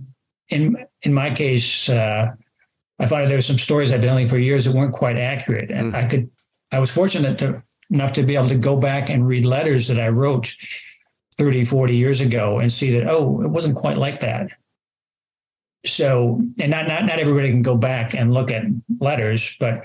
in 0.49 0.77
in 1.03 1.13
my 1.13 1.31
case, 1.31 1.89
uh, 1.89 2.31
I 2.99 3.05
found 3.05 3.27
there 3.27 3.37
were 3.37 3.41
some 3.41 3.57
stories 3.57 3.91
I'd 3.91 4.01
been 4.01 4.09
telling 4.09 4.27
for 4.27 4.37
years 4.37 4.65
that 4.65 4.75
weren't 4.75 4.93
quite 4.93 5.17
accurate, 5.17 5.71
and 5.71 5.93
mm. 5.93 5.95
I 5.95 6.05
could. 6.05 6.29
I 6.71 6.79
was 6.79 6.91
fortunate 6.91 7.37
to, 7.39 7.61
enough 7.89 8.13
to 8.13 8.23
be 8.23 8.35
able 8.35 8.47
to 8.47 8.55
go 8.55 8.77
back 8.77 9.09
and 9.09 9.27
read 9.27 9.43
letters 9.45 9.87
that 9.89 9.99
I 9.99 10.07
wrote 10.07 10.55
30, 11.37 11.65
40 11.65 11.95
years 11.95 12.21
ago 12.21 12.59
and 12.59 12.71
see 12.71 12.91
that 12.97 13.09
oh, 13.09 13.41
it 13.41 13.49
wasn't 13.49 13.75
quite 13.75 13.97
like 13.97 14.21
that. 14.21 14.51
So, 15.85 16.41
and 16.59 16.71
not 16.71 16.87
not 16.87 17.05
not 17.05 17.19
everybody 17.19 17.49
can 17.49 17.61
go 17.61 17.75
back 17.75 18.13
and 18.13 18.33
look 18.33 18.51
at 18.51 18.63
letters, 18.99 19.55
but 19.59 19.83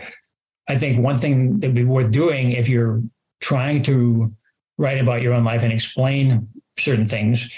I 0.68 0.76
think 0.76 1.02
one 1.02 1.18
thing 1.18 1.60
that 1.60 1.68
would 1.68 1.76
be 1.76 1.84
worth 1.84 2.10
doing 2.10 2.50
if 2.50 2.68
you're 2.68 3.02
trying 3.40 3.82
to 3.84 4.32
write 4.78 5.00
about 5.00 5.22
your 5.22 5.32
own 5.32 5.44
life 5.44 5.62
and 5.62 5.72
explain 5.72 6.48
certain 6.78 7.08
things 7.08 7.48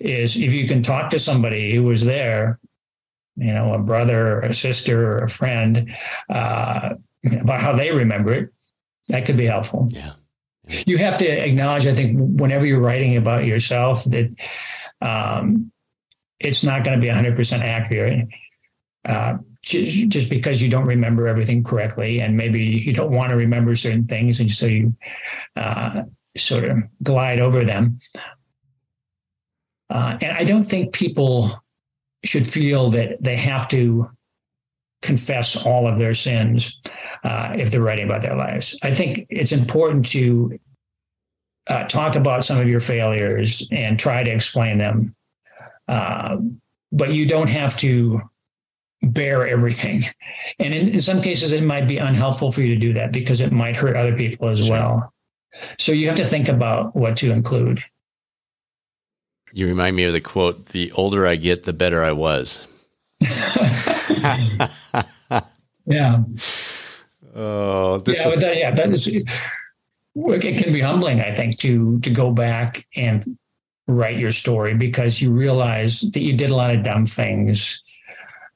is 0.00 0.36
if 0.36 0.52
you 0.52 0.66
can 0.66 0.82
talk 0.82 1.10
to 1.10 1.18
somebody 1.18 1.74
who 1.74 1.84
was 1.84 2.04
there, 2.04 2.58
you 3.36 3.52
know, 3.52 3.72
a 3.72 3.78
brother 3.78 4.38
or 4.38 4.40
a 4.40 4.54
sister 4.54 5.12
or 5.12 5.24
a 5.24 5.28
friend, 5.28 5.94
uh, 6.30 6.94
about 7.40 7.60
how 7.60 7.74
they 7.74 7.90
remember 7.90 8.32
it, 8.32 8.52
that 9.08 9.24
could 9.24 9.36
be 9.36 9.46
helpful. 9.46 9.88
Yeah. 9.90 10.12
You 10.86 10.98
have 10.98 11.18
to 11.18 11.26
acknowledge, 11.26 11.86
I 11.86 11.94
think, 11.94 12.16
whenever 12.18 12.64
you're 12.64 12.80
writing 12.80 13.16
about 13.16 13.44
yourself, 13.44 14.04
that 14.04 14.34
um, 15.02 15.70
it's 16.40 16.64
not 16.64 16.84
going 16.84 16.98
to 16.98 17.02
be 17.02 17.12
100% 17.12 17.60
accurate. 17.62 18.28
Uh, 19.04 19.38
just 19.64 20.28
because 20.28 20.60
you 20.60 20.68
don't 20.68 20.86
remember 20.86 21.26
everything 21.26 21.62
correctly, 21.62 22.20
and 22.20 22.36
maybe 22.36 22.62
you 22.62 22.92
don't 22.92 23.10
want 23.10 23.30
to 23.30 23.36
remember 23.36 23.74
certain 23.74 24.06
things, 24.06 24.40
and 24.40 24.50
so 24.50 24.66
you 24.66 24.94
uh, 25.56 26.02
sort 26.36 26.64
of 26.64 26.78
glide 27.02 27.40
over 27.40 27.64
them. 27.64 27.98
Uh, 29.90 30.18
and 30.20 30.36
I 30.36 30.44
don't 30.44 30.64
think 30.64 30.92
people 30.92 31.62
should 32.24 32.46
feel 32.46 32.90
that 32.90 33.22
they 33.22 33.36
have 33.36 33.68
to 33.68 34.10
confess 35.02 35.56
all 35.56 35.86
of 35.86 35.98
their 35.98 36.14
sins 36.14 36.80
uh, 37.24 37.54
if 37.58 37.70
they're 37.70 37.82
writing 37.82 38.06
about 38.06 38.22
their 38.22 38.36
lives. 38.36 38.76
I 38.82 38.94
think 38.94 39.26
it's 39.28 39.52
important 39.52 40.06
to 40.06 40.58
uh, 41.66 41.84
talk 41.84 42.16
about 42.16 42.44
some 42.44 42.58
of 42.58 42.68
your 42.68 42.80
failures 42.80 43.66
and 43.70 43.98
try 43.98 44.22
to 44.22 44.30
explain 44.30 44.78
them. 44.78 45.14
Uh, 45.88 46.38
but 46.90 47.12
you 47.12 47.26
don't 47.26 47.50
have 47.50 47.76
to 47.78 48.22
bear 49.04 49.46
everything. 49.46 50.04
And 50.58 50.74
in, 50.74 50.88
in, 50.88 51.00
some 51.00 51.20
cases, 51.20 51.52
it 51.52 51.62
might 51.62 51.88
be 51.88 51.98
unhelpful 51.98 52.52
for 52.52 52.62
you 52.62 52.74
to 52.74 52.80
do 52.80 52.92
that 52.94 53.12
because 53.12 53.40
it 53.40 53.52
might 53.52 53.76
hurt 53.76 53.96
other 53.96 54.16
people 54.16 54.48
as 54.48 54.66
sure. 54.66 54.70
well. 54.70 55.12
So 55.78 55.92
you 55.92 56.08
have 56.08 56.16
to 56.16 56.24
think 56.24 56.48
about 56.48 56.96
what 56.96 57.16
to 57.18 57.30
include. 57.30 57.82
You 59.52 59.68
remind 59.68 59.96
me 59.96 60.04
of 60.04 60.12
the 60.12 60.20
quote 60.20 60.66
the 60.66 60.90
older 60.92 61.26
I 61.26 61.36
get, 61.36 61.62
the 61.62 61.72
better 61.72 62.02
I 62.02 62.12
was. 62.12 62.66
yeah. 63.20 64.48
Oh, 67.36 67.98
this 67.98 68.18
yeah, 68.18 68.26
was- 68.26 68.38
that, 68.38 68.56
yeah, 68.56 68.70
that 68.72 68.92
is, 68.92 69.06
it 69.06 70.62
can 70.62 70.72
be 70.72 70.80
humbling, 70.80 71.20
I 71.20 71.30
think, 71.30 71.58
to 71.60 72.00
to 72.00 72.10
go 72.10 72.32
back 72.32 72.86
and 72.96 73.38
write 73.86 74.18
your 74.18 74.32
story 74.32 74.74
because 74.74 75.20
you 75.20 75.30
realize 75.30 76.00
that 76.00 76.20
you 76.20 76.32
did 76.32 76.50
a 76.50 76.56
lot 76.56 76.74
of 76.74 76.82
dumb 76.82 77.04
things 77.04 77.83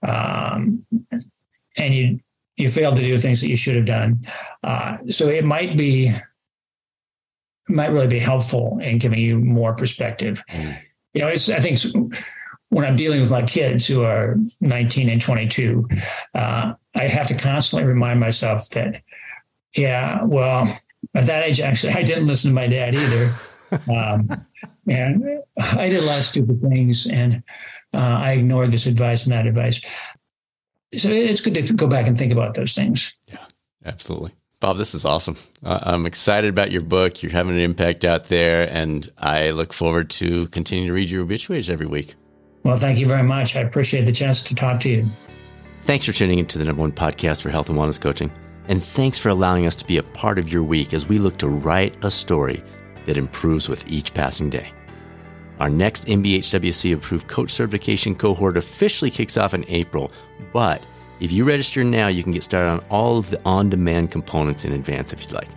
um, 0.03 0.85
and 1.77 1.95
you 1.95 2.21
you 2.57 2.69
failed 2.69 2.97
to 2.97 3.03
do 3.03 3.19
things 3.19 3.41
that 3.41 3.49
you 3.49 3.57
should 3.57 3.77
have 3.77 3.87
done. 3.87 4.27
Uh, 4.65 4.99
so 5.09 5.29
it 5.29 5.45
might 5.45 5.77
be 5.77 6.13
might 7.69 7.93
really 7.93 8.09
be 8.09 8.19
helpful 8.19 8.79
in 8.83 8.99
giving 8.99 9.21
you 9.21 9.39
more 9.39 9.75
perspective. 9.75 10.43
Mm. 10.51 10.79
You 11.15 11.21
know, 11.23 11.29
it's 11.29 11.49
I 11.49 11.61
think 11.61 11.79
when 12.71 12.85
I'm 12.85 12.97
dealing 12.97 13.21
with 13.21 13.31
my 13.31 13.43
kids 13.43 13.87
who 13.87 14.03
are 14.03 14.37
19 14.61 15.09
and 15.09 15.21
22, 15.21 15.89
uh, 16.35 16.75
I 16.95 17.03
have 17.03 17.27
to 17.29 17.35
constantly 17.35 17.89
remind 17.89 18.21
myself 18.21 18.69
that, 18.71 19.03
yeah, 19.75 20.23
well, 20.23 20.79
at 21.15 21.27
that 21.27 21.45
age, 21.45 21.61
actually, 21.61 21.95
I 21.95 22.03
didn't 22.03 22.27
listen 22.27 22.51
to 22.51 22.55
my 22.55 22.67
dad 22.67 22.95
either. 22.95 23.35
Um, 23.95 24.31
and 24.87 25.43
I 25.59 25.91
did 25.91 26.03
a 26.03 26.07
lot 26.07 26.17
of 26.17 26.25
stupid 26.25 26.63
things, 26.63 27.07
and 27.07 27.43
uh, 27.95 27.99
I 27.99 28.33
ignored 28.33 28.71
this 28.71 28.87
advice 28.87 29.25
and 29.25 29.33
that 29.33 29.47
advice. 29.47 29.81
So 30.97 31.11
it's 31.11 31.41
good 31.41 31.55
to 31.55 31.73
go 31.75 31.87
back 31.87 32.07
and 32.07 32.17
think 32.17 32.33
about 32.33 32.55
those 32.55 32.73
things. 32.73 33.13
Yeah, 33.27 33.45
absolutely. 33.85 34.33
Bob, 34.61 34.77
this 34.77 34.95
is 34.95 35.05
awesome. 35.05 35.37
Uh, 35.63 35.79
I'm 35.83 36.05
excited 36.05 36.51
about 36.51 36.73
your 36.73 36.81
book. 36.81 37.23
You're 37.23 37.31
having 37.31 37.55
an 37.55 37.61
impact 37.61 38.05
out 38.05 38.25
there, 38.25 38.69
and 38.73 39.09
I 39.19 39.51
look 39.51 39.73
forward 39.73 40.11
to 40.11 40.49
continuing 40.49 40.89
to 40.89 40.93
read 40.93 41.11
your 41.11 41.23
obituaries 41.23 41.71
every 41.71 41.87
week. 41.87 42.17
Well, 42.65 42.77
thank 42.77 42.99
you 42.99 43.07
very 43.07 43.23
much. 43.23 43.55
I 43.55 43.61
appreciate 43.61 44.05
the 44.05 44.13
chance 44.13 44.43
to 44.43 44.55
talk 44.55 44.81
to 44.81 44.89
you. 44.89 45.07
Thanks 45.83 46.07
for 46.07 46.13
tuning 46.13 46.41
into 46.41 46.59
the 46.59 46.65
number 46.65 46.81
one 46.81 46.93
podcast 46.93 47.41
for 47.41 47.51
health 47.51 47.69
and 47.69 47.79
wellness 47.79 48.01
coaching. 48.01 48.33
And 48.67 48.83
thanks 48.83 49.17
for 49.17 49.29
allowing 49.29 49.65
us 49.65 49.77
to 49.77 49.87
be 49.87 49.97
a 49.97 50.03
part 50.03 50.39
of 50.39 50.53
your 50.53 50.65
week 50.65 50.93
as 50.93 51.07
we 51.07 51.19
look 51.19 51.39
to 51.39 51.49
write 51.49 51.97
a 52.05 52.11
story 52.11 52.63
that 53.07 53.17
improves 53.17 53.69
with 53.69 53.89
each 53.91 54.13
passing 54.13 54.51
day. 54.51 54.73
Our 55.61 55.71
next 55.71 56.07
NBHWC 56.07 56.95
approved 56.95 57.27
coach 57.27 57.51
certification 57.51 58.15
cohort 58.15 58.57
officially 58.57 59.11
kicks 59.11 59.37
off 59.37 59.55
in 59.55 59.65
April, 59.69 60.13
but 60.53 60.83
if 61.21 61.33
you 61.33 61.45
register 61.45 61.83
now, 61.83 62.07
you 62.07 62.23
can 62.23 62.33
get 62.33 62.45
started 62.45 62.71
on 62.71 62.85
all 62.91 63.19
of 63.19 63.31
the 63.31 63.41
on 63.45 63.69
demand 63.69 64.13
components 64.13 64.65
in 64.65 64.73
advance 64.73 65.13
if 65.13 65.23
you'd 65.23 65.33
like. 65.33 65.49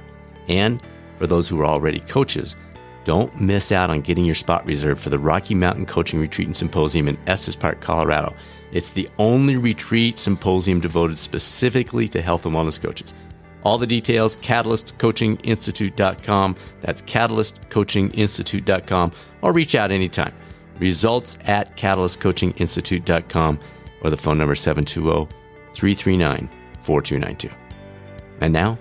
And 0.48 0.82
for 1.18 1.28
those 1.28 1.48
who 1.48 1.60
are 1.62 1.66
already 1.66 2.00
coaches, 2.00 2.56
don't 3.04 3.40
miss 3.40 3.72
out 3.72 3.90
on 3.90 4.02
getting 4.02 4.26
your 4.26 4.36
spot 4.36 4.66
reserved 4.66 5.02
for 5.02 5.10
the 5.10 5.20
Rocky 5.20 5.54
Mountain 5.54 5.86
Coaching 5.86 6.20
Retreat 6.20 6.48
and 6.48 6.56
Symposium 6.56 7.08
in 7.08 7.18
Estes 7.28 7.56
Park, 7.56 7.80
Colorado. 7.80 8.36
It's 8.72 8.94
the 8.94 9.10
only 9.20 9.58
retreat 9.58 10.18
symposium 10.18 10.80
devoted 10.80 11.18
specifically 11.18 12.08
to 12.08 12.22
health 12.22 12.46
and 12.46 12.56
wellness 12.56 12.82
coaches. 12.82 13.14
All 13.64 13.78
the 13.78 13.88
details, 13.88 14.36
catalystcoachinginstitute.com. 14.38 16.56
That's 16.82 17.02
catalystcoachinginstitute.com, 17.04 19.12
or 19.42 19.54
reach 19.54 19.76
out 19.76 19.92
anytime. 19.92 20.34
Results 20.80 21.38
at 21.46 21.78
catalystcoachinginstitute.com 21.78 23.60
or 24.02 24.10
the 24.10 24.18
phone 24.18 24.38
number 24.38 24.56
720 24.56 25.28
339 25.74 26.50
4292. 26.82 27.56
And 28.42 28.52
now, 28.52 28.78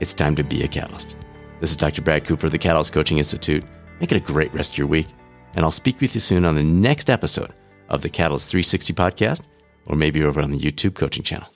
it's 0.00 0.14
time 0.14 0.34
to 0.36 0.42
be 0.42 0.62
a 0.62 0.68
catalyst. 0.68 1.16
This 1.60 1.70
is 1.70 1.76
Dr. 1.76 2.02
Brad 2.02 2.24
Cooper 2.24 2.46
of 2.46 2.52
the 2.52 2.58
Catalyst 2.58 2.92
Coaching 2.92 3.18
Institute. 3.18 3.64
Make 4.00 4.10
it 4.10 4.16
a 4.16 4.20
great 4.20 4.52
rest 4.52 4.72
of 4.72 4.78
your 4.78 4.86
week, 4.86 5.06
and 5.54 5.64
I'll 5.64 5.70
speak 5.70 6.00
with 6.00 6.14
you 6.14 6.20
soon 6.20 6.44
on 6.44 6.54
the 6.54 6.62
next 6.62 7.10
episode 7.10 7.52
of 7.88 8.02
the 8.02 8.08
Catalyst 8.08 8.50
360 8.50 8.92
podcast, 8.94 9.42
or 9.86 9.96
maybe 9.96 10.24
over 10.24 10.40
on 10.40 10.50
the 10.50 10.58
YouTube 10.58 10.94
coaching 10.94 11.22
channel. 11.22 11.53